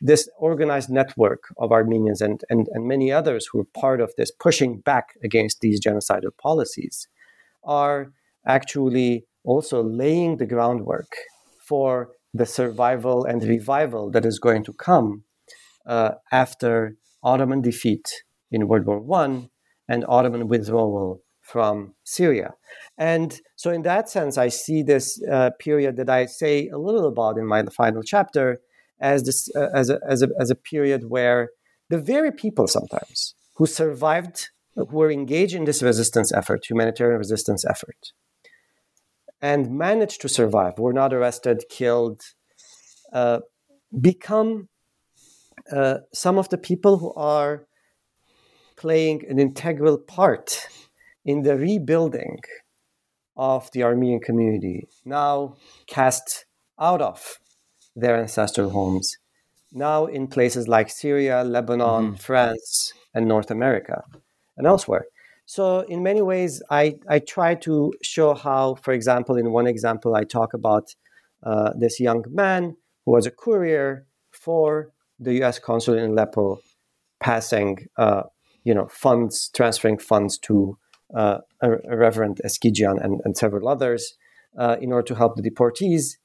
this 0.00 0.28
organized 0.38 0.90
network 0.90 1.44
of 1.58 1.72
Armenians 1.72 2.20
and, 2.20 2.42
and, 2.48 2.68
and 2.72 2.86
many 2.86 3.10
others 3.10 3.48
who 3.50 3.60
are 3.60 3.80
part 3.80 4.00
of 4.00 4.12
this 4.16 4.30
pushing 4.30 4.80
back 4.80 5.14
against 5.22 5.60
these 5.60 5.80
genocidal 5.80 6.30
policies 6.40 7.08
are 7.64 8.12
actually 8.46 9.24
also 9.44 9.82
laying 9.82 10.36
the 10.36 10.46
groundwork 10.46 11.12
for 11.66 12.10
the 12.32 12.46
survival 12.46 13.24
and 13.24 13.42
revival 13.42 14.10
that 14.10 14.24
is 14.24 14.38
going 14.38 14.64
to 14.64 14.72
come 14.72 15.24
uh, 15.86 16.12
after 16.30 16.96
Ottoman 17.22 17.62
defeat 17.62 18.06
in 18.50 18.68
World 18.68 18.86
War 18.86 19.00
One 19.00 19.50
and 19.88 20.04
Ottoman 20.08 20.48
withdrawal 20.48 21.22
from 21.48 21.94
Syria. 22.04 22.50
And 22.98 23.40
so, 23.56 23.70
in 23.70 23.82
that 23.82 24.10
sense, 24.10 24.36
I 24.36 24.48
see 24.48 24.82
this 24.82 25.18
uh, 25.32 25.50
period 25.58 25.96
that 25.96 26.10
I 26.10 26.26
say 26.26 26.68
a 26.68 26.78
little 26.78 27.06
about 27.08 27.38
in 27.38 27.46
my 27.46 27.64
final 27.74 28.02
chapter 28.02 28.60
as, 29.00 29.22
this, 29.22 29.48
uh, 29.56 29.68
as, 29.74 29.88
a, 29.88 29.98
as, 30.06 30.22
a, 30.22 30.28
as 30.38 30.50
a 30.50 30.54
period 30.54 31.04
where 31.08 31.48
the 31.88 31.98
very 31.98 32.32
people 32.32 32.66
sometimes 32.66 33.34
who 33.56 33.64
survived, 33.64 34.50
who 34.74 34.84
were 34.84 35.10
engaged 35.10 35.54
in 35.54 35.64
this 35.64 35.82
resistance 35.82 36.30
effort, 36.34 36.66
humanitarian 36.68 37.18
resistance 37.18 37.64
effort, 37.64 38.12
and 39.40 39.70
managed 39.70 40.20
to 40.20 40.28
survive, 40.28 40.78
were 40.78 40.92
not 40.92 41.14
arrested, 41.14 41.64
killed, 41.70 42.20
uh, 43.14 43.38
become 43.98 44.68
uh, 45.72 45.98
some 46.12 46.36
of 46.36 46.50
the 46.50 46.58
people 46.58 46.98
who 46.98 47.12
are 47.14 47.66
playing 48.76 49.24
an 49.30 49.38
integral 49.38 49.96
part 49.96 50.68
in 51.28 51.42
the 51.42 51.58
rebuilding 51.58 52.38
of 53.36 53.70
the 53.72 53.82
Armenian 53.82 54.20
community, 54.20 54.88
now 55.04 55.56
cast 55.86 56.46
out 56.80 57.02
of 57.02 57.38
their 57.94 58.16
ancestral 58.18 58.70
homes, 58.70 59.14
now 59.70 60.06
in 60.06 60.26
places 60.26 60.68
like 60.68 60.88
Syria, 60.88 61.44
Lebanon, 61.44 62.04
mm-hmm. 62.04 62.14
France, 62.14 62.94
and 63.12 63.28
North 63.28 63.50
America, 63.50 64.04
and 64.56 64.66
elsewhere. 64.66 65.04
So, 65.44 65.80
in 65.80 66.02
many 66.02 66.22
ways, 66.22 66.62
I, 66.70 66.96
I 67.06 67.18
try 67.18 67.54
to 67.66 67.92
show 68.02 68.32
how, 68.32 68.76
for 68.76 68.94
example, 68.94 69.36
in 69.36 69.52
one 69.52 69.66
example, 69.66 70.14
I 70.14 70.24
talk 70.24 70.54
about 70.54 70.94
uh, 71.42 71.72
this 71.78 72.00
young 72.00 72.24
man 72.30 72.76
who 73.04 73.12
was 73.12 73.26
a 73.26 73.30
courier 73.30 74.06
for 74.30 74.92
the 75.18 75.34
U.S. 75.40 75.58
consulate 75.58 76.02
in 76.02 76.12
Aleppo, 76.12 76.60
passing, 77.20 77.86
uh, 77.98 78.22
you 78.64 78.72
know, 78.72 78.88
funds, 78.90 79.50
transferring 79.54 79.98
funds 79.98 80.38
to 80.46 80.78
uh, 81.14 81.38
Reverend 81.62 82.40
Eskijian 82.44 83.02
and, 83.02 83.20
and 83.24 83.36
several 83.36 83.68
others 83.68 84.14
uh, 84.58 84.76
in 84.80 84.92
order 84.92 85.06
to 85.06 85.14
help 85.14 85.36
the 85.36 85.48
deportees. 85.48 86.16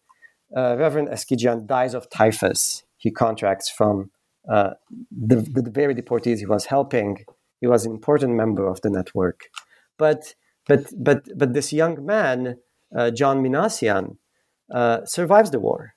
Uh, 0.56 0.76
Reverend 0.78 1.10
Eskijian 1.10 1.66
dies 1.66 1.94
of 1.94 2.10
typhus. 2.10 2.84
He 2.98 3.12
contracts 3.12 3.70
from 3.70 4.12
uh, 4.50 4.72
the, 5.12 5.38
the 5.38 5.70
very 5.70 5.96
deportees 5.96 6.40
he 6.40 6.46
was 6.46 6.66
helping 6.66 7.26
he 7.64 7.68
was 7.68 7.86
an 7.86 7.94
important 7.94 8.34
member 8.34 8.68
of 8.68 8.82
the 8.82 8.90
network. 8.90 9.48
But 9.98 10.36
but 10.68 10.82
but 10.98 11.20
but 11.34 11.54
this 11.54 11.72
young 11.72 12.06
man, 12.06 12.58
uh, 12.94 13.10
John 13.10 13.42
Minassian, 13.42 14.18
uh, 14.70 15.06
survives 15.06 15.52
the 15.52 15.62
war. 15.62 15.94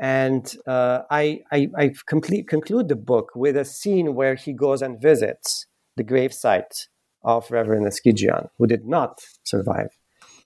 And 0.00 0.44
uh, 0.64 1.00
I, 1.10 1.40
I, 1.50 1.68
I 1.76 1.92
complete, 2.06 2.46
conclude 2.46 2.86
the 2.86 2.94
book 2.94 3.32
with 3.34 3.56
a 3.56 3.64
scene 3.64 4.14
where 4.14 4.36
he 4.36 4.52
goes 4.52 4.80
and 4.80 5.02
visits 5.02 5.66
the 5.96 6.04
gravesite 6.04 6.86
of 7.34 7.50
Reverend 7.50 7.86
Eskijian, 7.86 8.48
who 8.56 8.66
did 8.66 8.84
not 8.86 9.20
survive. 9.44 9.90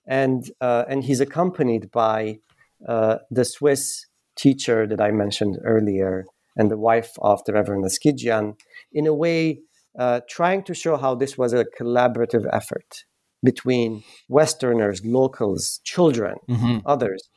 And, 0.05 0.41
uh, 0.59 0.83
and 0.89 0.99
he's 1.07 1.21
accompanied 1.21 1.89
by 1.91 2.39
uh, 2.87 3.19
the 3.31 3.45
Swiss 3.45 4.05
teacher 4.35 4.85
that 4.87 4.99
I 4.99 5.11
mentioned 5.11 5.55
earlier 5.63 6.25
and 6.57 6.69
the 6.69 6.77
wife 6.77 7.11
of 7.19 7.37
the 7.45 7.53
Reverend 7.53 7.85
Eskijian 7.85 8.45
in 8.91 9.07
a 9.07 9.13
way 9.13 9.61
uh, 9.97 10.19
trying 10.37 10.63
to 10.63 10.73
show 10.73 10.97
how 10.97 11.15
this 11.15 11.37
was 11.37 11.53
a 11.53 11.65
collaborative 11.79 12.45
effort 12.51 13.05
between 13.41 14.03
Westerners, 14.27 14.99
locals, 15.05 15.79
children, 15.83 16.35
mm-hmm. 16.49 16.77
others, 16.85 17.29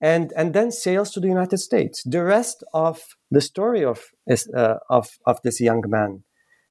and 0.00 0.32
and 0.36 0.54
then 0.54 0.70
sails 0.70 1.10
to 1.12 1.20
the 1.20 1.32
United 1.36 1.58
States. 1.58 2.02
The 2.04 2.22
rest 2.22 2.62
of 2.72 3.02
the 3.30 3.40
story 3.40 3.82
of 3.84 3.98
uh, 4.30 4.76
of 4.88 5.08
of 5.26 5.36
this 5.42 5.60
young 5.60 5.82
man 5.86 6.22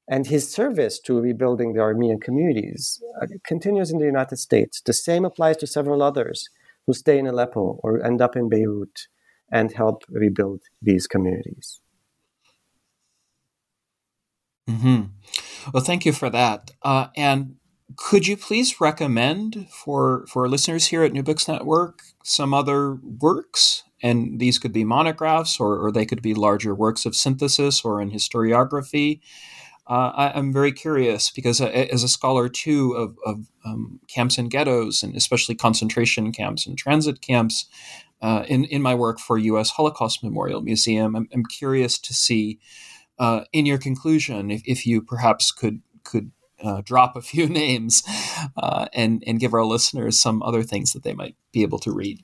and 0.08 0.26
his 0.26 0.50
service 0.50 0.98
to 1.00 1.20
rebuilding 1.20 1.74
the 1.74 1.80
Armenian 1.80 2.20
communities 2.20 3.02
uh, 3.20 3.26
continues 3.44 3.90
in 3.90 3.98
the 3.98 4.06
United 4.06 4.38
States. 4.38 4.80
The 4.80 4.92
same 4.92 5.24
applies 5.24 5.58
to 5.58 5.66
several 5.66 6.02
others 6.02 6.48
who 6.86 6.94
stay 6.94 7.18
in 7.18 7.26
Aleppo 7.26 7.78
or 7.82 8.02
end 8.02 8.22
up 8.22 8.34
in 8.34 8.48
Beirut 8.48 9.08
and 9.52 9.72
help 9.72 10.04
rebuild 10.08 10.62
these 10.80 11.06
communities. 11.06 11.80
Mm-hmm. 14.68 15.02
Well, 15.72 15.82
thank 15.82 16.04
you 16.04 16.12
for 16.12 16.30
that. 16.30 16.70
Uh, 16.82 17.08
and 17.16 17.56
could 17.96 18.26
you 18.26 18.36
please 18.36 18.80
recommend 18.80 19.66
for 19.70 20.26
for 20.28 20.48
listeners 20.48 20.86
here 20.86 21.02
at 21.02 21.12
New 21.12 21.22
Books 21.22 21.48
Network 21.48 22.00
some 22.22 22.52
other 22.52 22.94
works? 22.94 23.84
And 24.02 24.38
these 24.38 24.58
could 24.58 24.72
be 24.72 24.84
monographs, 24.84 25.58
or, 25.58 25.76
or 25.78 25.90
they 25.90 26.06
could 26.06 26.22
be 26.22 26.32
larger 26.32 26.72
works 26.72 27.04
of 27.04 27.16
synthesis, 27.16 27.84
or 27.84 28.00
in 28.00 28.12
historiography. 28.12 29.20
Uh, 29.88 30.12
I, 30.14 30.38
am 30.38 30.52
very 30.52 30.70
curious 30.70 31.30
because 31.30 31.62
uh, 31.62 31.68
as 31.68 32.02
a 32.02 32.08
scholar 32.08 32.50
too 32.50 32.92
of, 32.92 33.16
of 33.24 33.46
um, 33.64 34.00
camps 34.06 34.36
and 34.36 34.50
ghettos, 34.50 35.02
and 35.02 35.16
especially 35.16 35.54
concentration 35.54 36.30
camps 36.30 36.66
and 36.66 36.76
transit 36.76 37.22
camps, 37.22 37.64
uh, 38.20 38.44
in 38.48 38.64
in 38.64 38.82
my 38.82 38.94
work 38.94 39.18
for 39.18 39.38
U.S. 39.38 39.70
Holocaust 39.70 40.22
Memorial 40.22 40.60
Museum, 40.60 41.16
I'm, 41.16 41.28
I'm 41.32 41.44
curious 41.44 41.98
to 42.00 42.12
see 42.12 42.58
uh, 43.18 43.44
in 43.52 43.66
your 43.66 43.78
conclusion, 43.78 44.50
if, 44.50 44.62
if 44.66 44.86
you 44.86 45.00
perhaps 45.00 45.52
could 45.52 45.80
could 46.04 46.32
uh, 46.62 46.82
drop 46.84 47.16
a 47.16 47.22
few 47.22 47.48
names 47.48 48.02
uh, 48.56 48.86
and 48.92 49.22
and 49.26 49.40
give 49.40 49.54
our 49.54 49.64
listeners 49.64 50.18
some 50.20 50.42
other 50.42 50.62
things 50.62 50.92
that 50.92 51.02
they 51.02 51.14
might 51.14 51.36
be 51.52 51.62
able 51.62 51.78
to 51.78 51.92
read. 51.92 52.22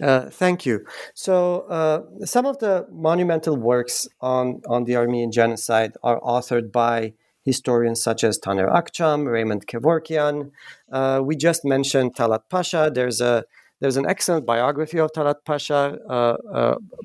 Uh, 0.00 0.30
thank 0.30 0.64
you. 0.64 0.84
So, 1.14 1.62
uh, 1.62 2.24
some 2.24 2.46
of 2.46 2.58
the 2.58 2.86
monumental 2.90 3.56
works 3.56 4.06
on, 4.20 4.62
on 4.68 4.84
the 4.84 4.96
Armenian 4.96 5.32
genocide 5.32 5.92
are 6.02 6.20
authored 6.20 6.70
by 6.70 7.14
historians 7.44 8.02
such 8.02 8.22
as 8.22 8.38
Taner 8.38 8.70
Akçam, 8.70 9.30
Raymond 9.30 9.66
Kevorkian. 9.66 10.50
Uh, 10.92 11.20
we 11.24 11.34
just 11.34 11.64
mentioned 11.64 12.14
Talat 12.14 12.42
Pasha. 12.50 12.90
There's 12.94 13.20
a 13.20 13.44
there's 13.80 13.96
an 13.96 14.06
excellent 14.06 14.44
biography 14.44 14.98
of 14.98 15.12
Talat 15.12 15.44
Pasha 15.44 15.98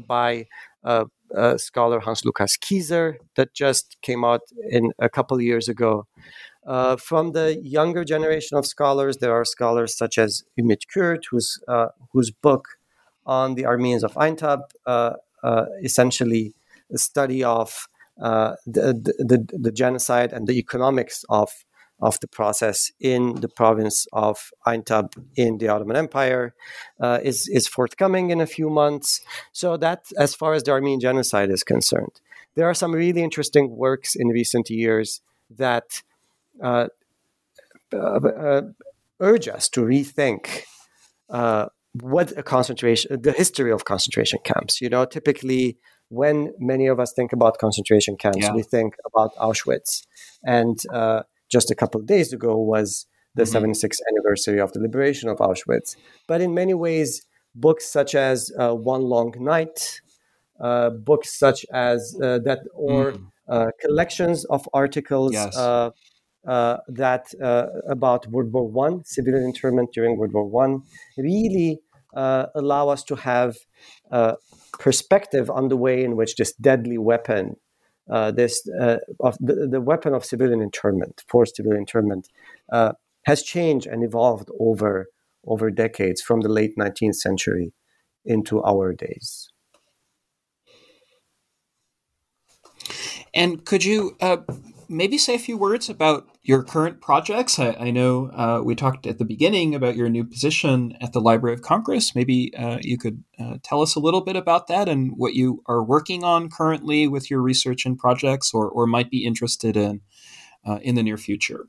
by 0.07 0.47
uh, 1.35 1.57
scholar 1.57 1.99
Hans 1.99 2.25
Lukas 2.25 2.57
Kieser 2.57 3.15
that 3.35 3.53
just 3.53 3.97
came 4.01 4.23
out 4.23 4.41
in 4.69 4.91
a 4.99 5.09
couple 5.09 5.41
years 5.41 5.67
ago. 5.67 6.05
Uh, 6.65 6.95
from 6.95 7.33
the 7.33 7.59
younger 7.61 8.03
generation 8.05 8.57
of 8.57 8.65
scholars, 8.65 9.17
there 9.17 9.33
are 9.33 9.43
scholars 9.43 9.97
such 9.97 10.17
as 10.17 10.43
Ümit 10.59 10.83
Kürt, 10.95 11.23
whose 11.29 11.59
uh, 11.67 11.87
whose 12.13 12.31
book 12.31 12.67
on 13.25 13.55
the 13.55 13.65
Armenians 13.65 14.03
of 14.03 14.13
Aintab 14.13 14.61
uh, 14.85 15.13
uh, 15.43 15.65
essentially 15.81 16.53
a 16.93 16.97
study 16.97 17.43
of 17.43 17.87
uh, 18.21 18.55
the, 18.65 18.93
the, 19.19 19.45
the 19.51 19.71
genocide 19.71 20.31
and 20.33 20.47
the 20.47 20.53
economics 20.53 21.25
of 21.29 21.49
of 22.01 22.19
the 22.19 22.27
process 22.27 22.91
in 22.99 23.35
the 23.35 23.47
province 23.47 24.07
of 24.11 24.51
Aintab 24.67 25.13
in 25.37 25.57
the 25.59 25.69
Ottoman 25.69 25.95
Empire 25.95 26.53
is, 27.01 27.47
is 27.47 27.65
forthcoming 27.65 28.29
in 28.29 28.41
a 28.41 28.47
few 28.47 28.69
months. 28.69 29.21
So, 29.53 29.77
that 29.77 30.01
as 30.17 30.35
far 30.35 30.53
as 30.53 30.63
the 30.63 30.71
Armenian 30.71 30.99
genocide 30.99 31.49
is 31.49 31.63
concerned, 31.63 32.19
there 32.55 32.69
are 32.69 32.73
some 32.73 32.91
really 32.91 33.23
interesting 33.23 33.75
works 33.75 34.15
in 34.15 34.27
recent 34.27 34.69
years 34.69 35.21
that 35.49 36.01
uh, 36.61 36.87
uh 37.93 38.61
urge 39.19 39.47
us 39.47 39.69
to 39.69 39.81
rethink 39.81 40.63
uh, 41.29 41.67
what 42.01 42.35
a 42.37 42.43
concentration, 42.43 43.21
the 43.21 43.31
history 43.31 43.71
of 43.71 43.85
concentration 43.85 44.39
camps. 44.43 44.81
You 44.81 44.89
know, 44.89 45.05
typically 45.05 45.77
when 46.09 46.53
many 46.59 46.87
of 46.87 46.99
us 46.99 47.13
think 47.13 47.33
about 47.33 47.57
concentration 47.57 48.17
camps, 48.17 48.39
yeah. 48.41 48.53
we 48.53 48.63
think 48.63 48.95
about 49.05 49.35
Auschwitz. 49.35 50.03
And 50.43 50.77
uh, 50.91 51.23
just 51.49 51.71
a 51.71 51.75
couple 51.75 52.01
of 52.01 52.07
days 52.07 52.33
ago 52.33 52.57
was 52.57 53.05
the 53.35 53.43
mm-hmm. 53.43 53.71
76th 53.71 53.99
anniversary 54.11 54.59
of 54.59 54.73
the 54.73 54.79
liberation 54.79 55.29
of 55.29 55.37
Auschwitz. 55.37 55.95
But 56.27 56.41
in 56.41 56.53
many 56.53 56.73
ways, 56.73 57.25
books 57.55 57.85
such 57.85 58.15
as 58.15 58.51
uh, 58.59 58.73
One 58.73 59.01
Long 59.01 59.33
Night, 59.39 60.01
uh, 60.59 60.91
books 60.91 61.37
such 61.37 61.65
as 61.73 62.15
uh, 62.21 62.39
that, 62.39 62.59
or 62.73 63.13
mm. 63.49 63.71
collections 63.81 64.45
of 64.45 64.67
articles 64.73 65.33
yes. 65.33 65.55
Uh, 66.45 66.49
uh, 66.51 66.77
that 66.87 67.33
about 67.87 68.27
World 68.27 68.51
War 68.51 68.67
One, 68.67 69.03
civilian 69.05 69.43
internment 69.43 69.91
during 69.93 70.17
World 70.17 70.33
War 70.33 70.45
One, 70.45 70.83
really 71.17 71.81
allow 72.13 72.89
us 72.89 73.03
to 73.05 73.15
have 73.15 73.55
perspective 74.79 75.49
on 75.49 75.69
the 75.69 75.77
way 75.77 76.03
in 76.03 76.15
which 76.15 76.35
this 76.35 76.53
deadly 76.53 76.97
weapon 76.97 77.55
uh, 78.09 78.31
this 78.31 78.67
uh, 78.81 78.97
of 79.21 79.37
the, 79.39 79.67
the, 79.71 79.79
weapon 79.79 80.13
of 80.13 80.25
civilian 80.25 80.61
internment, 80.61 81.23
forced 81.29 81.55
civilian 81.55 81.81
internment, 81.81 82.27
uh, 82.71 82.91
has 83.25 83.41
changed 83.41 83.87
and 83.87 84.03
evolved 84.03 84.49
over 84.59 85.07
over 85.45 85.71
decades 85.71 86.21
from 86.21 86.41
the 86.41 86.49
late 86.49 86.75
19th 86.77 87.15
century 87.15 87.71
into 88.25 88.61
our 88.63 88.93
days. 88.93 89.49
And 93.33 93.65
could 93.65 93.83
you 93.83 94.17
uh, 94.19 94.37
maybe 94.93 95.17
say 95.17 95.35
a 95.35 95.39
few 95.39 95.57
words 95.57 95.89
about 95.89 96.27
your 96.43 96.63
current 96.63 97.01
projects. 97.01 97.59
I, 97.59 97.71
I 97.79 97.91
know 97.91 98.27
uh, 98.27 98.61
we 98.63 98.75
talked 98.75 99.05
at 99.07 99.17
the 99.17 99.25
beginning 99.25 99.75
about 99.75 99.95
your 99.95 100.09
new 100.09 100.23
position 100.23 100.95
at 101.01 101.11
the 101.11 101.19
Library 101.19 101.53
of 101.53 101.61
Congress. 101.61 102.15
Maybe 102.15 102.53
uh, 102.55 102.77
you 102.81 102.97
could 102.97 103.23
uh, 103.39 103.57
tell 103.63 103.81
us 103.81 103.95
a 103.95 103.99
little 103.99 104.21
bit 104.21 104.35
about 104.35 104.67
that 104.67 104.87
and 104.87 105.13
what 105.17 105.33
you 105.33 105.63
are 105.65 105.83
working 105.83 106.23
on 106.23 106.49
currently 106.49 107.07
with 107.07 107.29
your 107.29 107.41
research 107.41 107.85
and 107.85 107.97
projects, 107.97 108.53
or, 108.53 108.69
or 108.69 108.87
might 108.87 109.09
be 109.09 109.25
interested 109.25 109.75
in 109.75 110.01
uh, 110.65 110.79
in 110.81 110.95
the 110.95 111.03
near 111.03 111.17
future. 111.17 111.65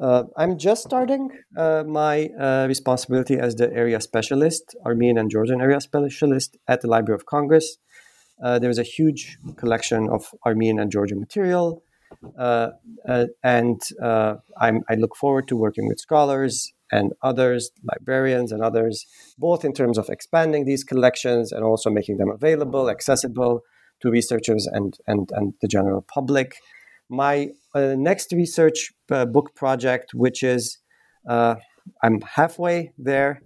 Uh, 0.00 0.24
I'm 0.36 0.58
just 0.58 0.82
starting 0.82 1.30
uh, 1.56 1.84
my 1.86 2.30
responsibility 2.66 3.38
as 3.38 3.54
the 3.54 3.72
area 3.72 4.00
specialist, 4.00 4.74
Armenian 4.84 5.18
and 5.18 5.30
Georgian 5.30 5.60
area 5.60 5.80
specialist 5.80 6.56
at 6.66 6.80
the 6.80 6.88
Library 6.88 7.16
of 7.16 7.26
Congress. 7.26 7.78
Uh, 8.42 8.58
there's 8.58 8.78
a 8.78 8.82
huge 8.82 9.38
collection 9.56 10.08
of 10.08 10.26
Armenian 10.46 10.78
and 10.78 10.90
Georgian 10.90 11.20
material, 11.20 11.82
uh, 12.38 12.70
uh, 13.08 13.26
and 13.42 13.80
i 14.02 14.94
look 14.96 15.16
forward 15.16 15.46
to 15.48 15.56
working 15.56 15.86
with 15.86 15.98
scholars 15.98 16.72
and 16.92 17.12
others, 17.22 17.70
librarians 17.84 18.52
and 18.52 18.62
others, 18.62 19.06
both 19.38 19.64
in 19.64 19.72
terms 19.72 19.96
of 19.96 20.08
expanding 20.08 20.64
these 20.64 20.84
collections 20.84 21.52
and 21.52 21.64
also 21.64 21.90
making 21.90 22.16
them 22.16 22.30
available, 22.30 22.90
accessible 22.90 23.62
to 24.00 24.10
researchers 24.10 24.66
and, 24.66 24.98
and, 25.06 25.30
and 25.32 25.54
the 25.60 25.68
general 25.68 26.02
public. 26.02 26.56
My 27.08 27.50
uh, 27.74 27.94
next 27.96 28.32
research 28.32 28.92
uh, 29.10 29.26
book 29.26 29.54
project, 29.54 30.14
which 30.14 30.42
is 30.42 30.78
uh, 31.28 31.56
I'm 32.02 32.20
halfway 32.20 32.92
there, 32.98 33.42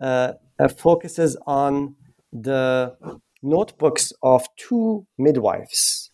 uh, 0.00 0.34
uh, 0.58 0.68
focuses 0.68 1.36
on 1.46 1.96
the 2.32 2.96
notebooks 3.42 4.12
of 4.22 4.46
two 4.56 5.06
midwives, 5.16 6.10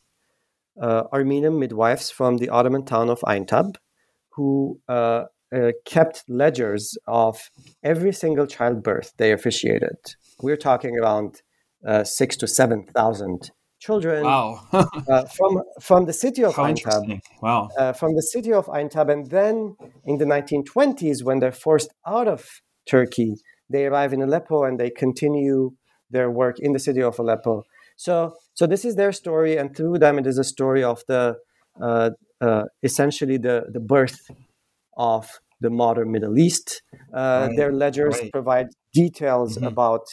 uh, 0.80 1.04
Armenian 1.12 1.58
midwives 1.58 2.10
from 2.10 2.38
the 2.38 2.48
Ottoman 2.48 2.84
town 2.84 3.08
of 3.08 3.20
Aintab, 3.20 3.76
who 4.32 4.80
kept 5.84 6.24
ledgers 6.28 6.98
of 7.06 7.50
every 7.82 8.12
single 8.12 8.46
childbirth 8.46 9.12
they 9.16 9.30
officiated. 9.32 9.96
We're 10.42 10.56
talking 10.56 10.98
around 10.98 11.42
six 12.04 12.36
to 12.38 12.48
seven 12.48 12.86
thousand 12.86 13.50
children 13.84 14.24
wow. 14.24 14.60
uh, 14.72 15.24
from 15.36 15.62
from 15.80 16.06
the 16.06 16.12
city 16.12 16.42
of 16.44 16.54
How 16.56 16.64
Aintab. 16.64 17.20
Wow. 17.42 17.68
Uh, 17.78 17.92
from 17.92 18.14
the 18.14 18.22
city 18.22 18.52
of 18.52 18.66
Aintab, 18.66 19.12
and 19.12 19.30
then 19.30 19.76
in 20.04 20.18
the 20.18 20.24
1920s, 20.24 21.22
when 21.22 21.38
they're 21.40 21.60
forced 21.66 21.92
out 22.06 22.28
of 22.28 22.40
Turkey, 22.88 23.34
they 23.68 23.86
arrive 23.86 24.12
in 24.12 24.22
Aleppo 24.22 24.64
and 24.64 24.78
they 24.80 24.90
continue 24.90 25.72
their 26.10 26.30
work 26.30 26.58
in 26.58 26.72
the 26.72 26.78
city 26.78 27.02
of 27.02 27.18
Aleppo. 27.18 27.64
So, 27.96 28.34
so 28.54 28.66
this 28.66 28.84
is 28.84 28.96
their 28.96 29.12
story, 29.12 29.56
and 29.56 29.76
through 29.76 29.98
them, 29.98 30.18
it 30.18 30.26
is 30.26 30.38
a 30.38 30.44
story 30.44 30.82
of 30.82 31.02
the 31.08 31.36
uh, 31.80 32.10
uh 32.40 32.64
essentially 32.82 33.36
the 33.36 33.66
the 33.72 33.80
birth 33.80 34.30
of 34.96 35.30
the 35.60 35.70
modern 35.70 36.10
Middle 36.12 36.38
East. 36.38 36.82
Uh, 37.12 37.46
right. 37.48 37.56
Their 37.56 37.72
ledgers 37.72 38.18
right. 38.20 38.32
provide 38.32 38.68
details 38.92 39.56
mm-hmm. 39.56 39.66
about 39.66 40.06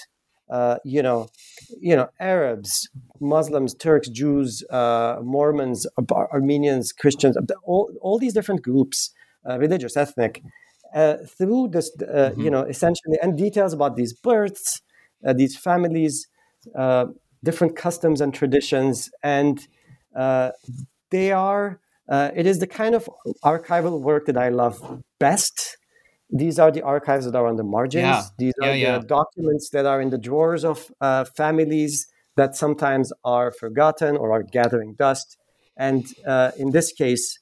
uh, 0.51 0.77
you 0.83 1.01
know, 1.01 1.29
you 1.79 1.95
know, 1.95 2.09
Arabs, 2.19 2.89
Muslims, 3.21 3.73
Turks, 3.73 4.09
Jews, 4.09 4.63
uh, 4.69 5.15
Mormons, 5.23 5.87
Armenians, 6.11 6.91
Christians, 6.91 7.37
all, 7.63 7.89
all 8.01 8.19
these 8.19 8.33
different 8.33 8.61
groups, 8.61 9.11
uh, 9.49 9.57
religious, 9.57 9.95
ethnic, 9.95 10.43
uh, 10.93 11.15
through 11.25 11.69
this, 11.69 11.89
uh, 12.01 12.31
mm-hmm. 12.31 12.41
you 12.41 12.51
know, 12.51 12.63
essentially, 12.63 13.17
and 13.21 13.37
details 13.37 13.71
about 13.71 13.95
these 13.95 14.11
births, 14.13 14.81
these 15.35 15.57
families, 15.57 16.27
different 17.43 17.75
customs 17.75 18.21
and 18.21 18.33
traditions, 18.33 19.09
and 19.23 19.67
they 21.11 21.31
are. 21.31 21.79
it 22.09 22.45
is 22.45 22.59
the 22.59 22.67
kind 22.67 22.95
of 22.95 23.09
archival 23.43 24.01
work 24.01 24.25
that 24.25 24.37
I 24.37 24.49
love 24.49 25.01
best 25.19 25.77
these 26.31 26.59
are 26.59 26.71
the 26.71 26.81
archives 26.81 27.25
that 27.25 27.35
are 27.35 27.45
on 27.45 27.57
the 27.57 27.63
margins. 27.63 28.03
Yeah. 28.03 28.23
These 28.37 28.53
are 28.61 28.73
yeah, 28.73 28.99
the 28.99 29.05
documents 29.05 29.69
that 29.71 29.85
are 29.85 30.01
in 30.01 30.09
the 30.09 30.17
drawers 30.17 30.63
of 30.63 30.91
uh, 31.01 31.25
families 31.25 32.07
that 32.37 32.55
sometimes 32.55 33.11
are 33.25 33.51
forgotten 33.51 34.15
or 34.15 34.31
are 34.31 34.43
gathering 34.43 34.95
dust. 34.97 35.37
And 35.75 36.05
uh, 36.25 36.51
in 36.57 36.71
this 36.71 36.93
case, 36.93 37.37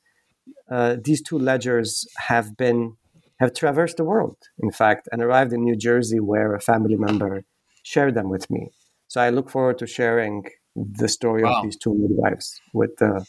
uh, 0.72 0.98
these 1.04 1.22
two 1.22 1.38
ledgers 1.38 2.08
have 2.18 2.58
been 2.58 2.96
have 3.40 3.54
traversed 3.54 3.96
the 3.96 4.04
world, 4.04 4.36
in 4.62 4.70
fact, 4.70 5.08
and 5.14 5.22
arrived 5.22 5.54
in 5.54 5.64
New 5.64 5.78
Jersey, 5.78 6.20
where 6.20 6.54
a 6.54 6.60
family 6.60 6.98
member 6.98 7.46
shared 7.90 8.14
them 8.14 8.30
with 8.30 8.46
me. 8.50 8.70
So 9.08 9.20
I 9.20 9.30
look 9.32 9.50
forward 9.50 9.78
to 9.80 9.88
sharing 9.88 10.36
the 10.76 11.08
story 11.08 11.44
wow. 11.44 11.58
of 11.58 11.64
these 11.64 11.78
two 11.84 11.94
midwives 11.96 12.62
with 12.74 12.94
the 12.98 13.26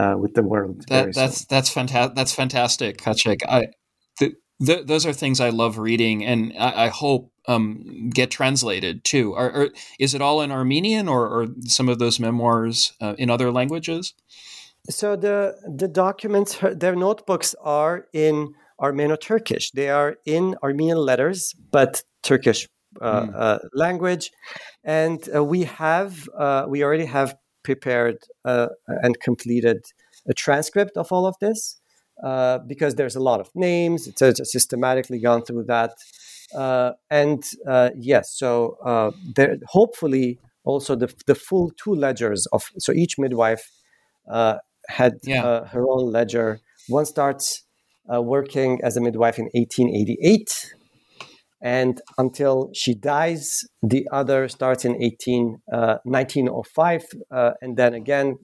uh, 0.00 0.16
with 0.22 0.32
the 0.32 0.42
world. 0.42 0.84
That, 0.88 1.14
that's 1.14 1.38
soon. 1.40 1.46
that's 1.50 1.70
fantastic. 1.70 2.16
That's 2.16 2.34
fantastic, 2.34 2.92
Khatchig. 3.04 3.40
I 3.46 3.66
the, 4.18 4.32
th- 4.64 4.86
those 4.86 5.04
are 5.04 5.12
things 5.12 5.38
I 5.40 5.50
love 5.50 5.76
reading, 5.76 6.24
and 6.24 6.54
I, 6.58 6.84
I 6.84 6.88
hope 6.88 7.30
um, 7.46 8.08
get 8.08 8.30
translated 8.30 9.04
too. 9.04 9.34
Are, 9.34 9.50
are, 9.50 9.68
is 9.98 10.14
it 10.14 10.22
all 10.22 10.40
in 10.40 10.50
Armenian, 10.50 11.08
or, 11.08 11.22
or 11.28 11.46
some 11.66 11.90
of 11.90 11.98
those 11.98 12.18
memoirs 12.18 12.94
uh, 13.02 13.14
in 13.18 13.28
other 13.28 13.52
languages? 13.52 14.14
So 14.88 15.16
the 15.16 15.36
the 15.80 15.88
documents, 15.88 16.58
their 16.82 16.96
notebooks 16.96 17.54
are 17.60 18.06
in 18.14 18.54
Armeno-Turkish. 18.80 19.72
They 19.72 19.90
are 19.90 20.16
in 20.24 20.56
Armenian 20.62 20.98
letters, 20.98 21.54
but 21.70 22.02
Turkish 22.22 22.66
mm. 23.00 23.34
uh, 23.34 23.58
language, 23.72 24.30
and 24.84 25.28
uh, 25.34 25.42
we 25.44 25.64
have 25.64 26.28
uh, 26.38 26.64
we 26.68 26.82
already 26.82 27.06
have 27.06 27.36
prepared 27.62 28.18
uh, 28.44 28.68
and 28.86 29.20
completed 29.20 29.84
a 30.28 30.34
transcript 30.34 30.96
of 30.96 31.12
all 31.12 31.26
of 31.26 31.36
this. 31.40 31.78
Uh, 32.22 32.58
because 32.68 32.94
there's 32.94 33.16
a 33.16 33.20
lot 33.20 33.40
of 33.40 33.50
names. 33.54 34.06
It's, 34.06 34.22
it's 34.22 34.52
systematically 34.52 35.18
gone 35.18 35.42
through 35.42 35.64
that. 35.64 35.90
Uh, 36.54 36.92
and 37.10 37.42
uh, 37.66 37.90
yes, 37.96 38.32
so 38.36 38.76
uh, 38.84 39.10
there, 39.34 39.56
hopefully 39.66 40.38
also 40.64 40.94
the, 40.94 41.12
the 41.26 41.34
full 41.34 41.72
two 41.82 41.94
ledgers 41.94 42.46
of, 42.52 42.70
so 42.78 42.92
each 42.92 43.18
midwife 43.18 43.70
uh, 44.30 44.58
had 44.88 45.14
yeah. 45.24 45.64
her 45.66 45.84
own 45.88 46.12
ledger. 46.12 46.60
One 46.88 47.06
starts 47.06 47.64
working 48.06 48.80
as 48.84 48.96
a 48.96 49.00
midwife 49.00 49.38
in 49.38 49.46
1888 49.54 50.74
and 51.62 52.00
until 52.18 52.70
she 52.74 52.94
dies, 52.94 53.60
the 53.82 54.08
other 54.12 54.48
starts 54.48 54.84
in 54.84 55.00
18, 55.00 55.58
uh, 55.72 55.98
1905, 56.04 57.04
uh, 57.30 57.52
and 57.62 57.76
then 57.76 57.94
again, 57.94 58.38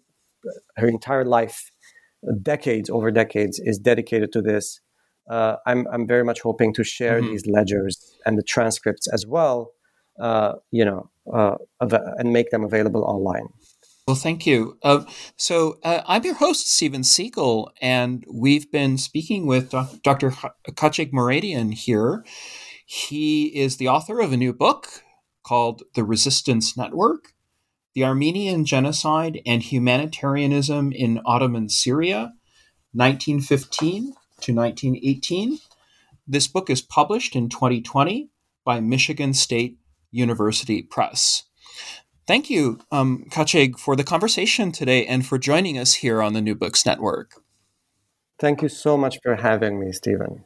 her 0.76 0.86
entire 0.86 1.24
life 1.24 1.70
decades 2.42 2.88
over 2.88 3.10
decades 3.10 3.60
is 3.62 3.78
dedicated 3.78 4.32
to 4.32 4.40
this. 4.40 4.80
Uh, 5.28 5.56
I'm, 5.66 5.86
I'm 5.92 6.06
very 6.06 6.24
much 6.24 6.40
hoping 6.40 6.72
to 6.74 6.84
share 6.84 7.20
mm-hmm. 7.20 7.32
these 7.32 7.46
ledgers 7.46 8.16
and 8.24 8.38
the 8.38 8.42
transcripts 8.42 9.08
as 9.12 9.26
well, 9.26 9.72
uh, 10.20 10.54
you 10.70 10.84
know, 10.84 11.10
uh, 11.32 11.56
and 11.80 12.32
make 12.32 12.50
them 12.50 12.64
available 12.64 13.04
online. 13.04 13.48
Well, 14.06 14.16
thank 14.16 14.46
you. 14.46 14.78
Uh, 14.82 15.04
so 15.36 15.78
uh, 15.84 16.00
I'm 16.06 16.24
your 16.24 16.36
host, 16.36 16.72
Steven 16.72 17.04
Siegel, 17.04 17.70
and 17.82 18.24
we've 18.32 18.70
been 18.70 18.96
speaking 18.96 19.46
with 19.46 19.70
Dr. 19.70 20.30
Khatchig 20.30 21.12
Mouradian 21.12 21.74
here. 21.74 22.24
He 22.90 23.46
is 23.54 23.76
the 23.76 23.88
author 23.88 24.18
of 24.18 24.32
a 24.32 24.36
new 24.38 24.54
book 24.54 25.02
called 25.42 25.82
The 25.94 26.04
Resistance 26.04 26.74
Network 26.74 27.34
the 27.98 28.04
Armenian 28.04 28.64
Genocide 28.64 29.40
and 29.44 29.60
Humanitarianism 29.60 30.92
in 30.92 31.20
Ottoman 31.26 31.68
Syria, 31.68 32.32
1915 32.92 34.12
to 34.40 34.54
1918. 34.54 35.58
This 36.24 36.46
book 36.46 36.70
is 36.70 36.80
published 36.80 37.34
in 37.34 37.48
2020 37.48 38.30
by 38.64 38.78
Michigan 38.78 39.34
State 39.34 39.78
University 40.12 40.80
Press. 40.80 41.42
Thank 42.24 42.48
you, 42.48 42.78
um, 42.92 43.24
Khatchig, 43.30 43.80
for 43.80 43.96
the 43.96 44.04
conversation 44.04 44.70
today 44.70 45.04
and 45.04 45.26
for 45.26 45.36
joining 45.36 45.76
us 45.76 45.94
here 45.94 46.22
on 46.22 46.34
the 46.34 46.40
New 46.40 46.54
Books 46.54 46.86
Network. 46.86 47.42
Thank 48.38 48.62
you 48.62 48.68
so 48.68 48.96
much 48.96 49.18
for 49.24 49.34
having 49.34 49.80
me, 49.80 49.90
Steven. 49.90 50.44